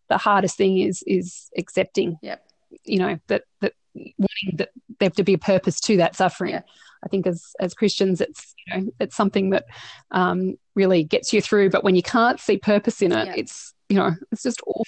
the 0.09 0.17
hardest 0.17 0.57
thing 0.57 0.77
is 0.79 1.03
is 1.05 1.49
accepting 1.57 2.17
yep 2.21 2.46
you 2.83 2.99
know 2.99 3.19
that 3.27 3.43
that 3.61 3.73
wanting 3.95 4.57
that 4.57 4.69
there 4.99 5.09
to 5.09 5.23
be 5.23 5.33
a 5.33 5.37
purpose 5.37 5.79
to 5.81 5.97
that 5.97 6.15
suffering. 6.15 6.51
Yeah. 6.51 6.61
I 7.03 7.07
think 7.09 7.27
as 7.27 7.53
as 7.59 7.73
Christians, 7.73 8.21
it's 8.21 8.53
you 8.65 8.73
know 8.73 8.91
it's 8.99 9.15
something 9.15 9.51
that 9.51 9.65
um, 10.11 10.55
really 10.75 11.03
gets 11.03 11.31
you 11.31 11.41
through. 11.41 11.69
But 11.69 11.83
when 11.83 11.95
you 11.95 12.03
can't 12.03 12.39
see 12.39 12.57
purpose 12.57 13.01
in 13.01 13.11
it, 13.11 13.27
yeah. 13.27 13.33
it's 13.35 13.73
you 13.89 13.97
know 13.97 14.11
it's 14.31 14.43
just 14.43 14.61
awful. 14.65 14.85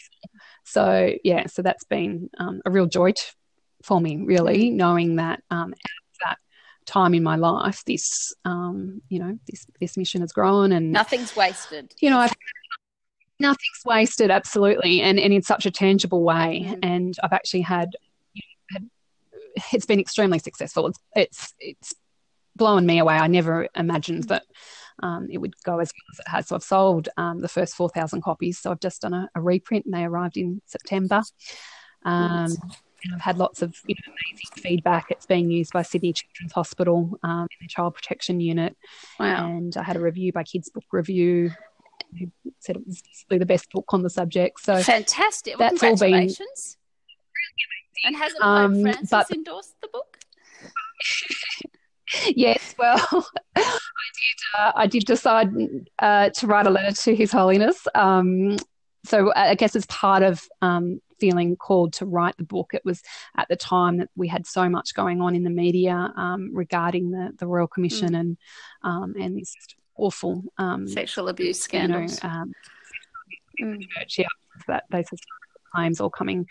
So 0.66 1.14
yeah, 1.24 1.48
so 1.48 1.62
that's 1.62 1.84
been 1.84 2.30
um, 2.38 2.62
a 2.66 2.72
real 2.72 2.88
joy 2.88 3.12
t- 3.12 3.22
for 3.84 4.02
me, 4.02 4.18
really, 4.18 4.70
knowing 4.70 5.18
that 5.18 5.42
um, 5.50 5.74
at 5.74 6.26
that 6.26 6.38
time 6.86 7.14
in 7.14 7.24
my 7.24 7.36
life, 7.36 7.84
this 7.86 8.34
um, 8.46 9.02
you 9.10 9.20
know 9.20 9.38
this 9.48 9.66
this 9.80 9.98
mission 9.98 10.22
has 10.22 10.32
grown 10.32 10.72
and 10.72 10.92
nothing's 10.92 11.36
wasted. 11.36 11.94
You 12.02 12.10
know, 12.10 12.20
I've 12.20 12.34
nothing's 13.40 13.82
wasted 13.86 14.32
absolutely 14.32 15.02
and, 15.02 15.20
and 15.20 15.34
in 15.34 15.42
such 15.42 15.66
a 15.66 15.72
tangible 15.72 16.24
way. 16.24 16.66
Mm-hmm. 16.66 16.80
and 16.84 17.18
i've 17.24 17.34
actually 17.34 17.62
had, 17.62 17.90
had, 18.72 18.90
it's 19.74 19.86
been 19.86 20.00
extremely 20.00 20.40
successful. 20.40 20.88
It's 20.88 21.00
it's 21.16 21.54
it's 21.60 21.94
blown 22.56 22.86
me 22.86 23.00
away. 23.00 23.16
I 23.16 23.28
never 23.28 23.68
imagined 23.76 24.26
that 24.26 24.44
um, 25.02 25.28
it 25.32 25.38
would 25.38 25.56
go 25.64 25.80
as 25.80 25.94
well 25.94 26.14
as 26.14 26.20
it 26.20 26.28
has. 26.28 26.48
So 26.48 26.56
i've 26.56 26.64
sold 26.64 27.10
um, 27.18 27.40
the 27.40 27.48
first 27.48 27.76
4000 27.76 28.22
copies. 28.22 28.60
So 28.60 28.72
i've 28.72 28.80
just 28.80 29.02
done 29.02 29.14
a, 29.14 29.30
a 29.36 29.42
reprint 29.42 29.86
and 29.86 29.94
they 29.94 30.04
arrived 30.04 30.38
in 30.38 30.62
september. 30.66 31.22
Um, 32.04 32.56
and 33.04 33.14
I've 33.14 33.22
had 33.22 33.38
lots 33.38 33.62
of 33.62 33.76
you 33.88 33.96
know, 33.96 34.14
amazing 34.14 34.62
feedback. 34.62 35.06
It's 35.10 35.26
being 35.26 35.50
used 35.50 35.72
by 35.72 35.84
Sydney 35.84 36.14
Children's 36.14 36.52
Hospital 36.52 37.18
um, 37.24 37.44
in 37.44 37.58
the 37.62 37.68
child 37.68 37.96
protection 37.96 38.40
unit. 38.42 38.76
Wow. 39.20 39.48
And 39.48 39.76
I 39.78 39.84
had 39.84 39.96
a 39.96 40.02
review 40.02 40.34
by 40.34 40.44
Kids 40.44 40.70
Book 40.70 40.84
Review 40.92 41.52
He 42.16 42.30
said 42.60 42.78
it 42.78 42.86
was 42.86 43.02
the 43.30 43.46
best 43.46 43.72
book 43.72 43.86
on 43.90 44.04
the 44.04 44.10
subject. 44.10 44.62
So 44.62 44.82
fantastic! 44.82 45.60
Well, 45.60 45.70
that's 45.70 45.84
all 45.84 45.98
been. 45.98 46.34
And 48.06 48.16
has 48.16 48.34
um, 48.42 48.82
Francis 48.82 49.10
but, 49.10 49.32
endorsed 49.32 49.76
the 49.82 49.90
book? 49.92 50.18
yes, 52.36 52.76
well, 52.78 52.98
I 53.56 53.62
did. 53.62 54.58
Uh, 54.58 54.72
I 54.76 54.88
did 54.88 55.06
decide 55.06 55.50
uh, 56.00 56.30
to 56.30 56.48
write 56.48 56.68
a 56.68 56.70
letter 56.70 56.96
to 57.04 57.16
His 57.16 57.32
Holiness. 57.32 57.88
Um, 57.96 58.58
so 59.06 59.32
I 59.36 59.56
guess 59.56 59.76
as 59.76 59.86
part 59.86 60.24
of 60.24 60.48
um, 60.62 61.02
feeling 61.20 61.56
called 61.56 61.94
to 61.94 62.06
write 62.06 62.38
the 62.38 62.44
book, 62.44 62.72
it 62.74 62.84
was 62.84 63.02
at 63.38 63.48
the 63.50 63.56
time 63.56 63.98
that 63.98 64.10
we 64.16 64.28
had 64.28 64.46
so 64.46 64.70
much 64.70 64.94
going 64.94 65.22
on 65.22 65.36
in 65.36 65.44
the 65.44 65.50
media 65.50 66.14
um, 66.16 66.52
regarding 66.54 67.12
the, 67.12 67.32
the 67.38 67.48
Royal 67.48 67.68
Commission 67.68 68.12
mm. 68.14 68.20
and 68.20 68.38
um, 68.84 69.16
and 69.20 69.38
this 69.38 69.56
awful 70.00 70.44
um, 70.58 70.88
sexual 70.88 71.30
abuse 71.30 71.60
scandals. 71.60 72.22
You 72.24 72.30
know, 72.30 72.36
um, 72.36 72.52
mm. 73.62 73.86
yeah, 74.18 74.28
that 74.68 74.84
those 74.90 75.06
claims 75.74 76.02
all 76.02 76.10
coming 76.10 76.48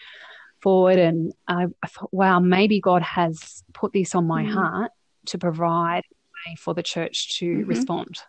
forward, 0.60 0.98
and 0.98 1.32
I, 1.46 1.66
I, 1.82 1.86
thought, 1.86 2.12
wow, 2.12 2.40
maybe 2.40 2.80
God 2.80 3.02
has 3.02 3.62
put 3.72 3.92
this 3.92 4.14
on 4.14 4.26
my 4.26 4.44
mm. 4.44 4.52
heart 4.52 4.92
to 5.26 5.38
provide 5.38 6.04
a 6.04 6.50
way 6.50 6.56
for 6.56 6.74
the 6.74 6.82
church 6.82 7.38
to 7.38 7.46
mm-hmm. 7.46 7.68
respond. 7.68 8.20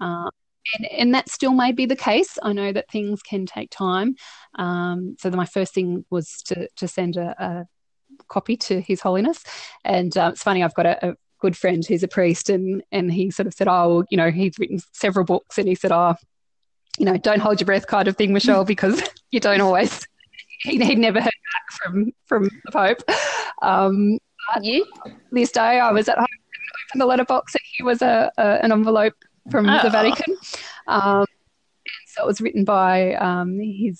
Uh, 0.00 0.30
and, 0.76 0.86
and, 0.86 1.14
that 1.14 1.28
still 1.28 1.52
may 1.52 1.72
be 1.72 1.86
the 1.86 1.96
case. 1.96 2.38
I 2.42 2.52
know 2.52 2.72
that 2.72 2.90
things 2.90 3.22
can 3.22 3.46
take 3.46 3.70
time. 3.70 4.16
Um, 4.54 5.16
so 5.18 5.30
my 5.30 5.46
first 5.46 5.74
thing 5.74 6.04
was 6.10 6.42
to, 6.46 6.68
to 6.76 6.86
send 6.86 7.16
a, 7.16 7.34
a 7.42 7.66
copy 8.28 8.56
to 8.56 8.80
His 8.80 9.00
Holiness. 9.00 9.42
And 9.84 10.16
uh, 10.16 10.30
it's 10.32 10.42
funny, 10.42 10.62
I've 10.62 10.74
got 10.74 10.86
a, 10.86 11.10
a, 11.10 11.14
good 11.40 11.56
friend 11.56 11.84
who's 11.86 12.02
a 12.02 12.08
priest, 12.08 12.50
and 12.50 12.82
and 12.92 13.12
he 13.12 13.30
sort 13.30 13.46
of 13.46 13.54
said, 13.54 13.68
"Oh, 13.68 14.04
you 14.10 14.16
know, 14.16 14.30
he's 14.30 14.58
written 14.58 14.80
several 14.92 15.24
books," 15.24 15.58
and 15.58 15.68
he 15.68 15.74
said, 15.74 15.92
"Oh, 15.92 16.14
you 16.98 17.04
know, 17.04 17.16
don't 17.16 17.40
hold 17.40 17.60
your 17.60 17.66
breath, 17.66 17.86
kind 17.86 18.08
of 18.08 18.16
thing, 18.16 18.32
Michelle, 18.32 18.64
because 18.74 19.02
you 19.30 19.40
don't 19.40 19.60
always." 19.60 20.06
He, 20.62 20.76
would 20.78 20.98
never 20.98 21.20
heard 21.20 21.26
back 21.26 21.80
from 21.80 22.12
from 22.26 22.50
the 22.64 22.72
Pope. 22.72 23.02
Um, 23.62 24.18
you 24.60 24.86
this 25.30 25.52
day, 25.52 25.78
I 25.78 25.92
was 25.92 26.08
at 26.08 26.18
home, 26.18 26.26
opened 26.90 27.00
the 27.00 27.06
letterbox, 27.06 27.54
and 27.54 27.62
here 27.76 27.86
was 27.86 28.02
a, 28.02 28.32
a 28.36 28.64
an 28.64 28.72
envelope 28.72 29.14
from 29.50 29.68
oh. 29.68 29.82
the 29.82 29.90
Vatican. 29.90 30.36
Um, 30.86 31.26
so 32.06 32.24
it 32.24 32.26
was 32.26 32.40
written 32.40 32.64
by 32.64 33.14
um, 33.14 33.60
his 33.60 33.98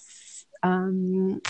um, 0.63 1.41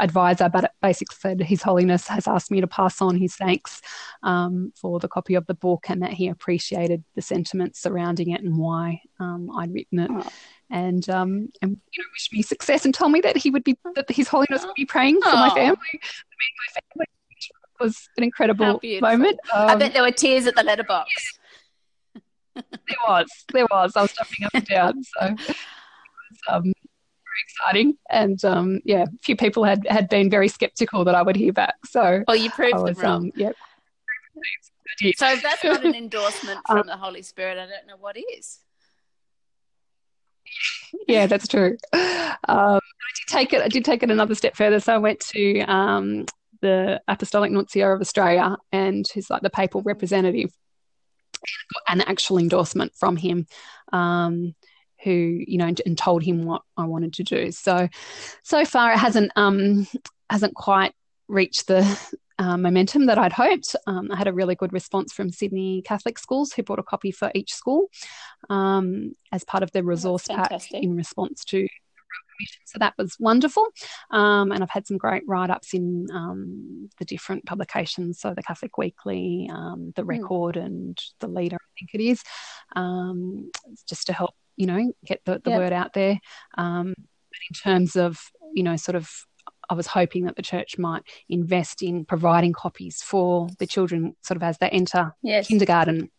advisor, 0.00 0.48
but 0.48 0.72
basically 0.82 1.16
said 1.18 1.40
His 1.40 1.62
Holiness 1.62 2.08
has 2.08 2.26
asked 2.26 2.50
me 2.50 2.60
to 2.60 2.66
pass 2.66 3.00
on 3.00 3.16
his 3.16 3.36
thanks 3.36 3.80
um, 4.22 4.72
for 4.76 4.98
the 4.98 5.08
copy 5.08 5.34
of 5.34 5.46
the 5.46 5.54
book 5.54 5.86
and 5.88 6.02
that 6.02 6.12
he 6.12 6.28
appreciated 6.28 7.04
the 7.14 7.22
sentiments 7.22 7.80
surrounding 7.80 8.30
it 8.30 8.42
and 8.42 8.56
why 8.56 9.00
um, 9.20 9.50
I'd 9.56 9.72
written 9.72 9.98
it. 10.00 10.10
Oh. 10.12 10.28
And 10.70 11.08
um, 11.10 11.50
and 11.62 11.72
you 11.92 12.02
know, 12.02 12.08
wished 12.12 12.32
me 12.32 12.42
success 12.42 12.84
and 12.84 12.94
told 12.94 13.12
me 13.12 13.20
that 13.20 13.36
he 13.36 13.50
would 13.50 13.64
be 13.64 13.76
that 13.94 14.10
His 14.10 14.28
Holiness 14.28 14.64
would 14.64 14.74
be 14.74 14.86
praying 14.86 15.20
for 15.20 15.28
oh. 15.28 15.36
my 15.36 15.50
family, 15.50 15.60
I 15.60 15.70
mean, 15.70 15.78
my 15.92 16.80
family, 16.80 17.06
was 17.80 18.08
an 18.16 18.24
incredible 18.24 18.80
moment. 19.00 19.38
I 19.52 19.74
bet 19.74 19.92
there 19.92 20.02
were 20.02 20.12
tears 20.12 20.46
at 20.46 20.54
the 20.54 20.62
letterbox 20.62 21.10
there 22.54 22.96
was, 23.08 23.26
there 23.52 23.66
was. 23.70 23.96
I 23.96 24.02
was 24.02 24.12
jumping 24.12 24.46
up 24.46 24.54
and 24.54 24.66
down, 24.66 25.02
so 25.02 25.26
it 25.26 25.36
was 25.38 25.56
um, 26.48 26.72
exciting. 27.46 27.96
And 28.10 28.42
um, 28.44 28.80
yeah, 28.84 29.04
a 29.04 29.18
few 29.22 29.36
people 29.36 29.64
had 29.64 29.86
had 29.88 30.08
been 30.08 30.30
very 30.30 30.48
sceptical 30.48 31.04
that 31.04 31.14
I 31.14 31.22
would 31.22 31.36
hear 31.36 31.52
back. 31.52 31.74
So, 31.86 32.24
well, 32.26 32.36
you 32.36 32.50
proved 32.50 32.74
was, 32.74 32.96
them 32.96 33.04
wrong. 33.04 33.24
Um, 33.24 33.32
yep. 33.36 33.56
So 35.16 35.32
if 35.32 35.42
that's 35.42 35.64
not 35.64 35.84
an 35.84 35.94
endorsement 35.94 36.60
from 36.66 36.78
um, 36.78 36.86
the 36.86 36.96
Holy 36.96 37.22
Spirit, 37.22 37.58
I 37.58 37.66
don't 37.66 37.86
know 37.86 37.96
what 37.98 38.16
is. 38.16 38.60
Yeah, 41.08 41.26
that's 41.26 41.48
true. 41.48 41.76
Um, 41.92 42.00
I 42.48 42.80
did 43.16 43.26
take 43.26 43.52
it. 43.52 43.62
I 43.62 43.68
did 43.68 43.84
take 43.84 44.04
it 44.04 44.10
another 44.10 44.36
step 44.36 44.54
further. 44.54 44.78
So 44.78 44.94
I 44.94 44.98
went 44.98 45.18
to 45.20 45.60
um, 45.62 46.26
the 46.60 47.00
Apostolic 47.08 47.50
Nuncio 47.50 47.92
of 47.92 48.00
Australia, 48.00 48.56
and 48.70 49.04
who's 49.12 49.28
like 49.28 49.42
the 49.42 49.50
papal 49.50 49.82
representative 49.82 50.50
and 51.44 51.74
got 51.74 51.94
an 51.94 52.00
actual 52.10 52.38
endorsement 52.38 52.94
from 52.94 53.16
him. 53.16 53.46
Um, 53.92 54.54
who 55.04 55.10
you 55.10 55.58
know 55.58 55.66
and, 55.66 55.80
and, 55.86 55.98
told 55.98 56.22
him 56.22 56.44
what 56.44 56.62
I 56.76 56.84
wanted 56.84 57.12
to 57.14 57.24
do. 57.24 57.52
So 57.52 57.88
so 58.42 58.64
far 58.64 58.92
it 58.92 58.98
hasn't 58.98 59.32
um 59.36 59.86
hasn't 60.30 60.54
quite 60.54 60.92
reached 61.28 61.68
the 61.68 61.82
uh, 62.38 62.56
momentum 62.56 63.06
that 63.06 63.18
I'd 63.18 63.32
hoped. 63.32 63.76
Um, 63.86 64.10
I 64.10 64.16
had 64.16 64.26
a 64.26 64.32
really 64.32 64.54
good 64.54 64.72
response 64.72 65.12
from 65.12 65.30
Sydney 65.30 65.82
Catholic 65.82 66.18
schools 66.18 66.52
who 66.52 66.62
bought 66.62 66.78
a 66.78 66.82
copy 66.82 67.12
for 67.12 67.30
each 67.34 67.54
school 67.54 67.86
um, 68.50 69.14
as 69.30 69.44
part 69.44 69.62
of 69.62 69.70
their 69.72 69.84
resource 69.84 70.26
pack 70.26 70.72
in 70.72 70.96
response 70.96 71.44
to 71.46 71.68
so 72.64 72.78
that 72.78 72.94
was 72.98 73.16
wonderful. 73.18 73.66
Um, 74.10 74.52
and 74.52 74.62
I've 74.62 74.70
had 74.70 74.86
some 74.86 74.98
great 74.98 75.22
write 75.26 75.50
ups 75.50 75.74
in 75.74 76.06
um, 76.12 76.90
the 76.98 77.04
different 77.04 77.46
publications. 77.46 78.20
So 78.20 78.34
the 78.34 78.42
Catholic 78.42 78.76
Weekly, 78.78 79.48
um, 79.52 79.92
the 79.96 80.02
hmm. 80.02 80.08
Record, 80.08 80.56
mm. 80.56 80.64
and 80.64 80.98
the 81.20 81.28
Leader, 81.28 81.56
I 81.56 81.70
think 81.78 81.90
it 81.94 82.00
is, 82.04 82.22
um, 82.76 83.50
just 83.88 84.06
to 84.08 84.12
help, 84.12 84.34
you 84.56 84.66
know, 84.66 84.92
get 85.04 85.20
the, 85.24 85.40
the 85.42 85.50
yep. 85.50 85.58
word 85.58 85.72
out 85.72 85.92
there. 85.92 86.18
Um, 86.56 86.94
but 86.96 87.38
in 87.50 87.54
terms 87.62 87.96
of, 87.96 88.20
you 88.52 88.62
know, 88.62 88.76
sort 88.76 88.96
of 88.96 89.10
I 89.68 89.74
was 89.74 89.86
hoping 89.86 90.24
that 90.24 90.36
the 90.36 90.42
church 90.42 90.76
might 90.76 91.02
invest 91.28 91.82
in 91.82 92.04
providing 92.04 92.52
copies 92.52 93.02
for 93.02 93.48
the 93.58 93.66
children 93.66 94.14
sort 94.22 94.36
of 94.36 94.42
as 94.42 94.58
they 94.58 94.68
enter 94.68 95.14
yes. 95.22 95.48
kindergarten. 95.48 96.10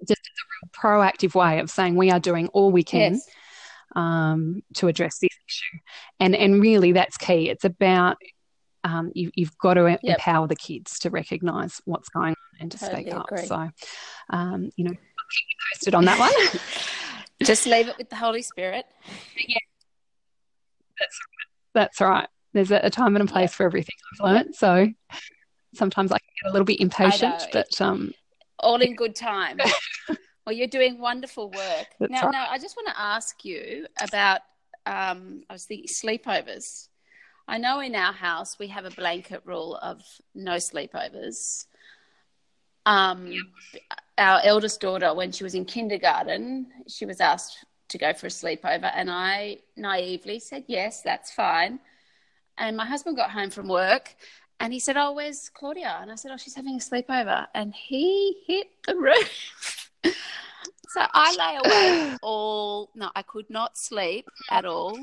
Just 0.00 0.10
as 0.10 0.16
a 0.18 0.90
real 0.90 1.00
proactive 1.00 1.34
way 1.34 1.60
of 1.60 1.70
saying 1.70 1.94
we 1.94 2.10
are 2.10 2.18
doing 2.18 2.48
all 2.48 2.72
we 2.72 2.82
can 2.82 3.14
yes 3.14 3.28
um, 3.94 4.62
to 4.74 4.88
address 4.88 5.18
this 5.18 5.30
issue. 5.48 5.78
And 6.20 6.34
and 6.34 6.60
really, 6.60 6.92
that's 6.92 7.16
key. 7.16 7.48
It's 7.48 7.64
about 7.64 8.16
um, 8.84 9.12
you, 9.14 9.30
have 9.38 9.56
got 9.58 9.74
to 9.74 9.86
yep. 9.88 10.00
empower 10.02 10.48
the 10.48 10.56
kids 10.56 10.98
to 11.00 11.10
recognise 11.10 11.80
what's 11.84 12.08
going 12.08 12.30
on 12.30 12.60
and 12.60 12.72
to 12.72 12.78
totally 12.78 13.02
speak 13.02 13.14
agree. 13.14 13.38
up. 13.40 13.46
So, 13.46 13.70
um, 14.30 14.70
you 14.76 14.84
know, 14.84 14.90
keep 14.90 14.98
you 14.98 15.56
posted 15.72 15.94
on 15.94 16.04
that 16.06 16.18
one. 16.18 16.32
Just 17.44 17.66
leave 17.66 17.88
it 17.88 17.98
with 17.98 18.10
the 18.10 18.16
Holy 18.16 18.42
Spirit. 18.42 18.86
Yeah, 19.36 19.58
that's 20.98 21.20
that's 21.74 22.00
right. 22.00 22.28
There's 22.52 22.70
a, 22.70 22.80
a 22.82 22.90
time 22.90 23.16
and 23.16 23.28
a 23.28 23.32
place 23.32 23.50
yep. 23.50 23.52
for 23.52 23.64
everything 23.64 23.94
I've 24.12 24.24
learned. 24.24 24.54
So 24.54 24.88
sometimes 25.74 26.12
I 26.12 26.18
can 26.18 26.28
get 26.42 26.50
a 26.50 26.52
little 26.52 26.66
bit 26.66 26.80
impatient, 26.80 27.46
but 27.52 27.80
um, 27.80 28.12
all 28.58 28.80
in 28.80 28.94
good 28.94 29.14
time. 29.14 29.58
Well, 30.44 30.56
you're 30.56 30.66
doing 30.66 30.98
wonderful 30.98 31.50
work. 31.50 31.86
That's 32.00 32.10
now, 32.10 32.22
right. 32.22 32.32
now, 32.32 32.46
I 32.50 32.58
just 32.58 32.76
want 32.76 32.88
to 32.88 33.00
ask 33.00 33.44
you 33.44 33.86
about. 34.00 34.40
Um, 34.84 35.44
I 35.48 35.52
was 35.52 35.64
thinking 35.64 35.86
sleepovers. 35.86 36.88
I 37.46 37.58
know 37.58 37.78
in 37.78 37.94
our 37.94 38.12
house 38.12 38.58
we 38.58 38.66
have 38.68 38.84
a 38.84 38.90
blanket 38.90 39.42
rule 39.44 39.76
of 39.80 40.02
no 40.34 40.56
sleepovers. 40.56 41.66
Um. 42.86 43.32
Our 44.18 44.40
eldest 44.44 44.80
daughter, 44.80 45.14
when 45.14 45.32
she 45.32 45.42
was 45.42 45.54
in 45.54 45.64
kindergarten, 45.64 46.66
she 46.86 47.06
was 47.06 47.18
asked 47.18 47.64
to 47.88 47.98
go 47.98 48.12
for 48.12 48.26
a 48.26 48.30
sleepover, 48.30 48.90
and 48.94 49.10
I 49.10 49.58
naively 49.76 50.38
said 50.38 50.64
yes, 50.66 51.02
that's 51.02 51.32
fine. 51.32 51.80
And 52.58 52.76
my 52.76 52.84
husband 52.84 53.16
got 53.16 53.30
home 53.30 53.50
from 53.50 53.68
work, 53.68 54.14
and 54.60 54.72
he 54.72 54.80
said, 54.80 54.96
"Oh, 54.96 55.12
where's 55.12 55.48
Claudia?" 55.48 55.98
And 56.00 56.10
I 56.10 56.16
said, 56.16 56.30
"Oh, 56.32 56.36
she's 56.36 56.54
having 56.54 56.76
a 56.76 56.78
sleepover," 56.78 57.46
and 57.54 57.74
he 57.74 58.42
hit 58.46 58.68
the 58.86 58.96
roof. 58.96 59.90
so 60.04 61.00
I 61.12 61.34
lay 61.36 61.58
awake 61.64 62.18
all 62.22 62.90
no, 62.94 63.10
I 63.14 63.22
could 63.22 63.48
not 63.48 63.78
sleep 63.78 64.28
at 64.50 64.64
all. 64.64 64.98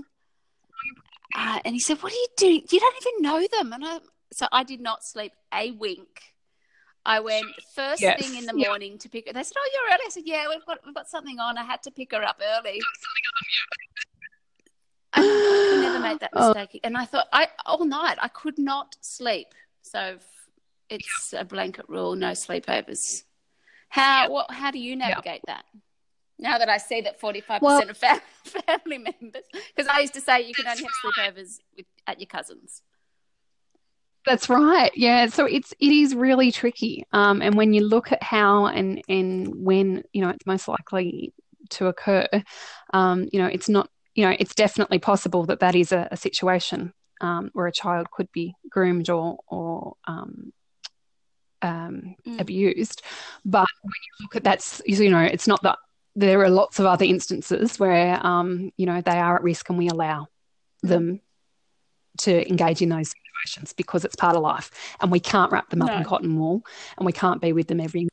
Uh, 1.36 1.60
and 1.66 1.74
he 1.76 1.80
said, 1.80 2.02
"What 2.02 2.12
are 2.12 2.16
you 2.16 2.28
doing? 2.38 2.64
You 2.72 2.80
don't 2.80 2.96
even 3.02 3.22
know 3.22 3.48
them." 3.52 3.74
And 3.74 3.86
I, 3.86 4.00
so 4.32 4.48
I 4.52 4.64
did 4.64 4.82
not 4.82 5.04
sleep 5.04 5.34
a 5.54 5.72
wink. 5.72 6.22
I 7.06 7.20
went 7.22 7.46
first 7.74 8.02
yes. 8.02 8.22
thing 8.22 8.38
in 8.38 8.46
the 8.46 8.54
morning 8.54 8.98
to 9.00 9.10
pick 9.10 9.28
her. 9.28 9.34
They 9.34 9.44
said, 9.44 9.56
"Oh, 9.58 9.70
you're 9.74 9.94
early." 9.94 10.04
I 10.06 10.10
said, 10.10 10.24
"Yeah, 10.26 10.48
we've 10.50 10.66
got 10.66 10.80
we've 10.86 10.96
got 10.96 11.10
something 11.10 11.40
on. 11.40 11.58
I 11.58 11.64
had 11.64 11.82
to 11.84 11.92
pick 11.92 12.12
her 12.12 12.24
up 12.24 12.42
early." 12.58 12.82
I 15.14 15.80
never 15.82 16.00
make 16.00 16.20
that 16.20 16.32
oh. 16.34 16.54
mistake. 16.54 16.82
And 16.84 16.96
I 16.96 17.06
thought, 17.06 17.28
I 17.34 17.48
all 17.66 17.84
night 17.86 18.18
I 18.22 18.28
could 18.28 18.60
not 18.60 18.96
sleep. 19.02 19.48
So 19.82 20.18
it's 20.90 21.34
a 21.38 21.46
blanket 21.46 21.86
rule: 21.88 22.16
no 22.16 22.32
sleepovers. 22.32 23.24
How 23.90 24.30
what, 24.30 24.52
how 24.52 24.72
do 24.72 24.80
you 24.80 24.96
navigate 24.96 25.42
yeah. 25.48 25.56
that? 25.56 25.66
Now 26.38 26.58
that 26.58 26.70
I 26.70 26.78
see 26.78 27.02
that 27.02 27.20
forty 27.20 27.42
five 27.42 27.62
percent 27.62 27.90
of 27.90 27.98
family 27.98 28.98
members, 28.98 29.44
because 29.76 29.88
I 29.88 30.00
used 30.00 30.14
to 30.14 30.22
say 30.22 30.42
you 30.42 30.54
can 30.54 30.68
only 30.68 30.84
have 30.84 30.92
sleepovers 31.04 31.60
with, 31.76 31.86
at 32.08 32.20
your 32.20 32.28
cousins. 32.28 32.82
That's 34.26 34.50
right. 34.50 34.92
Yeah. 34.96 35.28
So 35.28 35.46
it's 35.46 35.74
it 35.80 35.92
is 35.92 36.14
really 36.16 36.52
tricky. 36.52 37.06
Um, 37.12 37.42
and 37.42 37.56
when 37.56 37.74
you 37.74 37.86
look 37.86 38.12
at 38.12 38.22
how 38.22 38.66
and 38.68 39.02
and 39.08 39.54
when 39.56 40.04
you 40.14 40.22
know 40.22 40.30
it's 40.30 40.46
most 40.46 40.68
likely 40.68 41.34
to 41.72 41.88
occur, 41.88 42.28
um, 42.94 43.28
you 43.32 43.40
know 43.40 43.48
it's 43.48 43.70
not 43.70 43.90
you 44.16 44.26
know 44.26 44.36
it's 44.38 44.56
definitely 44.56 45.00
possible 45.00 45.46
that 45.46 45.62
that 45.62 45.76
is 45.76 45.92
a, 45.92 46.08
a 46.12 46.18
situation 46.18 46.94
um, 47.22 47.50
where 47.54 47.68
a 47.68 47.72
child 47.72 48.12
could 48.12 48.32
be 48.32 48.54
groomed 48.70 49.10
or 49.10 49.38
or 49.48 49.96
um, 50.06 50.52
um, 51.62 52.16
mm. 52.28 52.40
abused. 52.40 53.02
But 53.46 53.68
when 53.82 53.92
you 53.92 54.26
look 54.26 54.36
at 54.36 54.44
that's 54.44 54.82
you 54.86 55.10
know, 55.10 55.22
it's 55.22 55.48
not 55.48 55.64
that 55.64 55.78
there 56.16 56.42
are 56.44 56.50
lots 56.50 56.80
of 56.80 56.86
other 56.86 57.06
instances 57.06 57.80
where, 57.80 58.26
um, 58.26 58.72
you 58.78 58.86
know, 58.86 59.02
they 59.02 59.18
are 59.18 59.38
at 59.38 59.44
risk 59.44 59.70
and 59.70 59.78
we 59.78 59.88
allow 59.88 60.28
them 60.84 61.22
to 62.20 62.50
engage 62.50 62.82
in 62.82 62.90
those 62.90 63.14
situations 63.42 63.74
because 63.74 64.06
it's 64.06 64.16
part 64.16 64.36
of 64.36 64.42
life 64.42 64.72
and 65.02 65.12
we 65.12 65.20
can't 65.20 65.52
wrap 65.52 65.70
them 65.70 65.82
up 65.82 65.90
no. 65.90 65.98
in 65.98 66.04
cotton 66.04 66.38
wool 66.38 66.64
and 66.98 67.06
we 67.06 67.12
can't 67.12 67.42
be 67.42 67.54
with 67.54 67.68
them 67.68 67.80
every 67.80 68.08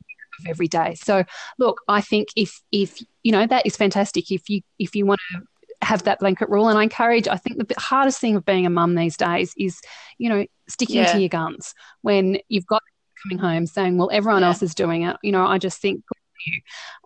every 0.47 0.68
day. 0.68 0.95
So 0.95 1.24
look, 1.59 1.81
I 1.89 2.01
think 2.01 2.29
if 2.37 2.61
if 2.72 3.03
you 3.22 3.33
know 3.33 3.47
that 3.47 3.66
is 3.66 3.77
fantastic. 3.77 4.31
If 4.31 4.49
you 4.49 4.61
if 4.79 4.95
you 4.95 5.07
want 5.07 5.20
to 5.33 5.43
have 5.83 6.05
that 6.05 6.18
blanket 6.20 6.49
rule, 6.49 6.68
and 6.68 6.79
I 6.79 6.83
encourage. 6.83 7.29
I 7.29 7.37
think 7.37 7.68
the 7.68 7.74
hardest 7.79 8.20
thing 8.20 8.37
of 8.37 8.45
being 8.45 8.66
a 8.66 8.70
mum 8.70 8.95
these 8.95 9.16
days 9.16 9.53
is 9.59 9.81
you 10.18 10.29
know 10.29 10.47
sticking 10.68 10.97
yeah. 10.97 11.12
to 11.12 11.20
your 11.20 11.29
guns 11.29 11.74
when 12.03 12.39
you've 12.49 12.66
got 12.66 12.83
coming 13.22 13.39
home 13.39 13.66
saying, 13.66 13.99
"Well, 13.99 14.11
everyone 14.12 14.43
yeah. 14.43 14.49
else 14.49 14.62
is 14.62 14.74
doing 14.74 15.03
it." 15.03 15.16
You 15.22 15.33
know, 15.33 15.47
I 15.47 15.59
just 15.59 15.81
think. 15.81 16.03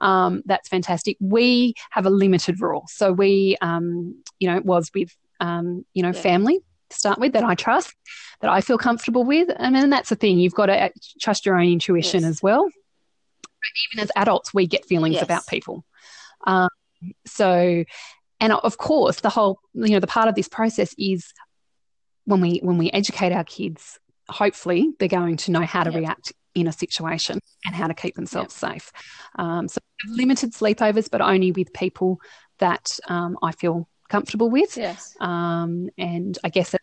Um, 0.03 0.43
that's 0.45 0.69
fantastic. 0.69 1.17
We 1.19 1.73
have 1.93 2.05
a 2.05 2.11
limited 2.11 2.61
rule, 2.61 2.85
so 2.89 3.11
we, 3.11 3.57
um, 3.63 4.23
you 4.39 4.51
know, 4.51 4.61
was 4.63 4.91
with, 4.95 5.17
um, 5.39 5.87
you 5.95 6.03
know, 6.03 6.11
yeah. 6.11 6.21
family 6.21 6.61
start 6.91 7.19
with 7.19 7.33
that 7.33 7.45
I 7.45 7.55
trust, 7.55 7.95
that 8.41 8.51
I 8.51 8.61
feel 8.61 8.79
comfortable 8.79 9.25
with, 9.25 9.49
and 9.57 9.75
then 9.75 9.91
that's 9.91 10.09
the 10.09 10.17
thing. 10.17 10.39
You've 10.39 10.55
got 10.55 10.67
to 10.67 10.91
trust 11.21 11.47
your 11.47 11.57
own 11.57 11.69
intuition 11.69 12.23
yes. 12.23 12.31
as 12.31 12.43
well 12.43 12.69
even 13.93 14.03
as 14.03 14.11
adults, 14.17 14.55
we 14.55 14.67
get 14.67 14.85
feelings 14.85 15.15
yes. 15.15 15.25
about 15.25 15.47
people. 15.47 15.85
Um, 16.47 16.69
so, 17.27 17.85
and 18.41 18.53
of 18.53 18.79
course, 18.79 19.21
the 19.21 19.29
whole, 19.29 19.61
you 19.75 19.91
know, 19.91 20.01
the 20.01 20.07
part 20.07 20.29
of 20.29 20.35
this 20.35 20.49
process 20.49 20.95
is 20.99 21.33
when 22.25 22.41
we 22.41 22.61
when 22.63 22.79
we 22.79 22.91
educate 22.91 23.33
our 23.33 23.45
kids. 23.45 23.99
Hopefully, 24.29 24.93
they're 24.99 25.09
going 25.09 25.37
to 25.39 25.51
know 25.51 25.63
how 25.63 25.83
to 25.83 25.91
yep. 25.91 26.01
react 26.01 26.33
in 26.55 26.67
a 26.67 26.73
situation 26.73 27.41
and 27.65 27.75
how 27.75 27.89
to 27.89 27.95
keep 27.95 28.15
themselves 28.15 28.57
yep. 28.63 28.73
safe. 28.73 28.93
Um, 29.37 29.69
so, 29.69 29.81
limited 30.09 30.53
sleepovers, 30.53 31.11
but 31.11 31.21
only 31.21 31.53
with 31.53 31.73
people 31.73 32.21
that 32.59 32.87
um, 33.09 33.37
I 33.43 33.53
feel 33.53 33.89
comfortable 34.11 34.51
with. 34.51 34.77
Yes. 34.77 35.17
Um, 35.21 35.89
and 35.97 36.39
I 36.45 36.51
guess 36.51 36.75
a 36.75 36.79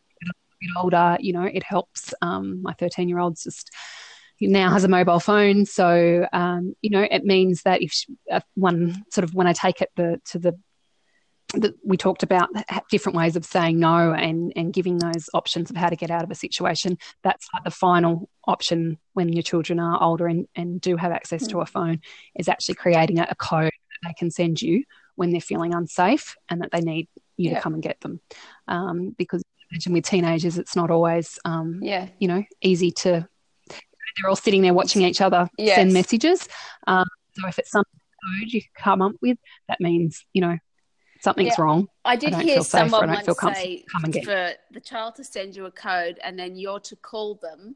bit 0.59 0.69
older, 0.81 1.17
you 1.19 1.33
know, 1.33 1.43
it 1.43 1.63
helps. 1.63 2.13
Um, 2.21 2.61
my 2.63 2.73
13 2.73 3.07
year 3.07 3.19
old's 3.19 3.43
just 3.43 3.69
now 4.41 4.71
has 4.71 4.83
a 4.83 4.87
mobile 4.87 5.19
phone. 5.19 5.65
So, 5.65 6.27
um, 6.33 6.75
you 6.81 6.89
know, 6.89 7.05
it 7.09 7.25
means 7.25 7.63
that 7.63 7.81
if 7.81 7.91
she, 7.91 8.15
uh, 8.31 8.41
one 8.55 9.03
sort 9.11 9.23
of 9.23 9.33
when 9.33 9.47
I 9.47 9.53
take 9.53 9.81
it 9.81 9.89
the, 9.95 10.21
to 10.25 10.39
the, 10.39 10.59
the, 11.53 11.73
we 11.83 11.95
talked 11.95 12.23
about 12.23 12.49
different 12.91 13.17
ways 13.17 13.35
of 13.35 13.45
saying 13.45 13.79
no 13.79 14.11
and, 14.13 14.51
and 14.55 14.73
giving 14.73 14.97
those 14.97 15.29
options 15.33 15.69
of 15.69 15.77
how 15.77 15.87
to 15.87 15.95
get 15.95 16.11
out 16.11 16.23
of 16.23 16.29
a 16.29 16.35
situation. 16.35 16.97
That's 17.23 17.47
like 17.53 17.63
the 17.63 17.71
final 17.71 18.29
option 18.45 18.97
when 19.13 19.31
your 19.31 19.43
children 19.43 19.79
are 19.79 20.01
older 20.03 20.27
and, 20.27 20.47
and 20.55 20.81
do 20.81 20.97
have 20.97 21.11
access 21.11 21.45
mm. 21.45 21.49
to 21.51 21.61
a 21.61 21.65
phone 21.65 22.01
is 22.35 22.49
actually 22.49 22.75
creating 22.75 23.19
a, 23.19 23.27
a, 23.29 23.35
code 23.35 23.71
that 23.71 24.07
they 24.07 24.13
can 24.19 24.29
send 24.29 24.61
you 24.61 24.83
when 25.17 25.31
they're 25.31 25.41
feeling 25.41 25.73
unsafe 25.73 26.37
and 26.49 26.61
that 26.61 26.71
they 26.71 26.79
need 26.79 27.09
you 27.35 27.49
yeah. 27.49 27.55
to 27.55 27.61
come 27.61 27.73
and 27.73 27.83
get 27.83 27.99
them. 27.99 28.21
Um, 28.67 29.13
because 29.17 29.43
imagine 29.69 29.91
with 29.91 30.05
teenagers, 30.05 30.57
it's 30.57 30.75
not 30.75 30.89
always, 30.89 31.37
um, 31.43 31.79
yeah. 31.83 32.07
you 32.19 32.29
know, 32.29 32.43
easy 32.61 32.91
to 32.91 33.27
they're 34.17 34.29
all 34.29 34.35
sitting 34.35 34.61
there 34.61 34.73
watching 34.73 35.03
each 35.03 35.21
other 35.21 35.47
yes. 35.57 35.75
send 35.75 35.93
messages. 35.93 36.47
Um, 36.87 37.05
so 37.33 37.47
if 37.47 37.59
it's 37.59 37.71
something 37.71 37.99
code 38.39 38.51
you 38.51 38.61
come 38.75 39.01
up 39.01 39.13
with, 39.21 39.37
that 39.67 39.79
means 39.79 40.25
you 40.33 40.41
know 40.41 40.57
something's 41.21 41.55
yeah. 41.57 41.63
wrong. 41.63 41.87
I 42.05 42.15
did 42.15 42.33
I 42.33 42.43
hear 42.43 42.61
someone 42.61 43.09
once 43.09 43.57
say 43.57 43.83
for 44.23 44.53
the 44.71 44.79
child 44.81 45.15
to 45.15 45.23
send 45.23 45.55
you 45.55 45.65
a 45.65 45.71
code 45.71 46.19
and 46.23 46.37
then 46.37 46.55
you're 46.55 46.79
to 46.81 46.95
call 46.95 47.35
them. 47.35 47.75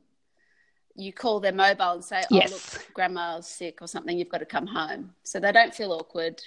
You 0.95 1.13
call 1.13 1.39
their 1.39 1.53
mobile 1.53 1.93
and 1.93 2.03
say, 2.03 2.21
"Oh, 2.31 2.35
yes. 2.35 2.51
look, 2.51 2.93
grandma's 2.93 3.47
sick 3.47 3.81
or 3.81 3.87
something. 3.87 4.17
You've 4.17 4.29
got 4.29 4.39
to 4.39 4.45
come 4.45 4.67
home," 4.67 5.13
so 5.23 5.39
they 5.39 5.51
don't 5.51 5.73
feel 5.73 5.93
awkward, 5.93 6.41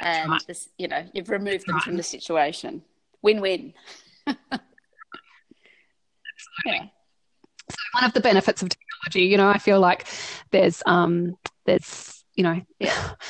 and 0.00 0.30
right. 0.30 0.46
this, 0.46 0.68
you 0.78 0.88
know, 0.88 1.04
you've 1.12 1.30
removed 1.30 1.66
them 1.66 1.76
right. 1.76 1.84
from 1.84 1.96
the 1.96 2.02
situation. 2.02 2.82
Win-win. 3.22 3.74
yeah. 4.26 4.36
So 7.68 7.76
one 7.92 8.04
of 8.04 8.12
the 8.12 8.20
benefits 8.20 8.62
of 8.62 8.68
technology, 8.68 9.28
you 9.30 9.36
know, 9.36 9.48
I 9.48 9.58
feel 9.58 9.80
like 9.80 10.06
there's 10.50 10.82
um 10.86 11.36
there's 11.66 12.24
you 12.34 12.44
know 12.44 12.60
yeah. 12.78 13.12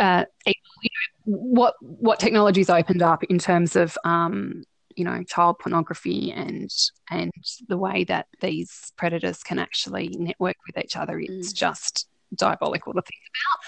Uh, 0.00 0.24
you 0.46 0.54
know, 0.54 1.36
what 1.36 1.74
what 1.80 2.18
technology's 2.18 2.70
opened 2.70 3.02
up 3.02 3.22
in 3.24 3.38
terms 3.38 3.76
of 3.76 3.96
um, 4.02 4.64
you 4.96 5.04
know 5.04 5.22
child 5.24 5.58
pornography 5.58 6.32
and 6.32 6.70
and 7.10 7.30
the 7.68 7.76
way 7.78 8.04
that 8.04 8.26
these 8.40 8.92
predators 8.96 9.42
can 9.42 9.58
actually 9.58 10.08
network 10.18 10.56
with 10.66 10.82
each 10.82 10.96
other 10.96 11.18
it's 11.18 11.52
mm. 11.52 11.56
just 11.56 12.08
diabolical 12.34 12.92
to 12.92 13.00
think 13.00 13.20
about 13.30 13.64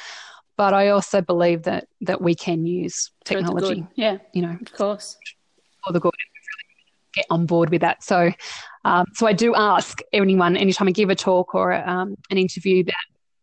but 0.56 0.74
i 0.74 0.88
also 0.88 1.20
believe 1.20 1.62
that 1.62 1.86
that 2.00 2.20
we 2.20 2.34
can 2.34 2.66
use 2.66 3.10
technology 3.24 3.86
yeah 3.94 4.18
you 4.32 4.42
know 4.42 4.56
of 4.60 4.72
course 4.72 5.16
for 5.84 5.92
the 5.92 6.00
good 6.00 6.12
get 7.14 7.26
on 7.30 7.44
board 7.44 7.70
with 7.70 7.82
that 7.82 8.02
so 8.02 8.32
um, 8.84 9.06
so 9.14 9.26
I 9.26 9.32
do 9.32 9.54
ask 9.54 10.00
anyone, 10.12 10.56
anytime 10.56 10.88
I 10.88 10.92
give 10.92 11.10
a 11.10 11.14
talk 11.14 11.54
or 11.54 11.72
um, 11.72 12.16
an 12.30 12.38
interview, 12.38 12.84
that 12.84 12.94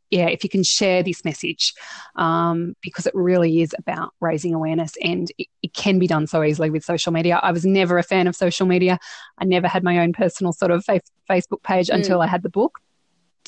yeah, 0.10 0.26
if 0.26 0.44
you 0.44 0.50
can 0.50 0.64
share 0.64 1.04
this 1.04 1.24
message, 1.24 1.74
um, 2.16 2.76
because 2.82 3.06
it 3.06 3.14
really 3.14 3.62
is 3.62 3.76
about 3.78 4.10
raising 4.20 4.56
awareness 4.56 4.94
and 5.04 5.32
it, 5.38 5.48
it, 5.62 5.74
can 5.76 6.00
be 6.00 6.08
done 6.08 6.26
so 6.26 6.42
easily 6.42 6.72
with 6.72 6.84
social 6.84 7.12
media. 7.12 7.40
I 7.44 7.52
was 7.52 7.64
never 7.64 8.00
a 8.00 8.04
fan 8.04 8.26
of 8.26 8.36
social 8.36 8.66
media. 8.66 8.98
I 9.38 9.46
never 9.46 9.68
had 9.68 9.84
my 9.84 10.00
own 10.00 10.14
personal 10.14 10.52
sort 10.52 10.72
of 10.72 10.84
Facebook 10.84 11.62
page 11.62 11.90
mm. 11.90 11.94
until 11.94 12.22
I 12.22 12.28
had 12.28 12.42
the 12.42 12.50
book. 12.50 12.80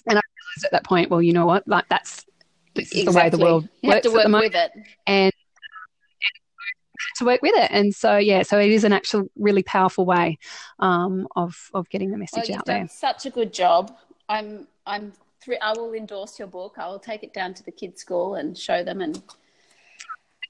And 0.08 0.20
I 0.20 0.22
realized 0.22 0.66
at 0.66 0.72
that 0.72 0.86
point, 0.86 1.10
well, 1.10 1.22
you 1.22 1.34
know 1.34 1.48
what? 1.48 1.68
Like 1.68 1.90
that's 1.90 2.26
exactly. 2.82 3.04
the 3.04 3.12
way 3.12 3.30
the 3.30 3.38
world 3.38 3.70
you 3.82 3.90
works 3.90 3.96
have 3.96 4.04
to 4.04 4.10
work 4.12 4.20
at 4.20 4.24
the 4.24 4.30
moment. 4.30 4.54
with 4.54 4.62
it. 4.62 4.72
And 5.08 5.34
to 7.18 7.26
work 7.26 7.42
with 7.42 7.56
it. 7.56 7.72
And 7.72 7.94
so, 7.94 8.18
yeah, 8.18 8.44
so 8.44 8.60
it 8.60 8.70
is 8.70 8.84
an 8.84 8.94
actual 8.94 9.30
really 9.36 9.64
powerful 9.64 10.06
way 10.06 10.38
um, 10.80 11.28
of 11.36 11.70
of 11.74 11.90
getting 11.90 12.12
the 12.12 12.18
message 12.18 12.50
well, 12.50 12.60
out 12.60 12.66
there. 12.66 12.88
Such 12.88 13.26
a 13.26 13.30
good 13.30 13.54
job. 13.54 13.96
I'm 14.30 14.68
I'm 14.86 15.14
three, 15.42 15.58
I 15.60 15.74
will 15.74 15.94
endorse 15.94 16.38
your 16.40 16.48
book. 16.48 16.76
I 16.78 16.88
will 16.88 17.00
take 17.00 17.24
it 17.24 17.34
down 17.34 17.54
to 17.56 17.64
the 17.64 17.72
kids' 17.72 18.02
school 18.02 18.36
and 18.36 18.58
show 18.58 18.84
them 18.84 19.02
and 19.02 19.22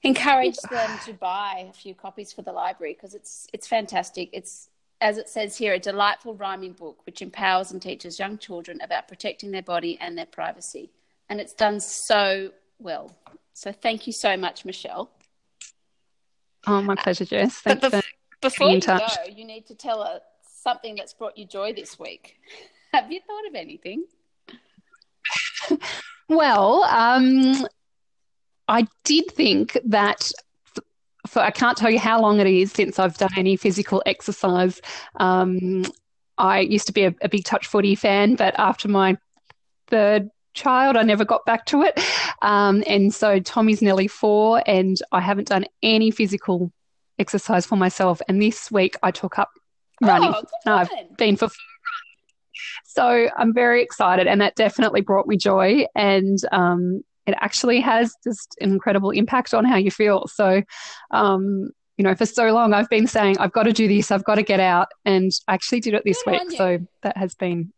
encourage 0.02 0.56
them 0.70 0.98
to 1.06 1.12
buy 1.14 1.66
a 1.70 1.72
few 1.72 1.94
copies 1.94 2.32
for 2.32 2.42
the 2.42 2.52
library 2.52 2.94
because 2.94 3.14
it's 3.14 3.48
it's 3.52 3.66
fantastic. 3.66 4.30
It's 4.32 4.68
as 5.00 5.18
it 5.18 5.28
says 5.28 5.56
here, 5.56 5.74
a 5.74 5.78
delightful 5.80 6.34
rhyming 6.34 6.72
book 6.72 7.00
which 7.04 7.22
empowers 7.22 7.72
and 7.72 7.82
teaches 7.82 8.18
young 8.18 8.38
children 8.38 8.80
about 8.82 9.08
protecting 9.08 9.50
their 9.50 9.62
body 9.62 9.98
and 10.00 10.16
their 10.16 10.26
privacy. 10.26 10.90
And 11.32 11.40
it's 11.40 11.54
done 11.54 11.80
so 11.80 12.50
well. 12.78 13.16
So 13.54 13.72
thank 13.72 14.06
you 14.06 14.12
so 14.12 14.36
much, 14.36 14.66
Michelle. 14.66 15.10
Oh, 16.66 16.82
my 16.82 16.94
pleasure, 16.94 17.24
Jess. 17.24 17.56
Thanks 17.56 17.80
but 17.80 17.90
bef- 17.90 18.04
before 18.42 18.68
you 18.68 18.82
go, 18.82 18.98
you 19.34 19.46
need 19.46 19.64
to 19.68 19.74
tell 19.74 20.02
us 20.02 20.20
something 20.62 20.94
that's 20.94 21.14
brought 21.14 21.38
you 21.38 21.46
joy 21.46 21.72
this 21.72 21.98
week. 21.98 22.36
Have 22.92 23.10
you 23.10 23.20
thought 23.26 23.48
of 23.48 23.54
anything? 23.54 24.04
well, 26.28 26.84
um, 26.84 27.66
I 28.68 28.86
did 29.04 29.30
think 29.30 29.78
that 29.86 30.30
for 31.28 31.40
I 31.40 31.50
can't 31.50 31.78
tell 31.78 31.88
you 31.88 31.98
how 31.98 32.20
long 32.20 32.40
it 32.40 32.46
is 32.46 32.72
since 32.72 32.98
I've 32.98 33.16
done 33.16 33.32
any 33.38 33.56
physical 33.56 34.02
exercise. 34.04 34.82
Um, 35.16 35.86
I 36.36 36.60
used 36.60 36.88
to 36.88 36.92
be 36.92 37.04
a, 37.04 37.14
a, 37.22 37.30
big 37.30 37.44
touch 37.44 37.68
footy 37.68 37.94
fan, 37.94 38.34
but 38.34 38.54
after 38.58 38.86
my 38.88 39.16
third 39.86 40.28
child. 40.54 40.96
I 40.96 41.02
never 41.02 41.24
got 41.24 41.44
back 41.44 41.66
to 41.66 41.82
it. 41.82 41.98
Um, 42.42 42.82
and 42.86 43.12
so 43.12 43.38
Tommy's 43.40 43.82
nearly 43.82 44.08
four, 44.08 44.62
and 44.66 44.96
I 45.12 45.20
haven't 45.20 45.48
done 45.48 45.64
any 45.82 46.10
physical 46.10 46.72
exercise 47.18 47.66
for 47.66 47.76
myself. 47.76 48.20
And 48.28 48.40
this 48.40 48.70
week 48.70 48.96
I 49.02 49.10
took 49.10 49.38
up 49.38 49.50
running. 50.00 50.32
Oh, 50.32 50.44
I've 50.66 50.90
been 51.16 51.36
for 51.36 51.48
so 52.84 53.28
I'm 53.36 53.54
very 53.54 53.82
excited, 53.82 54.26
and 54.26 54.40
that 54.40 54.54
definitely 54.56 55.00
brought 55.00 55.26
me 55.26 55.36
joy. 55.36 55.86
And 55.94 56.38
um, 56.52 57.02
it 57.26 57.34
actually 57.40 57.80
has 57.80 58.14
just 58.24 58.56
an 58.60 58.70
incredible 58.70 59.10
impact 59.10 59.54
on 59.54 59.64
how 59.64 59.76
you 59.76 59.90
feel. 59.90 60.26
So, 60.26 60.62
um, 61.10 61.70
you 61.96 62.04
know, 62.04 62.14
for 62.14 62.26
so 62.26 62.52
long 62.52 62.74
I've 62.74 62.88
been 62.88 63.06
saying 63.06 63.38
I've 63.38 63.52
got 63.52 63.64
to 63.64 63.72
do 63.72 63.88
this, 63.88 64.10
I've 64.10 64.24
got 64.24 64.36
to 64.36 64.42
get 64.42 64.60
out, 64.60 64.88
and 65.04 65.32
I 65.48 65.54
actually 65.54 65.80
did 65.80 65.94
it 65.94 66.02
this 66.04 66.22
Good 66.24 66.40
week. 66.48 66.56
So 66.56 66.78
that 67.02 67.16
has 67.16 67.34
been 67.34 67.72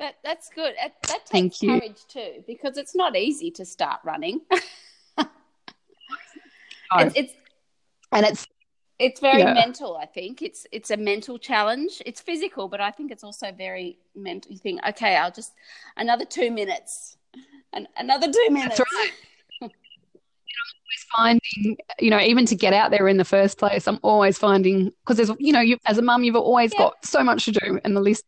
that 0.00 0.16
that's 0.24 0.48
good. 0.48 0.74
That, 0.82 0.94
that 1.08 1.26
takes 1.26 1.60
courage 1.60 2.04
too, 2.08 2.42
because 2.46 2.76
it's 2.76 2.96
not 2.96 3.16
easy 3.16 3.52
to 3.52 3.64
start 3.64 4.00
running. 4.02 4.40
it's, 6.98 7.16
it's, 7.16 7.34
and 8.10 8.26
it's 8.26 8.48
it's 8.98 9.20
very 9.20 9.40
yeah. 9.40 9.54
mental. 9.54 9.96
I 9.96 10.06
think 10.06 10.42
it's 10.42 10.66
it's 10.72 10.90
a 10.90 10.96
mental 10.96 11.38
challenge. 11.38 12.02
It's 12.04 12.20
physical, 12.20 12.66
but 12.66 12.80
I 12.80 12.90
think 12.90 13.12
it's 13.12 13.22
also 13.22 13.52
very 13.52 13.98
mental. 14.16 14.50
You 14.50 14.58
think, 14.58 14.80
okay, 14.88 15.16
I'll 15.16 15.30
just 15.30 15.52
another 15.96 16.24
two 16.24 16.50
minutes, 16.50 17.16
and 17.72 17.86
another 17.96 18.26
two 18.32 18.48
minutes. 18.50 18.78
That's 18.78 18.92
right. 18.94 19.10
I'm 19.62 19.70
always 20.82 21.40
finding, 21.54 21.78
you 21.98 22.10
know, 22.10 22.20
even 22.20 22.46
to 22.46 22.54
get 22.54 22.72
out 22.72 22.90
there 22.90 23.06
in 23.06 23.16
the 23.18 23.24
first 23.24 23.58
place, 23.58 23.86
I'm 23.86 24.00
always 24.02 24.38
finding 24.38 24.92
because 25.04 25.16
there's, 25.18 25.30
you 25.38 25.52
know, 25.52 25.60
you 25.60 25.78
as 25.86 25.98
a 25.98 26.02
mum, 26.02 26.24
you've 26.24 26.36
always 26.36 26.72
yeah. 26.72 26.80
got 26.80 27.04
so 27.04 27.22
much 27.22 27.44
to 27.44 27.52
do, 27.52 27.80
and 27.84 27.94
the 27.94 28.00
list 28.00 28.24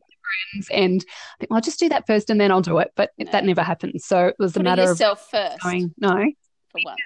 friends 0.53 0.69
and 0.71 1.05
I 1.05 1.35
think, 1.41 1.51
well, 1.51 1.57
I'll 1.57 1.63
just 1.63 1.79
do 1.79 1.89
that 1.91 2.07
first 2.07 2.31
and 2.31 2.41
then 2.41 2.51
I'll 2.51 2.61
do 2.61 2.79
it. 2.79 2.93
But 2.97 3.11
no. 3.19 3.31
that 3.31 3.45
never 3.45 3.63
happens. 3.63 4.05
So 4.05 4.29
it 4.29 4.37
was 4.39 4.57
a 4.57 4.63
matter 4.63 4.83
yourself 4.83 5.21
of 5.21 5.31
first. 5.31 5.63
going, 5.63 5.95
no. 5.99 6.15
for 6.71 6.81
once. 6.85 7.01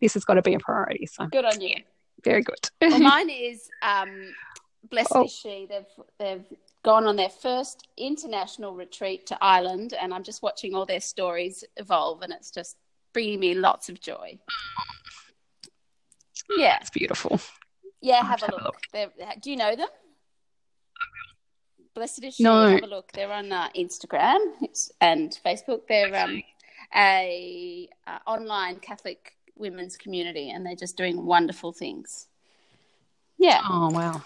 This 0.00 0.14
has 0.14 0.24
got 0.24 0.34
to 0.34 0.42
be 0.42 0.54
a 0.54 0.58
priority. 0.58 1.06
So 1.06 1.26
good 1.26 1.44
on 1.44 1.60
you. 1.60 1.76
Very 2.24 2.42
good. 2.42 2.70
well, 2.80 2.98
mine 3.00 3.30
is 3.30 3.68
um, 3.82 4.34
blessed 4.90 5.12
oh. 5.14 5.24
is 5.24 5.32
she. 5.32 5.66
They've 5.68 5.84
they've 6.18 6.44
gone 6.82 7.06
on 7.06 7.16
their 7.16 7.30
first 7.30 7.88
international 7.96 8.74
retreat 8.74 9.26
to 9.26 9.38
Ireland, 9.40 9.94
and 10.00 10.12
I'm 10.12 10.22
just 10.22 10.42
watching 10.42 10.74
all 10.74 10.86
their 10.86 11.00
stories 11.00 11.64
evolve, 11.76 12.22
and 12.22 12.32
it's 12.32 12.50
just 12.50 12.76
bringing 13.12 13.40
me 13.40 13.54
lots 13.54 13.88
of 13.88 14.00
joy. 14.00 14.38
Yeah, 16.56 16.78
it's 16.80 16.90
beautiful. 16.90 17.40
Yeah, 18.00 18.22
have, 18.22 18.40
have, 18.40 18.50
a 18.50 18.64
look. 18.64 18.76
look. 18.94 19.12
Do 19.40 19.50
you 19.50 19.56
know 19.56 19.74
them? 19.74 19.88
Blessed 21.96 22.24
is 22.24 22.34
she. 22.34 22.42
No. 22.42 22.68
Have 22.68 22.82
a 22.82 22.86
look. 22.86 23.10
They're 23.12 23.32
on 23.32 23.50
uh, 23.50 23.70
Instagram 23.74 24.38
and 25.00 25.36
Facebook. 25.44 25.88
They're 25.88 26.14
um, 26.14 26.42
a 26.94 27.88
uh, 28.06 28.18
online 28.26 28.76
Catholic 28.80 29.32
women's 29.56 29.96
community, 29.96 30.50
and 30.50 30.64
they're 30.64 30.76
just 30.76 30.98
doing 30.98 31.24
wonderful 31.24 31.72
things. 31.72 32.28
Yeah. 33.38 33.62
Oh 33.66 33.88
wow. 33.90 34.22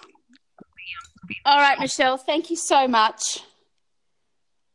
All 1.44 1.58
right, 1.58 1.78
Michelle. 1.78 2.16
Thank 2.16 2.50
you 2.50 2.56
so 2.56 2.88
much. 2.88 3.38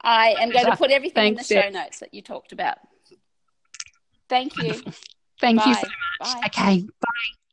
I 0.01 0.35
am 0.39 0.51
going 0.51 0.65
to 0.65 0.77
put 0.77 0.89
everything 0.89 1.35
Thanks, 1.35 1.51
in 1.51 1.57
the 1.57 1.63
show 1.63 1.69
notes 1.69 1.99
that 1.99 2.13
you 2.13 2.21
talked 2.21 2.53
about. 2.53 2.77
Thank 4.29 4.55
you. 4.57 4.73
Thank 5.41 5.59
Bye. 5.59 5.67
you 5.67 5.73
so 5.73 5.81
much. 5.81 6.33
Bye. 6.33 6.41
Okay. 6.45 6.81
Bye. 6.81 7.44